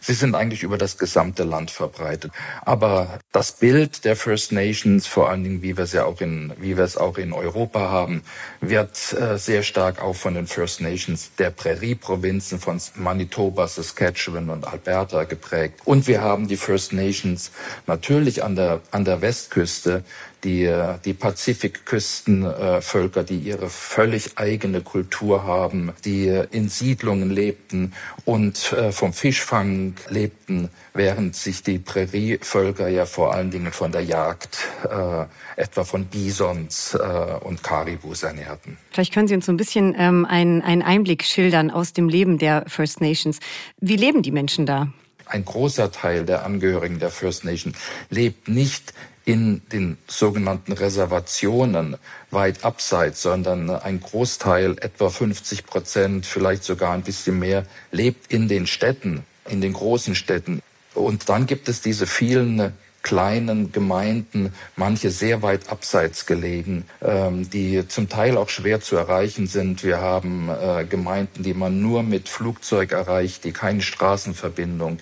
Sie 0.00 0.14
sind 0.14 0.34
eigentlich 0.34 0.62
über 0.62 0.78
das 0.78 0.98
gesamte 0.98 1.44
Land 1.44 1.70
verbreitet. 1.70 2.32
Aber 2.62 3.18
das 3.32 3.52
Bild 3.52 4.04
der 4.04 4.16
First 4.16 4.52
Nations, 4.52 5.06
vor 5.06 5.28
allen 5.28 5.44
Dingen, 5.44 5.62
wie 5.62 5.76
wir 5.76 5.84
es 5.84 5.92
ja 5.92 6.04
auch 6.04 6.20
in, 6.20 6.52
wie 6.58 6.76
wir 6.76 6.84
es 6.84 6.96
auch 6.96 7.18
in 7.18 7.32
Europa 7.32 7.80
haben, 7.80 8.22
wird 8.60 9.12
äh, 9.12 9.38
sehr 9.38 9.62
stark 9.62 10.02
auch 10.02 10.16
von 10.16 10.34
den 10.34 10.46
First 10.46 10.80
Nations 10.80 11.30
der 11.38 11.50
Prärie-Provinzen 11.50 12.60
von 12.60 12.80
Manitoba, 12.94 13.66
Saskatchewan 13.66 14.50
und 14.50 14.66
Alberta 14.66 15.24
geprägt. 15.24 15.80
Und 15.84 16.06
wir 16.06 16.20
haben 16.20 16.48
die 16.48 16.56
First 16.56 16.92
Nations 16.92 17.50
natürlich 17.86 18.42
an 18.42 18.56
der, 18.56 18.80
an 18.90 19.04
der 19.04 19.20
Westküste, 19.20 20.04
die, 20.44 20.72
die 21.04 21.14
Pazifikküstenvölker, 21.14 23.24
die 23.24 23.38
ihre 23.38 23.68
völlig 23.68 24.38
eigene 24.38 24.80
Kultur 24.80 25.44
haben, 25.44 25.92
die 26.04 26.28
in 26.50 26.68
Siedlungen 26.68 27.30
lebten 27.30 27.92
und 28.24 28.72
äh, 28.72 28.92
vom 28.92 29.12
Fischfang 29.12 29.94
lebten, 30.08 30.70
während 30.94 31.36
sich 31.36 31.62
die 31.62 31.78
Prärievölker 31.78 32.88
ja 32.88 33.06
vor 33.06 33.34
allen 33.34 33.50
Dingen 33.50 33.72
von 33.72 33.92
der 33.92 34.02
Jagd, 34.02 34.58
äh, 34.84 35.26
etwa 35.60 35.84
von 35.84 36.06
Bisons 36.06 36.94
äh, 36.94 36.98
und 37.44 37.62
Karibus 37.62 38.22
ernährten. 38.22 38.78
Vielleicht 38.90 39.12
können 39.12 39.28
Sie 39.28 39.34
uns 39.34 39.46
so 39.46 39.52
ein 39.52 39.56
bisschen 39.56 39.94
ähm, 39.98 40.24
einen, 40.24 40.62
einen 40.62 40.82
Einblick 40.82 41.24
schildern 41.24 41.70
aus 41.70 41.92
dem 41.92 42.08
Leben 42.08 42.38
der 42.38 42.64
First 42.66 43.00
Nations. 43.00 43.38
Wie 43.80 43.96
leben 43.96 44.22
die 44.22 44.32
Menschen 44.32 44.66
da? 44.66 44.88
Ein 45.26 45.44
großer 45.44 45.92
Teil 45.92 46.24
der 46.24 46.44
Angehörigen 46.44 46.98
der 46.98 47.10
First 47.10 47.44
Nation 47.44 47.74
lebt 48.08 48.48
nicht 48.48 48.92
in 49.30 49.62
den 49.72 49.96
sogenannten 50.08 50.72
Reservationen 50.72 51.96
weit 52.32 52.64
abseits, 52.64 53.22
sondern 53.22 53.70
ein 53.70 54.00
Großteil, 54.00 54.72
etwa 54.80 55.08
50 55.08 55.66
Prozent, 55.66 56.26
vielleicht 56.26 56.64
sogar 56.64 56.94
ein 56.94 57.02
bisschen 57.02 57.38
mehr, 57.38 57.64
lebt 57.92 58.32
in 58.32 58.48
den 58.48 58.66
Städten, 58.66 59.22
in 59.48 59.60
den 59.60 59.72
großen 59.72 60.16
Städten. 60.16 60.60
Und 60.94 61.28
dann 61.28 61.46
gibt 61.46 61.68
es 61.68 61.80
diese 61.80 62.08
vielen 62.08 62.72
kleinen 63.02 63.70
Gemeinden, 63.70 64.52
manche 64.74 65.12
sehr 65.12 65.42
weit 65.42 65.70
abseits 65.70 66.26
gelegen, 66.26 66.84
ähm, 67.00 67.48
die 67.48 67.86
zum 67.86 68.08
Teil 68.08 68.36
auch 68.36 68.48
schwer 68.48 68.80
zu 68.80 68.96
erreichen 68.96 69.46
sind. 69.46 69.84
Wir 69.84 70.00
haben 70.00 70.48
äh, 70.48 70.84
Gemeinden, 70.86 71.44
die 71.44 71.54
man 71.54 71.80
nur 71.80 72.02
mit 72.02 72.28
Flugzeug 72.28 72.90
erreicht, 72.90 73.44
die 73.44 73.52
keine 73.52 73.82
Straßenverbindung 73.82 74.98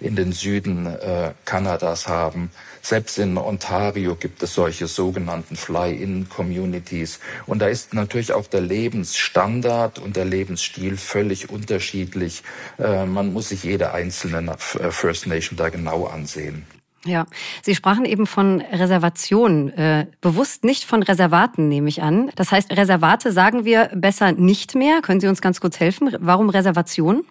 in 0.00 0.16
den 0.16 0.32
Süden 0.32 0.86
äh, 0.86 1.32
Kanadas 1.44 2.08
haben. 2.08 2.50
Selbst 2.82 3.18
in 3.18 3.36
Ontario 3.36 4.14
gibt 4.14 4.42
es 4.42 4.54
solche 4.54 4.86
sogenannten 4.86 5.56
Fly-in-Communities. 5.56 7.20
Und 7.46 7.60
da 7.60 7.68
ist 7.68 7.94
natürlich 7.94 8.32
auch 8.32 8.46
der 8.46 8.62
Lebensstandard 8.62 9.98
und 9.98 10.16
der 10.16 10.24
Lebensstil 10.24 10.96
völlig 10.96 11.50
unterschiedlich. 11.50 12.42
Äh, 12.78 13.06
man 13.06 13.32
muss 13.32 13.50
sich 13.50 13.64
jede 13.64 13.92
einzelne 13.92 14.56
First 14.58 15.26
Nation 15.26 15.56
da 15.56 15.68
genau 15.68 16.06
ansehen. 16.06 16.66
Ja, 17.06 17.24
Sie 17.62 17.74
sprachen 17.74 18.04
eben 18.04 18.26
von 18.26 18.60
Reservationen, 18.60 19.70
äh, 19.70 20.06
bewusst 20.20 20.64
nicht 20.64 20.84
von 20.84 21.02
Reservaten, 21.02 21.68
nehme 21.68 21.88
ich 21.88 22.02
an. 22.02 22.30
Das 22.36 22.52
heißt, 22.52 22.76
Reservate 22.76 23.32
sagen 23.32 23.64
wir 23.64 23.90
besser 23.94 24.32
nicht 24.32 24.74
mehr. 24.74 25.00
Können 25.00 25.20
Sie 25.20 25.28
uns 25.28 25.40
ganz 25.40 25.60
kurz 25.60 25.80
helfen? 25.80 26.14
Warum 26.20 26.50
Reservation? 26.50 27.24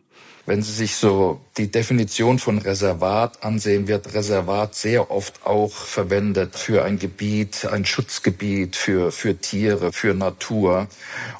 Wenn 0.49 0.63
Sie 0.63 0.71
sich 0.71 0.95
so 0.95 1.39
die 1.59 1.69
Definition 1.69 2.39
von 2.39 2.57
Reservat 2.57 3.43
ansehen, 3.43 3.87
wird 3.87 4.15
Reservat 4.15 4.73
sehr 4.73 5.11
oft 5.11 5.45
auch 5.45 5.71
verwendet 5.71 6.55
für 6.55 6.83
ein 6.83 6.97
Gebiet, 6.97 7.67
ein 7.71 7.85
Schutzgebiet, 7.85 8.75
für, 8.75 9.11
für 9.11 9.37
Tiere, 9.37 9.93
für 9.93 10.15
Natur. 10.15 10.87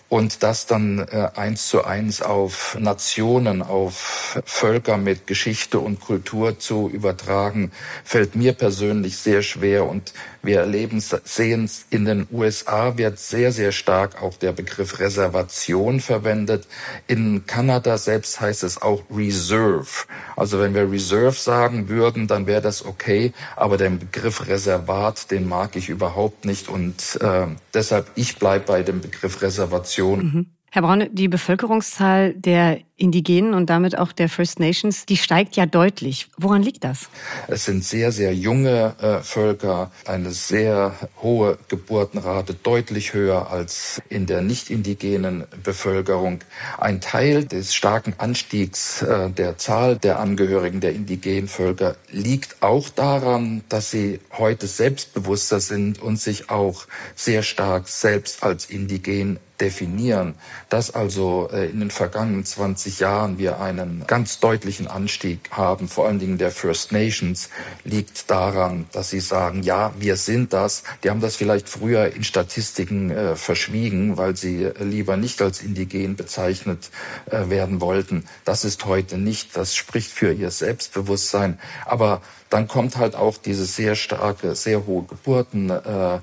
Und 0.10 0.42
das 0.42 0.66
dann 0.66 1.00
äh, 1.00 1.30
eins 1.36 1.68
zu 1.68 1.86
eins 1.86 2.22
auf 2.22 2.76
Nationen, 2.80 3.62
auf 3.62 4.40
Völker 4.44 4.98
mit 4.98 5.28
Geschichte 5.28 5.80
und 5.80 6.02
Kultur 6.02 6.58
zu 6.58 6.90
übertragen, 6.90 7.72
fällt 8.04 8.36
mir 8.36 8.54
persönlich 8.54 9.18
sehr 9.18 9.44
schwer. 9.44 9.86
Und 9.86 10.14
wir 10.42 10.62
erleben, 10.62 11.00
sehen 11.00 11.66
es 11.66 11.86
in 11.92 12.06
den 12.06 12.28
USA 12.32 12.98
wird 12.98 13.20
sehr, 13.20 13.52
sehr 13.52 13.72
stark 13.72 14.22
auch 14.22 14.36
der 14.36 14.52
Begriff 14.52 15.00
Reservation 15.00 16.00
verwendet. 16.00 16.68
In 17.08 17.46
Kanada 17.46 18.00
selbst 18.00 18.42
heißt 18.42 18.64
es 18.64 18.82
auch 18.82 18.99
Reserve. 19.10 20.06
Also 20.36 20.60
wenn 20.60 20.74
wir 20.74 20.92
Reserve 20.92 21.34
sagen 21.34 21.90
würden, 21.90 22.28
dann 22.28 22.48
wäre 22.48 22.62
das 22.62 22.86
okay. 22.86 23.34
Aber 23.56 23.78
den 23.78 24.00
Begriff 24.00 24.48
Reservat, 24.48 25.32
den 25.32 25.48
mag 25.48 25.76
ich 25.76 25.90
überhaupt 25.90 26.46
nicht. 26.46 26.70
Und 26.70 27.20
äh, 27.22 27.48
deshalb, 27.74 28.08
ich 28.16 28.38
bleibe 28.38 28.66
bei 28.66 28.84
dem 28.84 29.02
Begriff 29.02 29.42
Reservation. 29.42 30.20
Mhm. 30.20 30.46
Herr 30.72 30.84
Braun, 30.84 31.10
die 31.12 31.28
Bevölkerungszahl 31.28 32.34
der 32.36 32.80
Indigenen 32.96 33.56
und 33.56 33.72
damit 33.72 33.98
auch 33.98 34.12
der 34.12 34.30
First 34.30 34.60
Nations, 34.60 35.08
die 35.08 35.18
steigt 35.18 35.56
ja 35.56 35.66
deutlich. 35.66 36.28
Woran 36.38 36.62
liegt 36.62 36.84
das? 36.84 37.10
Es 37.48 37.66
sind 37.66 37.84
sehr, 37.84 38.12
sehr 38.12 38.36
junge 38.36 38.94
äh, 39.02 39.24
Völker, 39.24 39.90
eine 40.06 40.32
sehr 40.32 40.94
hohe 41.24 41.58
Geburtenrate, 41.70 42.54
deutlich 42.54 43.14
höher 43.14 43.50
als 43.50 44.00
in 44.10 44.28
der 44.28 44.42
nicht 44.42 44.70
indigenen 44.70 45.46
Bevölkerung. 45.64 46.42
Ein 46.78 47.02
Teil 47.02 47.46
des 47.46 47.74
starken 47.74 48.14
Anstiegs 48.20 49.02
äh, 49.02 49.32
der 49.32 49.58
Zahl 49.58 49.98
der 49.98 50.20
Angehörigen 50.20 50.82
der 50.82 50.94
indigenen 50.94 51.48
Völker 51.48 51.96
liegt 52.12 52.62
auch 52.62 52.90
daran, 52.90 53.64
dass 53.70 53.90
sie 53.90 54.20
heute 54.38 54.68
selbstbewusster 54.68 55.62
sind 55.62 56.00
und 56.00 56.20
sich 56.20 56.52
auch 56.52 56.86
sehr 57.16 57.42
stark 57.42 57.88
selbst 57.88 58.44
als 58.44 58.66
indigen 58.66 59.40
definieren, 59.62 60.36
dass 60.70 60.92
also 60.92 61.50
äh, 61.52 61.70
in 61.70 61.80
den 61.80 61.92
vergangenen 61.92 62.46
20 62.46 63.00
Jahren 63.00 63.38
wir 63.38 63.60
einen 63.60 64.04
ganz 64.08 64.40
deutlichen 64.40 64.88
Anstieg 64.88 65.50
haben, 65.52 65.88
vor 65.88 66.08
allen 66.08 66.20
Dingen 66.20 66.38
der 66.38 66.52
First 66.52 66.92
Nations, 66.92 67.50
liegt 67.84 68.30
daran, 68.30 68.88
dass 68.92 69.10
sie 69.10 69.20
sagen, 69.20 69.64
ja, 69.64 69.94
wir 70.00 70.16
sind 70.16 70.54
das. 70.54 70.84
Die 71.04 71.10
haben 71.10 71.22
das 71.22 71.36
vielleicht 71.36 71.70
früher 71.70 72.14
in 72.14 72.24
Statistiken 72.24 73.12
äh, 73.12 73.36
verschwiegen, 73.36 74.18
weil 74.18 74.36
sie 74.36 74.64
äh, 74.64 74.84
lieber 74.84 75.18
nicht 75.18 75.42
als 75.42 75.62
indigen 75.62 76.16
bezeichnet 76.16 76.90
äh, 77.30 77.50
werden 77.50 77.82
wollten. 77.82 78.26
Das 78.46 78.66
ist 78.66 78.86
heute 78.86 79.18
nicht. 79.18 79.56
Das 79.56 79.76
spricht 79.76 80.12
für 80.12 80.32
ihr 80.32 80.52
Selbstbewusstsein. 80.52 81.60
Aber 81.86 82.22
dann 82.50 82.68
kommt 82.68 82.98
halt 82.98 83.16
auch 83.16 83.38
diese 83.38 83.66
sehr 83.66 83.96
starke, 83.96 84.56
sehr 84.56 84.86
hohe 84.86 85.04
Geburtenrate 85.04 86.22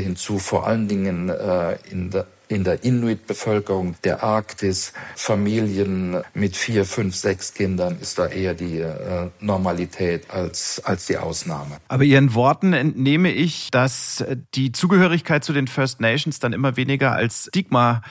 hinzu, 0.00 0.38
vor 0.38 0.66
allen 0.66 0.88
Dingen 0.88 1.28
äh, 1.28 1.76
in 1.90 2.10
der 2.10 2.26
in 2.50 2.64
der 2.64 2.82
Inuit-Bevölkerung 2.82 3.94
der 4.02 4.24
Arktis, 4.24 4.92
Familien 5.14 6.20
mit 6.34 6.56
vier, 6.56 6.84
fünf, 6.84 7.14
sechs 7.14 7.54
Kindern 7.54 7.98
ist 8.00 8.18
da 8.18 8.26
eher 8.26 8.54
die 8.54 8.78
äh, 8.78 9.30
Normalität 9.40 10.30
als, 10.30 10.82
als 10.84 11.06
die 11.06 11.16
Ausnahme. 11.16 11.78
Aber 11.86 12.02
Ihren 12.02 12.34
Worten 12.34 12.72
entnehme 12.72 13.30
ich, 13.30 13.70
dass 13.70 14.24
die 14.54 14.72
Zugehörigkeit 14.72 15.44
zu 15.44 15.52
den 15.52 15.68
First 15.68 16.00
Nations 16.00 16.40
dann 16.40 16.52
immer 16.52 16.76
weniger 16.76 17.12
als 17.12 17.46
Stigma 17.48 18.02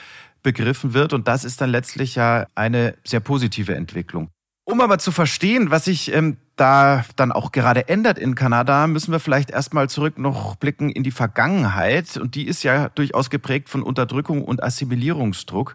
begriffen 0.42 0.94
wird. 0.94 1.12
Und 1.12 1.28
das 1.28 1.44
ist 1.44 1.60
dann 1.60 1.68
letztlich 1.70 2.14
ja 2.14 2.46
eine 2.54 2.94
sehr 3.04 3.20
positive 3.20 3.74
Entwicklung. 3.74 4.30
Um 4.64 4.80
aber 4.80 4.98
zu 4.98 5.12
verstehen, 5.12 5.70
was 5.70 5.84
sich 5.84 6.14
ähm, 6.14 6.38
da 6.60 7.04
dann 7.16 7.32
auch 7.32 7.52
gerade 7.52 7.88
ändert 7.88 8.18
in 8.18 8.34
Kanada, 8.34 8.86
müssen 8.86 9.12
wir 9.12 9.20
vielleicht 9.20 9.50
erstmal 9.50 9.88
zurück 9.88 10.18
noch 10.18 10.56
blicken 10.56 10.90
in 10.90 11.02
die 11.02 11.10
Vergangenheit. 11.10 12.16
Und 12.16 12.34
die 12.34 12.46
ist 12.46 12.62
ja 12.62 12.90
durchaus 12.90 13.30
geprägt 13.30 13.68
von 13.68 13.82
Unterdrückung 13.82 14.44
und 14.44 14.62
Assimilierungsdruck. 14.62 15.74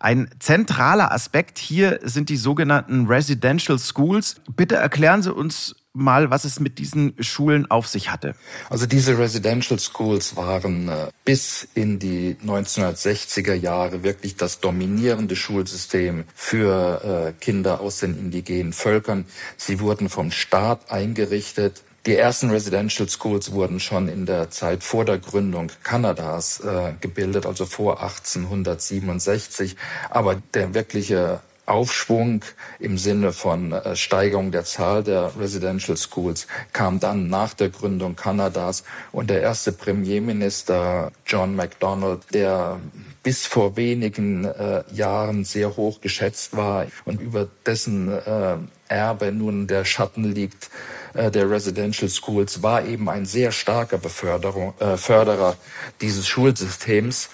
Ein 0.00 0.30
zentraler 0.38 1.12
Aspekt 1.12 1.58
hier 1.58 2.00
sind 2.02 2.28
die 2.30 2.36
sogenannten 2.36 3.06
Residential 3.06 3.78
Schools. 3.78 4.40
Bitte 4.56 4.76
erklären 4.76 5.22
Sie 5.22 5.32
uns 5.32 5.76
mal, 5.92 6.30
was 6.30 6.44
es 6.44 6.58
mit 6.58 6.78
diesen 6.78 7.14
Schulen 7.20 7.70
auf 7.70 7.86
sich 7.86 8.10
hatte. 8.10 8.34
Also 8.70 8.86
diese 8.86 9.18
Residential 9.18 9.78
Schools 9.78 10.36
waren 10.36 10.88
äh, 10.88 11.08
bis 11.24 11.68
in 11.74 11.98
die 11.98 12.36
1960er 12.44 13.54
Jahre 13.54 14.02
wirklich 14.02 14.36
das 14.36 14.60
dominierende 14.60 15.36
Schulsystem 15.36 16.24
für 16.34 17.34
äh, 17.38 17.44
Kinder 17.44 17.80
aus 17.80 17.98
den 17.98 18.18
indigenen 18.18 18.72
Völkern. 18.72 19.26
Sie 19.56 19.80
wurden 19.80 20.08
vom 20.08 20.30
Staat 20.30 20.90
eingerichtet. 20.90 21.82
Die 22.06 22.16
ersten 22.16 22.50
Residential 22.50 23.08
Schools 23.08 23.52
wurden 23.52 23.78
schon 23.78 24.08
in 24.08 24.26
der 24.26 24.50
Zeit 24.50 24.82
vor 24.82 25.04
der 25.04 25.18
Gründung 25.18 25.70
Kanadas 25.84 26.58
äh, 26.58 26.94
gebildet, 27.00 27.46
also 27.46 27.64
vor 27.64 28.02
1867. 28.02 29.76
Aber 30.10 30.42
der 30.52 30.74
wirkliche 30.74 31.40
Aufschwung 31.66 32.42
im 32.78 32.98
Sinne 32.98 33.32
von 33.32 33.72
äh, 33.72 33.96
Steigerung 33.96 34.50
der 34.50 34.64
Zahl 34.64 35.02
der 35.04 35.32
Residential 35.38 35.96
Schools 35.96 36.46
kam 36.72 37.00
dann 37.00 37.28
nach 37.28 37.54
der 37.54 37.68
Gründung 37.68 38.16
Kanadas 38.16 38.84
und 39.12 39.30
der 39.30 39.42
erste 39.42 39.72
Premierminister 39.72 41.12
John 41.26 41.54
MacDonald, 41.54 42.22
der 42.32 42.80
bis 43.22 43.46
vor 43.46 43.76
wenigen 43.76 44.44
äh, 44.44 44.82
Jahren 44.92 45.44
sehr 45.44 45.76
hoch 45.76 46.00
geschätzt 46.00 46.56
war 46.56 46.86
und 47.04 47.20
über 47.20 47.46
dessen 47.64 48.10
äh, 48.10 48.56
Erbe 48.88 49.30
nun 49.30 49.68
der 49.68 49.84
Schatten 49.84 50.24
liegt 50.24 50.68
äh, 51.14 51.30
der 51.30 51.48
Residential 51.48 52.10
Schools, 52.10 52.62
war 52.62 52.84
eben 52.84 53.08
ein 53.08 53.24
sehr 53.24 53.52
starker 53.52 53.98
Beförderung, 53.98 54.74
äh, 54.80 54.96
Förderer 54.96 55.56
dieses 56.00 56.26
Schulsystems 56.26 57.28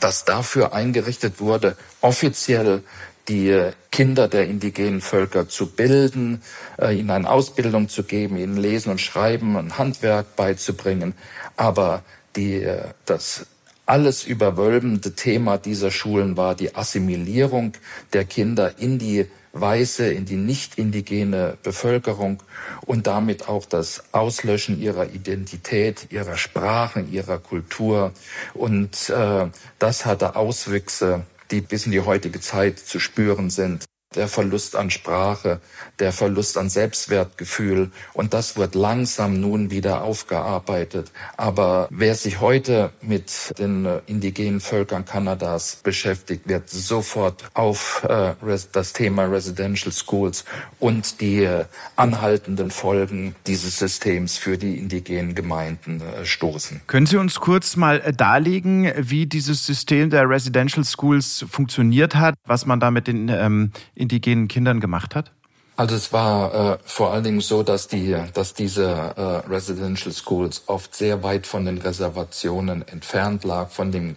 das 0.00 0.24
dafür 0.24 0.72
eingerichtet 0.74 1.40
wurde, 1.40 1.76
offiziell 2.00 2.82
die 3.28 3.70
Kinder 3.90 4.28
der 4.28 4.46
indigenen 4.46 5.00
Völker 5.00 5.48
zu 5.48 5.66
bilden, 5.66 6.42
äh, 6.78 6.96
ihnen 6.96 7.10
eine 7.10 7.30
Ausbildung 7.30 7.88
zu 7.88 8.04
geben, 8.04 8.36
ihnen 8.36 8.56
Lesen 8.56 8.90
und 8.90 9.00
Schreiben, 9.00 9.56
ein 9.56 9.78
Handwerk 9.78 10.36
beizubringen. 10.36 11.14
Aber 11.56 12.02
die, 12.36 12.62
äh, 12.62 12.82
das 13.04 13.46
alles 13.86 14.24
überwölbende 14.24 15.14
Thema 15.14 15.58
dieser 15.58 15.90
Schulen 15.90 16.36
war 16.36 16.54
die 16.54 16.74
Assimilierung 16.74 17.72
der 18.12 18.24
Kinder 18.24 18.78
in 18.78 18.98
die 18.98 19.26
Weiße, 19.52 20.12
in 20.12 20.26
die 20.26 20.36
nicht 20.36 20.76
indigene 20.76 21.56
Bevölkerung 21.62 22.42
und 22.84 23.06
damit 23.06 23.48
auch 23.48 23.64
das 23.64 24.04
Auslöschen 24.12 24.80
ihrer 24.80 25.10
Identität, 25.10 26.08
ihrer 26.10 26.36
Sprachen, 26.36 27.10
ihrer 27.10 27.38
Kultur. 27.38 28.12
Und 28.54 29.08
äh, 29.08 29.46
das 29.78 30.04
hatte 30.04 30.36
Auswüchse, 30.36 31.24
die 31.50 31.60
bis 31.60 31.86
in 31.86 31.92
die 31.92 32.00
heutige 32.00 32.40
Zeit 32.40 32.78
zu 32.78 32.98
spüren 32.98 33.50
sind 33.50 33.84
der 34.16 34.28
Verlust 34.28 34.76
an 34.76 34.90
Sprache, 34.90 35.60
der 35.98 36.12
Verlust 36.12 36.58
an 36.58 36.68
Selbstwertgefühl. 36.68 37.90
Und 38.12 38.34
das 38.34 38.56
wird 38.56 38.74
langsam 38.74 39.40
nun 39.40 39.70
wieder 39.70 40.02
aufgearbeitet. 40.02 41.12
Aber 41.36 41.88
wer 41.90 42.14
sich 42.14 42.40
heute 42.40 42.90
mit 43.00 43.52
den 43.58 43.86
äh, 43.86 44.00
indigenen 44.06 44.60
Völkern 44.60 45.04
Kanadas 45.04 45.76
beschäftigt, 45.82 46.48
wird 46.48 46.68
sofort 46.68 47.44
auf 47.54 48.04
äh, 48.08 48.34
das 48.72 48.92
Thema 48.92 49.24
Residential 49.24 49.92
Schools 49.92 50.44
und 50.78 51.20
die 51.20 51.44
äh, 51.44 51.64
anhaltenden 51.96 52.70
Folgen 52.70 53.34
dieses 53.46 53.78
Systems 53.78 54.38
für 54.38 54.58
die 54.58 54.78
indigenen 54.78 55.34
Gemeinden 55.34 56.00
äh, 56.00 56.24
stoßen. 56.24 56.80
Können 56.86 57.06
Sie 57.06 57.16
uns 57.16 57.40
kurz 57.40 57.76
mal 57.76 58.00
äh, 58.00 58.12
darlegen, 58.12 58.92
wie 58.96 59.26
dieses 59.26 59.66
System 59.66 60.10
der 60.10 60.28
Residential 60.28 60.84
Schools 60.84 61.44
funktioniert 61.48 62.14
hat, 62.16 62.34
was 62.46 62.66
man 62.66 62.80
da 62.80 62.90
mit 62.90 63.06
den 63.06 63.28
ähm, 63.28 63.72
indigenen 64.06 64.48
Kindern 64.48 64.80
gemacht 64.80 65.14
hat? 65.14 65.32
Also 65.78 65.94
es 65.94 66.10
war 66.10 66.54
äh, 66.54 66.78
vor 66.84 67.12
allen 67.12 67.24
Dingen 67.24 67.42
so, 67.42 67.62
dass 67.62 67.86
die, 67.86 68.16
dass 68.32 68.54
diese 68.54 68.84
äh, 68.84 69.46
Residential 69.46 70.14
Schools 70.14 70.62
oft 70.68 70.94
sehr 70.94 71.22
weit 71.22 71.46
von 71.46 71.66
den 71.66 71.76
Reservationen 71.76 72.86
entfernt 72.88 73.44
lag, 73.44 73.68
von 73.68 73.92
dem, 73.92 74.16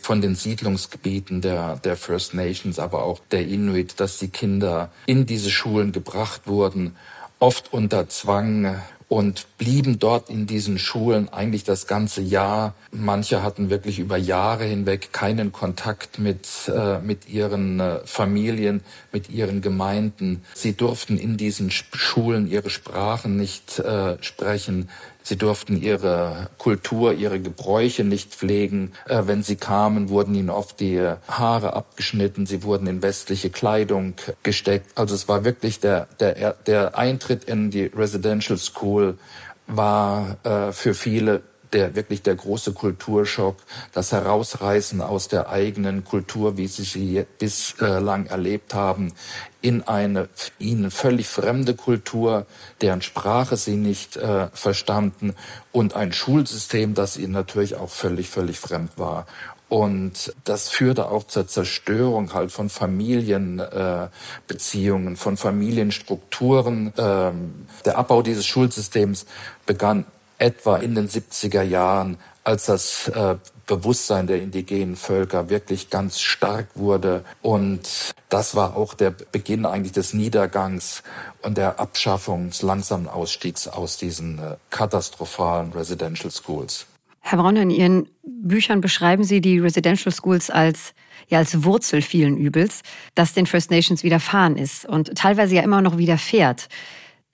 von 0.00 0.22
den 0.22 0.34
Siedlungsgebieten 0.34 1.42
der 1.42 1.76
der 1.76 1.96
First 1.96 2.32
Nations, 2.32 2.78
aber 2.78 3.02
auch 3.02 3.20
der 3.30 3.46
Inuit, 3.46 4.00
dass 4.00 4.18
die 4.18 4.28
Kinder 4.28 4.88
in 5.04 5.26
diese 5.26 5.50
Schulen 5.50 5.92
gebracht 5.92 6.42
wurden, 6.46 6.96
oft 7.38 7.74
unter 7.74 8.08
Zwang, 8.08 8.80
und 9.08 9.46
blieben 9.58 9.98
dort 9.98 10.30
in 10.30 10.46
diesen 10.46 10.78
Schulen 10.78 11.28
eigentlich 11.28 11.64
das 11.64 11.86
ganze 11.86 12.20
Jahr. 12.20 12.74
Manche 12.96 13.42
hatten 13.42 13.70
wirklich 13.70 13.98
über 13.98 14.16
Jahre 14.16 14.64
hinweg 14.64 15.12
keinen 15.12 15.50
Kontakt 15.50 16.20
mit, 16.20 16.48
äh, 16.68 17.00
mit 17.00 17.28
ihren 17.28 17.80
äh, 17.80 17.98
Familien, 18.04 18.82
mit 19.12 19.30
ihren 19.30 19.62
Gemeinden. 19.62 20.44
Sie 20.54 20.74
durften 20.74 21.18
in 21.18 21.36
diesen 21.36 21.72
Schulen 21.72 22.48
ihre 22.48 22.70
Sprachen 22.70 23.36
nicht 23.36 23.80
äh, 23.80 24.16
sprechen. 24.22 24.88
Sie 25.24 25.36
durften 25.36 25.80
ihre 25.80 26.50
Kultur, 26.58 27.14
ihre 27.14 27.40
Gebräuche 27.40 28.04
nicht 28.04 28.32
pflegen. 28.32 28.92
Äh, 29.08 29.22
wenn 29.24 29.42
sie 29.42 29.56
kamen, 29.56 30.08
wurden 30.08 30.34
ihnen 30.36 30.50
oft 30.50 30.78
die 30.78 31.00
Haare 31.26 31.74
abgeschnitten. 31.74 32.46
Sie 32.46 32.62
wurden 32.62 32.86
in 32.86 33.02
westliche 33.02 33.50
Kleidung 33.50 34.14
gesteckt. 34.44 34.96
Also 34.96 35.16
es 35.16 35.26
war 35.26 35.44
wirklich 35.44 35.80
der, 35.80 36.06
der, 36.20 36.52
der 36.66 36.96
Eintritt 36.96 37.44
in 37.44 37.70
die 37.70 37.86
Residential 37.86 38.56
School 38.56 39.18
war 39.66 40.36
äh, 40.44 40.72
für 40.72 40.94
viele 40.94 41.42
der 41.74 41.94
wirklich 41.94 42.22
der 42.22 42.36
große 42.36 42.72
Kulturschock, 42.72 43.56
das 43.92 44.12
Herausreißen 44.12 45.02
aus 45.02 45.28
der 45.28 45.50
eigenen 45.50 46.04
Kultur, 46.04 46.56
wie 46.56 46.68
sie 46.68 46.84
sie 46.84 47.26
bislang 47.38 48.26
erlebt 48.26 48.72
haben, 48.72 49.12
in 49.60 49.82
eine 49.82 50.28
ihnen 50.58 50.90
völlig 50.90 51.26
fremde 51.26 51.74
Kultur, 51.74 52.46
deren 52.80 53.02
Sprache 53.02 53.56
sie 53.56 53.76
nicht 53.76 54.16
äh, 54.16 54.48
verstanden 54.52 55.34
und 55.72 55.94
ein 55.94 56.12
Schulsystem, 56.12 56.94
das 56.94 57.16
ihnen 57.16 57.32
natürlich 57.32 57.74
auch 57.74 57.90
völlig, 57.90 58.28
völlig 58.28 58.60
fremd 58.60 58.92
war. 58.96 59.26
Und 59.68 60.32
das 60.44 60.68
führte 60.68 61.10
auch 61.10 61.24
zur 61.24 61.48
Zerstörung 61.48 62.32
halt 62.34 62.52
von 62.52 62.68
Familienbeziehungen, 62.68 65.14
äh, 65.14 65.16
von 65.16 65.36
Familienstrukturen. 65.36 66.92
Ähm, 66.96 67.66
der 67.84 67.98
Abbau 67.98 68.22
dieses 68.22 68.46
Schulsystems 68.46 69.26
begann 69.66 70.04
etwa 70.44 70.76
in 70.76 70.94
den 70.94 71.08
70er 71.08 71.62
Jahren, 71.62 72.18
als 72.44 72.66
das 72.66 73.08
äh, 73.08 73.36
Bewusstsein 73.66 74.26
der 74.26 74.42
indigenen 74.42 74.94
Völker 74.94 75.48
wirklich 75.48 75.88
ganz 75.88 76.20
stark 76.20 76.66
wurde. 76.74 77.24
Und 77.40 78.14
das 78.28 78.54
war 78.54 78.76
auch 78.76 78.92
der 78.92 79.10
Beginn 79.10 79.64
eigentlich 79.64 79.92
des 79.92 80.12
Niedergangs 80.12 81.02
und 81.40 81.56
der 81.56 81.80
Abschaffung 81.80 82.50
des 82.50 82.60
langsamen 82.60 83.08
Ausstiegs 83.08 83.66
aus 83.66 83.96
diesen 83.96 84.38
äh, 84.38 84.56
katastrophalen 84.68 85.72
Residential 85.72 86.30
Schools. 86.30 86.86
Herr 87.20 87.38
Braun, 87.38 87.56
in 87.56 87.70
Ihren 87.70 88.08
Büchern 88.22 88.82
beschreiben 88.82 89.24
Sie 89.24 89.40
die 89.40 89.58
Residential 89.58 90.14
Schools 90.14 90.50
als 90.50 90.92
ja 91.28 91.38
als 91.38 91.64
Wurzel 91.64 92.02
vielen 92.02 92.36
Übels, 92.36 92.82
das 93.14 93.32
den 93.32 93.46
First 93.46 93.70
Nations 93.70 94.02
widerfahren 94.02 94.58
ist 94.58 94.84
und 94.84 95.14
teilweise 95.14 95.54
ja 95.54 95.62
immer 95.62 95.80
noch 95.80 95.96
widerfährt. 95.96 96.68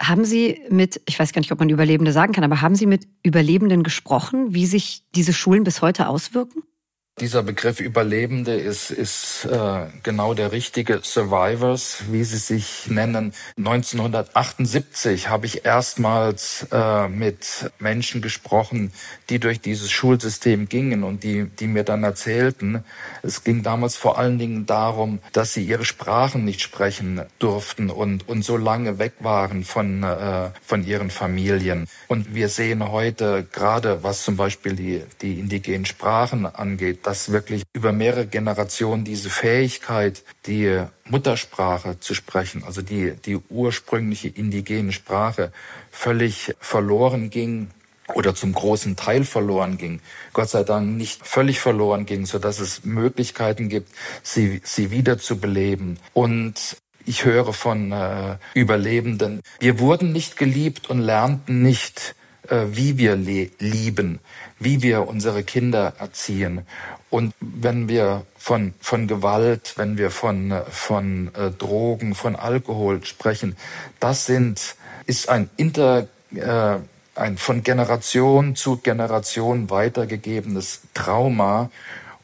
Haben 0.00 0.24
Sie 0.24 0.62
mit, 0.70 1.00
ich 1.06 1.18
weiß 1.18 1.32
gar 1.32 1.40
nicht, 1.40 1.52
ob 1.52 1.58
man 1.58 1.68
Überlebende 1.68 2.12
sagen 2.12 2.32
kann, 2.32 2.44
aber 2.44 2.62
haben 2.62 2.74
Sie 2.74 2.86
mit 2.86 3.06
Überlebenden 3.22 3.82
gesprochen, 3.82 4.54
wie 4.54 4.64
sich 4.64 5.02
diese 5.14 5.34
Schulen 5.34 5.62
bis 5.62 5.82
heute 5.82 6.08
auswirken? 6.08 6.62
Dieser 7.20 7.42
Begriff 7.42 7.80
Überlebende 7.80 8.54
ist, 8.54 8.90
ist 8.90 9.44
äh, 9.44 9.88
genau 10.02 10.32
der 10.32 10.52
richtige. 10.52 11.00
Survivors, 11.02 12.04
wie 12.10 12.24
sie 12.24 12.38
sich 12.38 12.86
nennen. 12.86 13.34
1978 13.58 15.28
habe 15.28 15.44
ich 15.44 15.66
erstmals 15.66 16.66
äh, 16.72 17.08
mit 17.08 17.70
Menschen 17.78 18.22
gesprochen, 18.22 18.90
die 19.28 19.38
durch 19.38 19.60
dieses 19.60 19.90
Schulsystem 19.90 20.70
gingen 20.70 21.04
und 21.04 21.22
die, 21.22 21.44
die 21.44 21.66
mir 21.66 21.84
dann 21.84 22.04
erzählten, 22.04 22.84
es 23.22 23.44
ging 23.44 23.62
damals 23.62 23.96
vor 23.96 24.16
allen 24.16 24.38
Dingen 24.38 24.64
darum, 24.64 25.18
dass 25.34 25.52
sie 25.52 25.64
ihre 25.64 25.84
Sprachen 25.84 26.46
nicht 26.46 26.62
sprechen 26.62 27.20
durften 27.38 27.90
und, 27.90 28.30
und 28.30 28.46
so 28.46 28.56
lange 28.56 28.98
weg 28.98 29.12
waren 29.20 29.64
von, 29.64 30.02
äh, 30.04 30.48
von 30.64 30.86
ihren 30.86 31.10
Familien. 31.10 31.86
Und 32.08 32.34
wir 32.34 32.48
sehen 32.48 32.90
heute 32.90 33.46
gerade, 33.52 34.02
was 34.02 34.24
zum 34.24 34.38
Beispiel 34.38 34.74
die, 34.74 35.02
die 35.20 35.38
indigenen 35.38 35.84
Sprachen 35.84 36.46
angeht, 36.46 37.09
dass 37.10 37.32
wirklich 37.32 37.64
über 37.72 37.90
mehrere 37.90 38.24
Generationen 38.24 39.02
diese 39.02 39.30
Fähigkeit, 39.30 40.22
die 40.46 40.84
Muttersprache 41.08 41.98
zu 41.98 42.14
sprechen, 42.14 42.62
also 42.62 42.82
die, 42.82 43.14
die 43.26 43.36
ursprüngliche 43.48 44.28
indigene 44.28 44.92
Sprache, 44.92 45.50
völlig 45.90 46.54
verloren 46.60 47.28
ging 47.28 47.70
oder 48.14 48.36
zum 48.36 48.52
großen 48.52 48.94
Teil 48.94 49.24
verloren 49.24 49.76
ging. 49.76 50.00
Gott 50.32 50.50
sei 50.50 50.62
Dank 50.62 50.96
nicht 50.96 51.26
völlig 51.26 51.58
verloren 51.58 52.06
ging, 52.06 52.26
so 52.26 52.38
dass 52.38 52.60
es 52.60 52.84
Möglichkeiten 52.84 53.68
gibt, 53.68 53.90
sie, 54.22 54.60
sie 54.62 54.92
wieder 54.92 55.18
zu 55.18 55.40
beleben. 55.40 55.98
Und 56.14 56.76
ich 57.06 57.24
höre 57.24 57.52
von 57.52 57.90
äh, 57.90 58.36
Überlebenden, 58.54 59.40
wir 59.58 59.80
wurden 59.80 60.12
nicht 60.12 60.36
geliebt 60.36 60.88
und 60.88 61.00
lernten 61.00 61.60
nicht, 61.60 62.14
äh, 62.48 62.66
wie 62.70 62.98
wir 62.98 63.16
lieben, 63.16 64.20
wie 64.60 64.82
wir 64.82 65.08
unsere 65.08 65.42
Kinder 65.42 65.94
erziehen. 65.98 66.62
Und 67.10 67.34
wenn 67.40 67.88
wir 67.88 68.24
von, 68.36 68.72
von 68.80 69.08
Gewalt, 69.08 69.74
wenn 69.76 69.98
wir 69.98 70.10
von, 70.12 70.54
von 70.70 71.34
äh, 71.34 71.50
Drogen, 71.50 72.14
von 72.14 72.36
Alkohol 72.36 73.04
sprechen, 73.04 73.56
das 73.98 74.26
sind, 74.26 74.76
ist 75.06 75.28
ein 75.28 75.50
inter, 75.56 76.06
äh, 76.34 76.76
ein 77.16 77.36
von 77.36 77.64
Generation 77.64 78.54
zu 78.54 78.76
Generation 78.76 79.70
weitergegebenes 79.70 80.82
Trauma. 80.94 81.70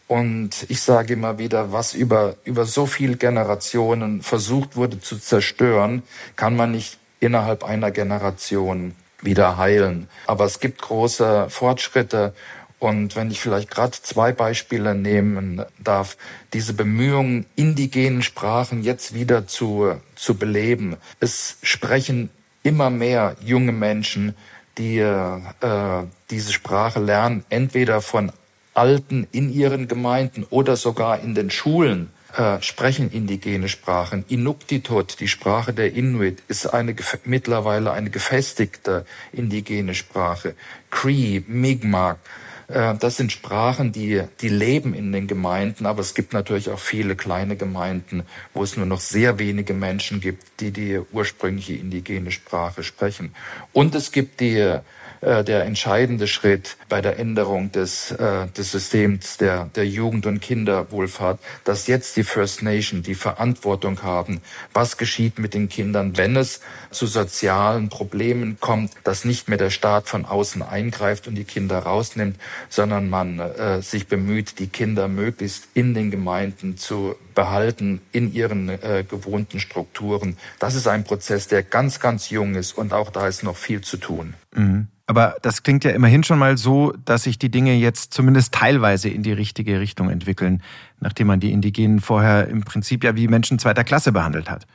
Und 0.06 0.66
ich 0.68 0.80
sage 0.80 1.14
immer 1.14 1.38
wieder, 1.38 1.72
was 1.72 1.92
über, 1.92 2.36
über 2.44 2.64
so 2.64 2.86
viele 2.86 3.16
Generationen 3.16 4.22
versucht 4.22 4.76
wurde 4.76 5.00
zu 5.00 5.18
zerstören, 5.18 6.04
kann 6.36 6.54
man 6.54 6.70
nicht 6.70 6.98
innerhalb 7.18 7.64
einer 7.64 7.90
Generation 7.90 8.94
wieder 9.20 9.56
heilen. 9.56 10.08
Aber 10.26 10.44
es 10.44 10.60
gibt 10.60 10.80
große 10.82 11.46
Fortschritte 11.50 12.34
und 12.78 13.16
wenn 13.16 13.30
ich 13.30 13.40
vielleicht 13.40 13.70
gerade 13.70 13.92
zwei 13.92 14.32
Beispiele 14.32 14.94
nehmen 14.94 15.62
darf, 15.78 16.16
diese 16.52 16.74
Bemühungen, 16.74 17.46
indigenen 17.56 18.22
Sprachen 18.22 18.82
jetzt 18.82 19.14
wieder 19.14 19.46
zu, 19.46 19.94
zu 20.14 20.34
beleben. 20.34 20.96
Es 21.20 21.56
sprechen 21.62 22.30
immer 22.62 22.90
mehr 22.90 23.36
junge 23.40 23.72
Menschen, 23.72 24.34
die 24.76 24.98
äh, 24.98 25.40
diese 26.30 26.52
Sprache 26.52 27.00
lernen, 27.00 27.44
entweder 27.48 28.02
von 28.02 28.30
Alten 28.74 29.26
in 29.32 29.50
ihren 29.50 29.88
Gemeinden 29.88 30.44
oder 30.50 30.76
sogar 30.76 31.20
in 31.20 31.34
den 31.34 31.50
Schulen 31.50 32.10
äh, 32.36 32.60
sprechen 32.60 33.10
indigene 33.10 33.68
Sprachen. 33.68 34.26
Inuktitut, 34.28 35.20
die 35.20 35.28
Sprache 35.28 35.72
der 35.72 35.94
Inuit, 35.94 36.42
ist 36.48 36.66
eine, 36.66 36.94
mittlerweile 37.24 37.92
eine 37.92 38.10
gefestigte 38.10 39.06
indigene 39.32 39.94
Sprache. 39.94 40.54
Cree, 40.90 41.42
Mi'kmaq, 41.48 42.16
das 42.68 43.16
sind 43.16 43.30
Sprachen, 43.30 43.92
die, 43.92 44.22
die 44.40 44.48
leben 44.48 44.92
in 44.92 45.12
den 45.12 45.28
Gemeinden, 45.28 45.86
aber 45.86 46.00
es 46.00 46.14
gibt 46.14 46.32
natürlich 46.32 46.68
auch 46.68 46.80
viele 46.80 47.14
kleine 47.14 47.56
Gemeinden, 47.56 48.24
wo 48.54 48.62
es 48.64 48.76
nur 48.76 48.86
noch 48.86 48.98
sehr 48.98 49.38
wenige 49.38 49.72
Menschen 49.72 50.20
gibt, 50.20 50.60
die 50.60 50.72
die 50.72 51.00
ursprüngliche 51.12 51.74
indigene 51.74 52.32
Sprache 52.32 52.82
sprechen. 52.82 53.34
Und 53.72 53.94
es 53.94 54.10
gibt 54.10 54.40
die 54.40 54.78
äh, 55.20 55.44
der 55.44 55.64
entscheidende 55.64 56.26
Schritt 56.26 56.76
bei 56.88 57.00
der 57.00 57.18
Änderung 57.18 57.72
des, 57.72 58.10
äh, 58.12 58.46
des 58.48 58.72
Systems 58.72 59.36
der, 59.38 59.70
der 59.74 59.86
Jugend- 59.86 60.26
und 60.26 60.40
Kinderwohlfahrt, 60.40 61.40
dass 61.64 61.86
jetzt 61.86 62.16
die 62.16 62.24
First 62.24 62.62
Nation 62.62 63.02
die 63.02 63.14
Verantwortung 63.14 64.02
haben, 64.02 64.40
was 64.72 64.96
geschieht 64.96 65.38
mit 65.38 65.54
den 65.54 65.68
Kindern, 65.68 66.16
wenn 66.16 66.36
es 66.36 66.60
zu 66.90 67.06
sozialen 67.06 67.88
Problemen 67.88 68.58
kommt, 68.60 68.92
dass 69.04 69.24
nicht 69.24 69.48
mehr 69.48 69.58
der 69.58 69.70
Staat 69.70 70.08
von 70.08 70.24
außen 70.24 70.62
eingreift 70.62 71.28
und 71.28 71.34
die 71.34 71.44
Kinder 71.44 71.78
rausnimmt, 71.78 72.38
sondern 72.68 73.08
man 73.08 73.38
äh, 73.38 73.82
sich 73.82 74.08
bemüht, 74.08 74.58
die 74.58 74.68
Kinder 74.68 75.08
möglichst 75.08 75.68
in 75.74 75.94
den 75.94 76.10
Gemeinden 76.10 76.76
zu 76.76 77.16
behalten, 77.34 78.00
in 78.12 78.32
ihren 78.32 78.68
äh, 78.68 79.04
gewohnten 79.08 79.60
Strukturen. 79.60 80.36
Das 80.58 80.74
ist 80.74 80.88
ein 80.88 81.04
Prozess, 81.04 81.48
der 81.48 81.62
ganz, 81.62 82.00
ganz 82.00 82.30
jung 82.30 82.54
ist 82.54 82.76
und 82.76 82.92
auch 82.92 83.10
da 83.10 83.28
ist 83.28 83.42
noch 83.42 83.56
viel 83.56 83.82
zu 83.82 83.98
tun. 83.98 84.34
Mhm. 84.56 84.88
Aber 85.06 85.36
das 85.42 85.62
klingt 85.62 85.84
ja 85.84 85.92
immerhin 85.92 86.24
schon 86.24 86.38
mal 86.38 86.58
so, 86.58 86.92
dass 87.04 87.22
sich 87.22 87.38
die 87.38 87.48
Dinge 87.48 87.74
jetzt 87.74 88.12
zumindest 88.12 88.52
teilweise 88.52 89.08
in 89.08 89.22
die 89.22 89.32
richtige 89.32 89.78
Richtung 89.78 90.10
entwickeln, 90.10 90.62
nachdem 90.98 91.28
man 91.28 91.38
die 91.38 91.52
Indigenen 91.52 92.00
vorher 92.00 92.48
im 92.48 92.64
Prinzip 92.64 93.04
ja 93.04 93.14
wie 93.14 93.28
Menschen 93.28 93.60
zweiter 93.60 93.84
Klasse 93.84 94.10
behandelt 94.10 94.50
hat. 94.50 94.66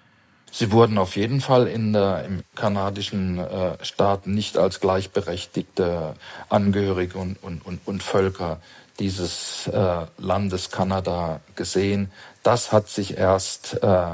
Sie 0.54 0.72
wurden 0.72 0.98
auf 0.98 1.16
jeden 1.16 1.42
Fall 1.42 1.68
in 1.68 1.94
der, 1.94 2.26
im 2.26 2.44
kanadischen 2.56 3.40
äh, 3.40 3.84
Staat 3.84 4.28
nicht 4.28 4.58
als 4.58 4.80
gleichberechtigte 4.82 6.14
Angehörige 6.50 7.18
und, 7.18 7.42
und, 7.42 7.66
und, 7.66 7.80
und 7.86 8.04
Völker 8.04 8.60
dieses 9.00 9.68
äh, 9.68 10.06
Landes 10.18 10.70
Kanada 10.70 11.40
gesehen. 11.56 12.12
Das 12.44 12.72
hat 12.72 12.90
sich 12.90 13.18
erst 13.18 13.82
äh, 13.82 14.08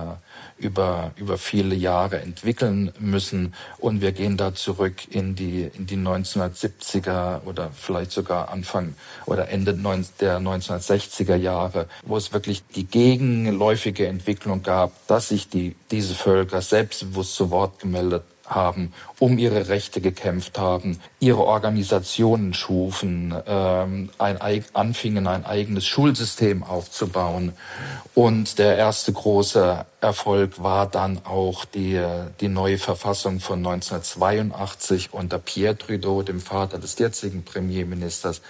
über, 0.58 1.12
über 1.16 1.38
viele 1.38 1.76
Jahre 1.76 2.20
entwickeln 2.22 2.92
müssen. 3.00 3.54
Und 3.78 4.02
wir 4.02 4.12
gehen 4.12 4.38
da 4.38 4.56
zurück 4.56 4.96
in 5.10 5.36
die, 5.36 5.70
in 5.78 5.86
die 5.86 5.98
1970er 5.98 7.44
oder 7.46 7.72
vielleicht 7.74 8.12
sogar 8.12 8.50
Anfang 8.50 8.96
oder 9.26 9.50
Ende 9.50 9.74
der 9.74 10.40
1960er 10.40 11.36
Jahre, 11.36 11.88
wo 12.04 12.18
es 12.18 12.34
wirklich 12.34 12.64
die 12.76 12.86
gegenläufige 12.86 14.08
Entwicklung 14.08 14.64
gab, 14.64 14.92
dass 15.08 15.30
sich 15.30 15.50
die, 15.50 15.76
diese 15.92 16.16
Völker 16.16 16.62
selbstbewusst 16.62 17.36
zu 17.36 17.52
Wort 17.52 17.80
gemeldet 17.80 18.24
haben, 18.48 18.94
um 19.20 19.38
ihre 19.38 19.68
Rechte 19.68 20.02
gekämpft 20.02 20.58
haben, 20.58 21.00
ihre 21.20 21.44
Organisationen 21.44 22.54
schufen, 22.54 23.36
ähm, 23.46 24.10
ein, 24.18 24.64
anfingen 24.74 25.28
ein 25.28 25.46
eigenes 25.46 25.86
Schulsystem 25.86 26.64
aufzubauen. 26.64 27.54
Und 28.16 28.58
der 28.58 28.78
erste 28.78 29.14
große 29.14 29.86
Erfolg 30.02 30.64
war 30.64 30.88
dann 30.88 31.22
auch 31.26 31.66
die, 31.66 32.02
die 32.40 32.48
neue 32.48 32.78
Verfassung 32.78 33.40
von 33.40 33.60
1982 33.60 35.14
unter 35.14 35.40
Pierre 35.40 35.78
Trudeau, 35.78 36.24
dem 36.24 36.40
Vater 36.40 36.80
des 36.80 36.98
jetzigen 36.98 37.44
Premierministers, 37.44 38.42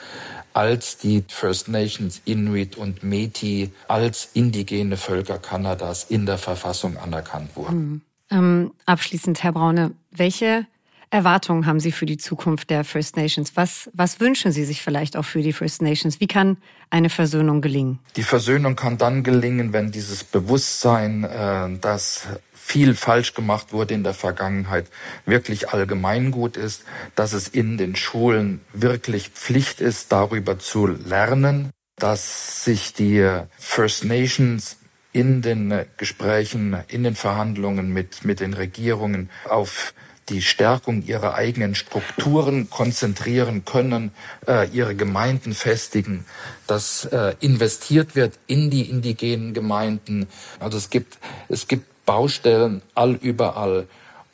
als 0.54 0.98
die 0.98 1.24
First 1.28 1.68
Nations, 1.68 2.22
Inuit 2.26 2.78
und 2.78 3.04
Métis 3.04 3.70
als 3.88 4.30
indigene 4.34 4.98
Völker 4.98 5.38
Kanadas 5.38 6.06
in 6.06 6.26
der 6.26 6.38
Verfassung 6.38 6.98
anerkannt 6.98 7.56
wurden. 7.56 7.78
Mhm. 7.78 8.02
Ähm, 8.30 8.74
abschließend, 8.86 9.44
Herr 9.44 9.54
Braune, 9.54 9.92
welche 10.12 10.66
Erwartungen 11.10 11.66
haben 11.66 11.80
Sie 11.80 11.94
für 11.94 12.06
die 12.06 12.18
Zukunft 12.18 12.70
der 12.70 12.84
First 12.84 13.16
Nations? 13.16 13.56
Was, 13.56 13.90
was 13.94 14.20
wünschen 14.20 14.52
Sie 14.52 14.66
sich 14.66 14.82
vielleicht 14.82 15.16
auch 15.16 15.24
für 15.24 15.42
die 15.42 15.54
First 15.54 15.82
Nations? 15.82 16.20
Wie 16.20 16.28
kann 16.28 16.58
eine 16.90 17.10
Versöhnung 17.10 17.62
gelingen? 17.62 18.00
Die 18.18 18.24
Versöhnung 18.24 18.76
kann 18.76 18.98
dann 18.98 19.24
gelingen, 19.24 19.72
wenn 19.72 19.92
dieses 19.92 20.26
Bewusstsein, 20.26 21.24
äh, 21.24 21.80
dass 21.80 22.28
viel 22.54 22.96
falsch 22.96 23.34
gemacht 23.34 23.72
wurde 23.72 23.94
in 23.94 24.04
der 24.04 24.14
Vergangenheit, 24.14 24.88
wirklich 25.26 25.70
allgemeingut 25.70 26.58
ist, 26.58 26.84
dass 27.16 27.32
es 27.32 27.48
in 27.48 27.78
den 27.78 27.96
Schulen 27.96 28.60
wirklich 28.74 29.30
Pflicht 29.30 29.80
ist, 29.80 30.12
darüber 30.12 30.60
zu 30.60 30.88
lernen, 30.88 31.72
dass 31.96 32.66
sich 32.66 32.94
die 32.94 33.26
First 33.58 34.04
Nations 34.04 34.77
in 35.18 35.42
den 35.42 35.86
Gesprächen, 35.98 36.78
in 36.90 37.04
den 37.04 37.16
Verhandlungen 37.16 37.92
mit, 37.92 38.24
mit 38.24 38.40
den 38.40 38.54
Regierungen 38.54 39.32
auf 39.50 39.96
die 40.30 40.44
Stärkung 40.44 41.02
ihrer 41.02 41.34
eigenen 41.34 41.74
Strukturen 41.74 42.70
konzentrieren 42.70 43.66
können, 43.66 44.12
äh, 44.48 44.70
ihre 44.70 44.94
Gemeinden 44.94 45.54
festigen, 45.54 46.26
dass 46.68 47.06
äh, 47.06 47.34
investiert 47.40 48.16
wird 48.16 48.38
in 48.46 48.70
die 48.70 48.92
indigenen 48.92 49.56
Gemeinden. 49.56 50.28
Also 50.60 50.78
es 50.78 50.92
gibt, 50.92 51.18
es 51.50 51.68
gibt 51.68 52.06
Baustellen 52.06 52.84
all 52.94 53.14
überall. 53.14 53.88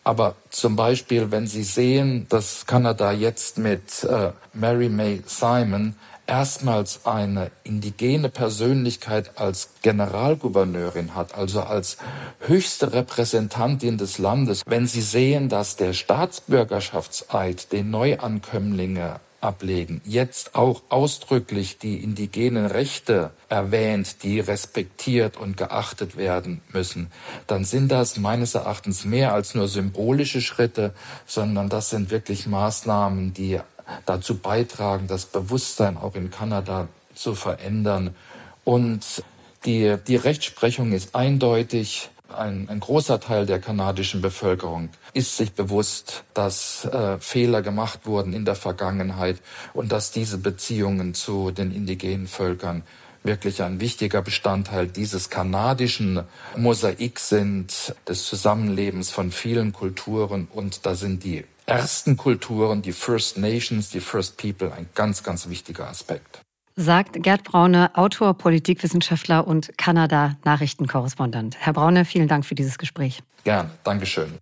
Aber 0.03 0.35
zum 0.49 0.75
Beispiel, 0.75 1.31
wenn 1.31 1.47
Sie 1.47 1.63
sehen, 1.63 2.27
dass 2.27 2.65
Kanada 2.65 3.13
jetzt 3.13 3.57
mit 3.57 4.03
äh, 4.03 4.31
Mary 4.53 4.89
May 4.89 5.23
Simon 5.25 5.95
erstmals 6.27 7.05
eine 7.05 7.51
indigene 7.63 8.29
Persönlichkeit 8.29 9.37
als 9.37 9.69
Generalgouverneurin 9.81 11.15
hat, 11.15 11.35
also 11.35 11.61
als 11.61 11.97
höchste 12.39 12.93
Repräsentantin 12.93 13.97
des 13.97 14.17
Landes, 14.17 14.63
wenn 14.65 14.87
Sie 14.87 15.01
sehen, 15.01 15.49
dass 15.49 15.75
der 15.75 15.93
Staatsbürgerschaftseid, 15.93 17.71
den 17.71 17.89
Neuankömmlinge 17.91 19.19
ablegen, 19.43 20.01
jetzt 20.05 20.55
auch 20.55 20.81
ausdrücklich 20.89 21.77
die 21.77 21.97
indigenen 21.97 22.65
Rechte 22.65 23.31
erwähnt, 23.49 24.23
die 24.23 24.39
respektiert 24.39 25.37
und 25.37 25.57
geachtet 25.57 26.15
werden 26.15 26.61
müssen, 26.71 27.11
dann 27.45 27.65
sind 27.65 27.91
das 27.91 28.17
meines 28.17 28.55
Erachtens 28.55 29.03
mehr 29.03 29.33
als 29.33 29.53
nur 29.53 29.67
symbolische 29.67 30.41
Schritte, 30.41 30.93
sondern 31.25 31.67
das 31.67 31.89
sind 31.89 32.09
wirklich 32.09 32.47
Maßnahmen, 32.47 33.33
die 33.33 33.59
dazu 34.05 34.37
beitragen, 34.37 35.07
das 35.07 35.25
Bewusstsein 35.25 35.97
auch 35.97 36.15
in 36.15 36.31
Kanada 36.31 36.87
zu 37.15 37.35
verändern. 37.35 38.15
Und 38.63 39.23
die, 39.65 39.97
die 40.07 40.15
Rechtsprechung 40.15 40.91
ist 40.91 41.15
eindeutig. 41.15 42.09
Ein, 42.35 42.67
ein 42.69 42.79
großer 42.79 43.19
Teil 43.19 43.45
der 43.45 43.59
kanadischen 43.59 44.21
Bevölkerung 44.21 44.89
ist 45.13 45.37
sich 45.37 45.53
bewusst, 45.53 46.23
dass 46.33 46.85
äh, 46.85 47.19
Fehler 47.19 47.61
gemacht 47.61 48.05
wurden 48.05 48.33
in 48.33 48.43
der 48.43 48.55
Vergangenheit 48.55 49.39
und 49.73 49.91
dass 49.91 50.11
diese 50.11 50.39
Beziehungen 50.39 51.13
zu 51.13 51.51
den 51.51 51.71
indigenen 51.71 52.27
Völkern 52.27 52.83
wirklich 53.23 53.61
ein 53.61 53.79
wichtiger 53.79 54.21
Bestandteil 54.21 54.87
dieses 54.87 55.29
kanadischen 55.29 56.23
Mosaiks 56.57 57.29
sind, 57.29 57.95
des 58.07 58.25
Zusammenlebens 58.25 59.11
von 59.11 59.31
vielen 59.31 59.71
Kulturen. 59.71 60.47
Und 60.51 60.85
da 60.85 60.95
sind 60.95 61.23
die 61.23 61.45
ersten 61.65 62.17
Kulturen, 62.17 62.81
die 62.81 62.91
First 62.91 63.37
Nations, 63.37 63.89
die 63.89 63.99
First 63.99 64.37
People, 64.37 64.73
ein 64.73 64.87
ganz, 64.95 65.23
ganz 65.23 65.49
wichtiger 65.49 65.87
Aspekt. 65.87 66.41
Sagt 66.75 67.21
Gerd 67.21 67.43
Braune, 67.43 67.95
Autor, 67.95 68.33
Politikwissenschaftler 68.33 69.47
und 69.47 69.77
Kanada-Nachrichtenkorrespondent. 69.77 71.57
Herr 71.59 71.73
Braune, 71.73 72.03
vielen 72.05 72.27
Dank 72.27 72.45
für 72.45 72.55
dieses 72.55 72.77
Gespräch. 72.77 73.21
Gern, 73.43 73.69
Dankeschön. 73.83 74.37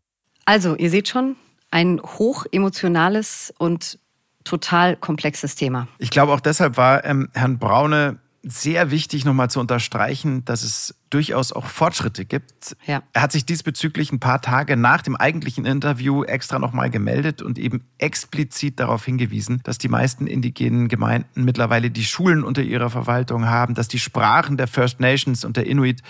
Also, 0.46 0.76
ihr 0.76 0.90
seht 0.90 1.10
schon, 1.10 1.36
ein 1.72 2.02
hochemotionales 2.02 3.54
und 3.58 4.00
total 4.44 4.96
komplexes 4.96 5.56
Thema. 5.56 5.88
Ich 5.98 6.10
glaube, 6.10 6.34
auch 6.34 6.40
deshalb 6.40 6.78
war 6.78 7.06
ähm, 7.06 7.30
Herrn 7.34 7.60
Braune 7.60 8.20
sehr 8.44 8.90
wichtig, 8.90 9.24
nochmal 9.24 9.50
zu 9.50 9.60
unterstreichen, 9.60 10.44
dass 10.46 10.64
es 10.64 10.96
durchaus 11.12 11.52
auch 11.52 11.66
Fortschritte 11.66 12.26
gibt. 12.26 12.76
Ja. 12.88 13.04
Er 13.14 13.22
hat 13.22 13.32
sich 13.32 13.46
diesbezüglich 13.46 14.12
ein 14.12 14.20
paar 14.20 14.42
Tage 14.42 14.78
nach 14.78 15.04
dem 15.04 15.16
eigentlichen 15.16 15.66
Interview 15.66 16.24
extra 16.24 16.58
nochmal 16.58 16.90
gemeldet 16.90 17.42
und 17.42 17.60
eben 17.60 17.84
explizit 18.00 18.80
darauf 18.80 19.06
hingewiesen, 19.06 19.62
dass 19.64 19.78
die 19.78 19.90
meisten 19.90 20.26
indigenen 20.26 20.88
Gemeinden 20.88 21.44
mittlerweile 21.44 21.92
die 21.92 22.04
Schulen 22.04 22.44
unter 22.44 22.64
ihrer 22.64 22.90
Verwaltung 22.90 23.46
haben, 23.46 23.76
dass 23.76 23.88
die 23.88 24.00
Sprachen 24.00 24.58
der 24.58 24.68
First 24.68 25.00
Nations 25.00 25.46
und 25.46 25.58
der 25.58 25.68
Inuit 25.68 26.02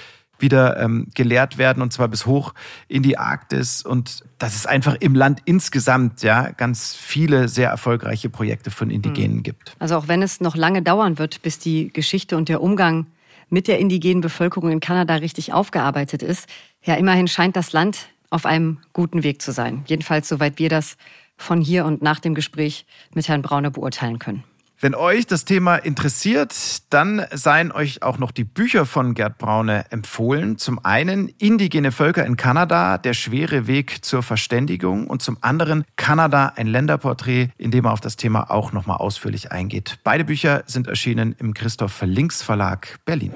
wieder 0.42 0.80
ähm, 0.80 1.08
gelehrt 1.14 1.58
werden 1.58 1.82
und 1.82 1.94
zwar 1.94 2.08
bis 2.08 2.26
hoch 2.26 2.54
in 2.88 3.04
die 3.04 3.18
Arktis 3.18 3.84
und 3.84 4.24
dass 4.38 4.56
es 4.56 4.66
einfach 4.66 4.96
im 5.00 5.16
Land 5.16 5.42
insgesamt 5.46 6.24
ja 6.24 6.52
ganz 6.52 6.96
viele 6.96 7.48
sehr 7.48 7.70
erfolgreiche 7.70 8.30
Projekte 8.30 8.72
von 8.72 8.90
Indigenen 8.90 9.38
mhm. 9.38 9.44
gibt. 9.44 9.76
Also 9.80 9.96
auch 9.98 10.08
wenn 10.08 10.22
es 10.22 10.42
noch 10.42 10.56
lange 10.56 10.82
dauern 10.82 11.18
wird, 11.18 11.42
bis 11.42 11.60
die 11.60 11.92
Geschichte 11.94 12.38
und 12.38 12.50
der 12.50 12.62
Umgang 12.62 13.08
mit 13.50 13.68
der 13.68 13.80
indigenen 13.80 14.22
Bevölkerung 14.22 14.72
in 14.72 14.80
Kanada 14.80 15.16
richtig 15.16 15.54
aufgearbeitet 15.54 16.24
ist, 16.24 16.48
ja 16.84 16.96
immerhin 16.96 17.28
scheint 17.28 17.56
das 17.56 17.74
Land 17.74 18.10
auf 18.30 18.46
einem 18.46 18.80
guten 18.94 19.24
Weg 19.24 19.42
zu 19.42 19.52
sein. 19.52 19.84
Jedenfalls 19.88 20.28
soweit 20.28 20.58
wir 20.58 20.70
das 20.70 20.98
von 21.38 21.62
hier 21.62 21.86
und 21.86 22.02
nach 22.02 22.20
dem 22.20 22.34
Gespräch 22.34 22.86
mit 23.14 23.28
Herrn 23.28 23.42
Braune 23.42 23.72
beurteilen 23.72 24.20
können. 24.20 24.44
Wenn 24.84 24.96
euch 24.96 25.28
das 25.28 25.46
Thema 25.46 25.76
interessiert, 25.76 26.56
dann 26.90 27.24
seien 27.32 27.72
euch 27.72 28.02
auch 28.02 28.18
noch 28.18 28.32
die 28.32 28.44
Bücher 28.44 28.88
von 28.88 29.14
Gerd 29.14 29.38
Braune 29.38 29.86
empfohlen. 29.92 30.58
Zum 30.58 30.84
einen 30.84 31.28
Indigene 31.38 31.92
Völker 31.92 32.26
in 32.26 32.36
Kanada, 32.36 32.98
der 32.98 33.14
schwere 33.14 33.68
Weg 33.68 34.04
zur 34.04 34.24
Verständigung 34.24 35.06
und 35.06 35.22
zum 35.22 35.38
anderen 35.42 35.84
Kanada, 35.98 36.54
ein 36.56 36.66
Länderporträt, 36.66 37.50
in 37.60 37.70
dem 37.70 37.86
er 37.86 37.94
auf 37.94 38.02
das 38.02 38.16
Thema 38.16 38.50
auch 38.50 38.72
nochmal 38.72 38.98
ausführlich 38.98 39.52
eingeht. 39.52 40.00
Beide 40.04 40.26
Bücher 40.26 40.64
sind 40.66 40.88
erschienen 40.88 41.36
im 41.38 41.54
Christoph 41.54 42.02
Links 42.02 42.42
Verlag 42.42 42.98
Berlin. 43.06 43.34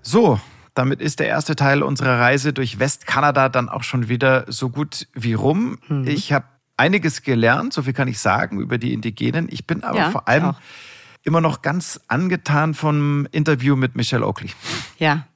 So, 0.00 0.38
damit 0.80 1.02
ist 1.02 1.20
der 1.20 1.26
erste 1.26 1.56
Teil 1.56 1.82
unserer 1.82 2.18
Reise 2.18 2.54
durch 2.54 2.78
Westkanada 2.78 3.50
dann 3.50 3.68
auch 3.68 3.82
schon 3.82 4.08
wieder 4.08 4.46
so 4.48 4.70
gut 4.70 5.08
wie 5.12 5.34
rum. 5.34 5.76
Mhm. 5.88 6.06
Ich 6.06 6.32
habe 6.32 6.46
einiges 6.78 7.20
gelernt, 7.20 7.74
so 7.74 7.82
viel 7.82 7.92
kann 7.92 8.08
ich 8.08 8.18
sagen, 8.18 8.62
über 8.62 8.78
die 8.78 8.94
Indigenen. 8.94 9.46
Ich 9.50 9.66
bin 9.66 9.84
aber 9.84 9.98
ja, 9.98 10.10
vor 10.10 10.26
allem 10.26 10.54
immer 11.22 11.42
noch 11.42 11.60
ganz 11.60 12.00
angetan 12.08 12.72
vom 12.72 13.28
Interview 13.30 13.76
mit 13.76 13.94
Michelle 13.94 14.26
Oakley. 14.26 14.48
Ja, 14.96 15.26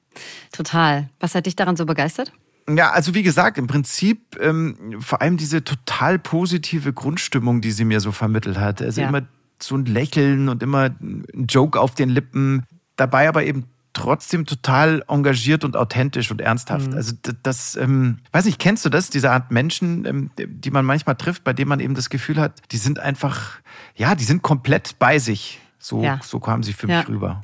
total. 0.51 1.11
Was 1.19 1.35
hat 1.35 1.45
dich 1.45 1.55
daran 1.55 1.75
so 1.75 1.85
begeistert? 1.85 2.33
Ja, 2.67 2.89
also 2.89 3.13
wie 3.13 3.21
gesagt, 3.21 3.59
im 3.59 3.67
Prinzip 3.67 4.39
ähm, 4.41 4.95
vor 4.99 5.21
allem 5.21 5.37
diese 5.37 5.63
total 5.63 6.17
positive 6.17 6.91
Grundstimmung, 6.91 7.61
die 7.61 7.69
sie 7.69 7.85
mir 7.85 7.99
so 7.99 8.11
vermittelt 8.11 8.57
hat. 8.57 8.81
Also 8.81 9.01
ja. 9.01 9.09
immer 9.09 9.27
so 9.61 9.75
ein 9.75 9.85
Lächeln 9.85 10.49
und 10.49 10.63
immer 10.63 10.85
ein 10.85 11.45
Joke 11.47 11.79
auf 11.79 11.93
den 11.93 12.09
Lippen. 12.09 12.63
Dabei 12.95 13.29
aber 13.29 13.43
eben 13.43 13.65
trotzdem 13.95 14.45
total 14.45 15.03
engagiert 15.07 15.63
und 15.63 15.75
authentisch 15.75 16.29
und 16.29 16.41
ernsthaft. 16.41 16.91
Mhm. 16.91 16.97
Also 16.97 17.13
das, 17.21 17.35
das 17.41 17.75
ähm, 17.77 18.19
weiß 18.31 18.45
nicht, 18.45 18.59
kennst 18.59 18.85
du 18.85 18.89
das, 18.89 19.09
diese 19.09 19.31
Art 19.31 19.51
Menschen, 19.51 20.05
ähm, 20.05 20.31
die 20.37 20.69
man 20.69 20.85
manchmal 20.85 21.15
trifft, 21.15 21.43
bei 21.43 21.53
denen 21.53 21.69
man 21.69 21.79
eben 21.79 21.95
das 21.95 22.09
Gefühl 22.09 22.39
hat, 22.39 22.61
die 22.71 22.77
sind 22.77 22.99
einfach, 22.99 23.53
ja, 23.95 24.13
die 24.13 24.25
sind 24.25 24.43
komplett 24.43 24.99
bei 24.99 25.17
sich. 25.17 25.59
So, 25.79 26.03
ja. 26.03 26.19
so 26.21 26.39
kamen 26.39 26.61
sie 26.61 26.73
für 26.73 26.87
ja. 26.87 26.99
mich 26.99 27.09
rüber. 27.09 27.43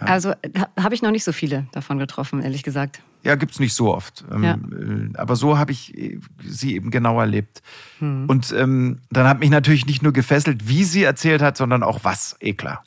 Ja. 0.00 0.06
Also 0.08 0.34
habe 0.78 0.94
ich 0.94 1.02
noch 1.02 1.12
nicht 1.12 1.24
so 1.24 1.32
viele 1.32 1.66
davon 1.72 1.98
getroffen, 1.98 2.42
ehrlich 2.42 2.64
gesagt. 2.64 3.00
Ja, 3.24 3.36
gibt's 3.36 3.60
nicht 3.60 3.74
so 3.74 3.94
oft. 3.94 4.24
Ähm, 4.32 4.44
ja. 4.44 4.54
Äh, 4.54 5.16
aber 5.16 5.36
so 5.36 5.58
habe 5.58 5.72
ich 5.72 5.96
äh, 5.96 6.18
sie 6.44 6.74
eben 6.74 6.90
genau 6.90 7.20
erlebt. 7.20 7.62
Hm. 7.98 8.26
Und 8.26 8.52
ähm, 8.52 8.98
dann 9.10 9.28
hat 9.28 9.38
mich 9.40 9.50
natürlich 9.50 9.86
nicht 9.86 10.02
nur 10.02 10.12
gefesselt, 10.12 10.68
wie 10.68 10.84
sie 10.84 11.04
erzählt 11.04 11.40
hat, 11.40 11.56
sondern 11.56 11.82
auch 11.82 12.00
was. 12.02 12.36
Eh 12.40 12.54
klar. 12.54 12.82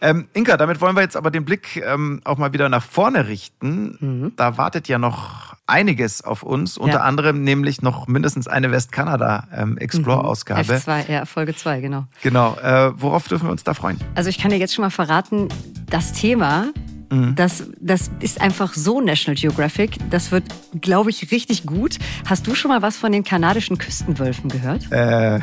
Ähm, 0.00 0.28
Inka, 0.34 0.56
damit 0.56 0.80
wollen 0.80 0.94
wir 0.94 1.02
jetzt 1.02 1.16
aber 1.16 1.30
den 1.30 1.44
Blick 1.44 1.82
ähm, 1.84 2.20
auch 2.24 2.38
mal 2.38 2.52
wieder 2.52 2.68
nach 2.68 2.84
vorne 2.84 3.28
richten. 3.28 3.96
Mhm. 3.98 4.32
Da 4.36 4.56
wartet 4.56 4.88
ja 4.88 4.98
noch 4.98 5.56
einiges 5.66 6.22
auf 6.22 6.42
uns, 6.42 6.78
unter 6.78 6.98
ja. 6.98 7.00
anderem 7.00 7.42
nämlich 7.42 7.82
noch 7.82 8.06
mindestens 8.06 8.46
eine 8.46 8.70
Westkanada 8.70 9.48
ähm. 9.52 9.70
Mhm. 9.70 9.78
F2, 9.78 11.10
ja, 11.10 11.24
Folge 11.24 11.56
2, 11.56 11.80
genau. 11.80 12.06
Genau. 12.22 12.56
Äh, 12.56 12.92
worauf 13.00 13.26
dürfen 13.26 13.48
wir 13.48 13.52
uns 13.52 13.64
da 13.64 13.74
freuen? 13.74 13.98
Also 14.14 14.30
ich 14.30 14.38
kann 14.38 14.50
dir 14.50 14.58
jetzt 14.58 14.74
schon 14.74 14.82
mal 14.82 14.90
verraten, 14.90 15.48
das 15.90 16.12
Thema 16.12 16.72
Mhm. 17.10 17.34
Das, 17.36 17.64
das 17.80 18.10
ist 18.20 18.40
einfach 18.40 18.74
so 18.74 19.00
National 19.00 19.36
Geographic. 19.36 19.96
Das 20.10 20.32
wird, 20.32 20.44
glaube 20.80 21.10
ich, 21.10 21.30
richtig 21.30 21.64
gut. 21.64 21.98
Hast 22.26 22.46
du 22.46 22.54
schon 22.54 22.70
mal 22.70 22.82
was 22.82 22.96
von 22.96 23.12
den 23.12 23.24
kanadischen 23.24 23.78
Küstenwölfen 23.78 24.50
gehört? 24.50 24.90
Äh. 24.90 25.40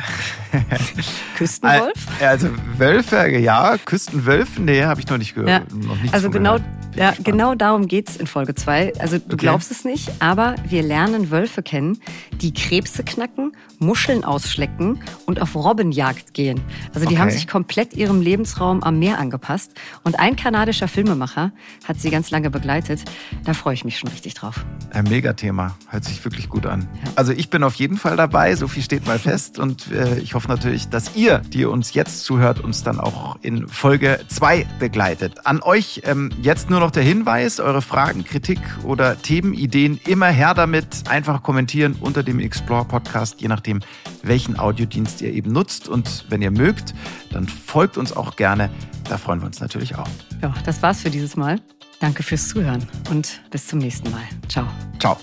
Küstenwolf? 1.36 1.94
Also 2.20 2.48
Wölfe, 2.76 3.28
ja. 3.28 3.76
Küstenwölfe, 3.84 4.60
nee, 4.60 4.84
habe 4.84 5.00
ich 5.00 5.08
noch 5.08 5.18
nicht 5.18 5.34
gehört. 5.34 5.48
Ja. 5.50 5.76
Noch 5.76 5.96
also 6.12 6.30
genau, 6.30 6.58
ja, 6.96 7.14
genau 7.22 7.54
darum 7.54 7.88
geht's 7.88 8.16
in 8.16 8.26
Folge 8.26 8.54
2. 8.54 8.94
Also 8.98 9.18
du 9.18 9.24
okay. 9.34 9.36
glaubst 9.36 9.70
es 9.70 9.84
nicht, 9.84 10.10
aber 10.20 10.54
wir 10.68 10.82
lernen 10.82 11.30
Wölfe 11.30 11.62
kennen, 11.62 11.98
die 12.40 12.52
Krebse 12.52 13.04
knacken, 13.04 13.52
Muscheln 13.78 14.24
ausschlecken 14.24 15.00
und 15.26 15.40
auf 15.40 15.54
Robbenjagd 15.54 16.34
gehen. 16.34 16.60
Also 16.94 17.00
die 17.00 17.14
okay. 17.14 17.18
haben 17.18 17.30
sich 17.30 17.46
komplett 17.46 17.94
ihrem 17.94 18.20
Lebensraum 18.20 18.82
am 18.82 18.98
Meer 18.98 19.18
angepasst. 19.18 19.72
Und 20.02 20.18
ein 20.18 20.36
kanadischer 20.36 20.88
Filmemacher 20.88 21.52
hat 21.86 22.00
sie 22.00 22.10
ganz 22.10 22.30
lange 22.30 22.50
begleitet. 22.50 23.02
Da 23.44 23.54
freue 23.54 23.74
ich 23.74 23.84
mich 23.84 23.98
schon 23.98 24.10
richtig 24.10 24.34
drauf. 24.34 24.64
Ein 24.90 25.04
Megathema. 25.04 25.76
Hört 25.88 26.04
sich 26.04 26.24
wirklich 26.24 26.48
gut 26.48 26.66
an. 26.66 26.88
Ja. 27.04 27.12
Also 27.16 27.32
ich 27.32 27.50
bin 27.50 27.62
auf 27.62 27.74
jeden 27.74 27.96
Fall 27.96 28.16
dabei. 28.16 28.54
So 28.54 28.68
viel 28.68 28.82
steht 28.82 29.06
mal 29.06 29.18
fest. 29.18 29.58
Und 29.58 29.90
äh, 29.90 30.18
ich 30.18 30.34
hoffe 30.34 30.48
natürlich, 30.48 30.88
dass 30.88 31.14
ihr, 31.16 31.38
die 31.38 31.64
uns 31.64 31.94
jetzt 31.94 32.24
zuhört, 32.24 32.60
uns 32.60 32.82
dann 32.82 33.00
auch 33.00 33.36
in 33.42 33.68
Folge 33.68 34.20
2 34.28 34.66
begleitet. 34.78 35.46
An 35.46 35.62
euch 35.62 36.02
ähm, 36.04 36.30
jetzt 36.42 36.70
nur 36.70 36.80
noch 36.80 36.83
der 36.90 37.02
Hinweis, 37.02 37.60
eure 37.60 37.82
Fragen, 37.82 38.24
Kritik 38.24 38.58
oder 38.82 39.16
Themenideen 39.20 40.00
immer 40.06 40.26
her 40.26 40.54
damit. 40.54 41.08
Einfach 41.08 41.42
kommentieren 41.42 41.96
unter 42.00 42.22
dem 42.22 42.40
Explore 42.40 42.84
Podcast, 42.84 43.40
je 43.40 43.48
nachdem, 43.48 43.80
welchen 44.22 44.58
Audiodienst 44.58 45.22
ihr 45.22 45.32
eben 45.32 45.52
nutzt. 45.52 45.88
Und 45.88 46.24
wenn 46.28 46.42
ihr 46.42 46.50
mögt, 46.50 46.94
dann 47.30 47.46
folgt 47.46 47.96
uns 47.96 48.14
auch 48.14 48.36
gerne. 48.36 48.70
Da 49.08 49.18
freuen 49.18 49.40
wir 49.40 49.46
uns 49.46 49.60
natürlich 49.60 49.96
auch. 49.96 50.08
Ja, 50.42 50.52
das 50.64 50.82
war's 50.82 51.02
für 51.02 51.10
dieses 51.10 51.36
Mal. 51.36 51.60
Danke 52.00 52.22
fürs 52.22 52.48
Zuhören 52.48 52.86
und 53.10 53.40
bis 53.50 53.66
zum 53.68 53.78
nächsten 53.78 54.10
Mal. 54.10 54.24
Ciao. 54.48 54.66
Ciao. 54.98 55.16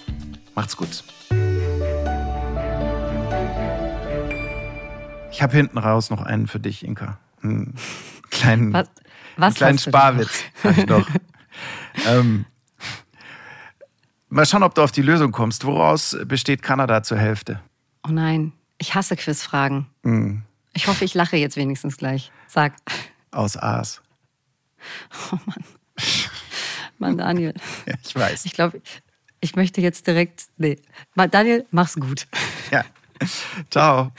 Macht's 0.55 0.77
gut. 0.77 1.03
Ich 5.31 5.41
habe 5.41 5.55
hinten 5.55 5.77
raus 5.77 6.09
noch 6.09 6.21
einen 6.21 6.47
für 6.47 6.59
dich, 6.59 6.85
Inka. 6.85 7.17
Einen 7.43 7.75
kleinen, 8.31 8.73
was, 8.73 8.87
was 9.35 9.45
einen 9.45 9.55
kleinen 9.55 9.79
Sparwitz 9.79 10.43
habe 10.63 10.79
ich 10.79 10.87
noch. 10.87 11.07
ähm, 12.07 12.45
mal 14.29 14.45
schauen, 14.45 14.63
ob 14.63 14.75
du 14.75 14.81
auf 14.81 14.91
die 14.91 15.01
Lösung 15.01 15.31
kommst. 15.31 15.65
Woraus 15.65 16.17
besteht 16.25 16.61
Kanada 16.61 17.03
zur 17.03 17.17
Hälfte? 17.17 17.61
Oh 18.07 18.11
nein, 18.11 18.53
ich 18.77 18.95
hasse 18.95 19.15
Quizfragen. 19.15 19.87
Mm. 20.03 20.39
Ich 20.73 20.87
hoffe, 20.87 21.05
ich 21.05 21.13
lache 21.13 21.37
jetzt 21.37 21.57
wenigstens 21.57 21.97
gleich. 21.97 22.31
Sag. 22.47 22.73
Aus 23.31 23.57
Aas. 23.57 24.01
Oh 25.31 25.37
Mann. 25.45 25.63
Mann, 26.97 27.17
Daniel. 27.17 27.53
Ja, 27.85 27.93
ich 28.03 28.15
weiß. 28.15 28.45
Ich 28.45 28.53
glaube, 28.53 28.81
ich 29.41 29.55
möchte 29.55 29.81
jetzt 29.81 30.07
direkt. 30.07 30.45
Nee. 30.57 30.79
Daniel, 31.15 31.65
mach's 31.71 31.95
gut. 31.95 32.27
Ja. 32.71 32.85
Ciao. 33.69 34.11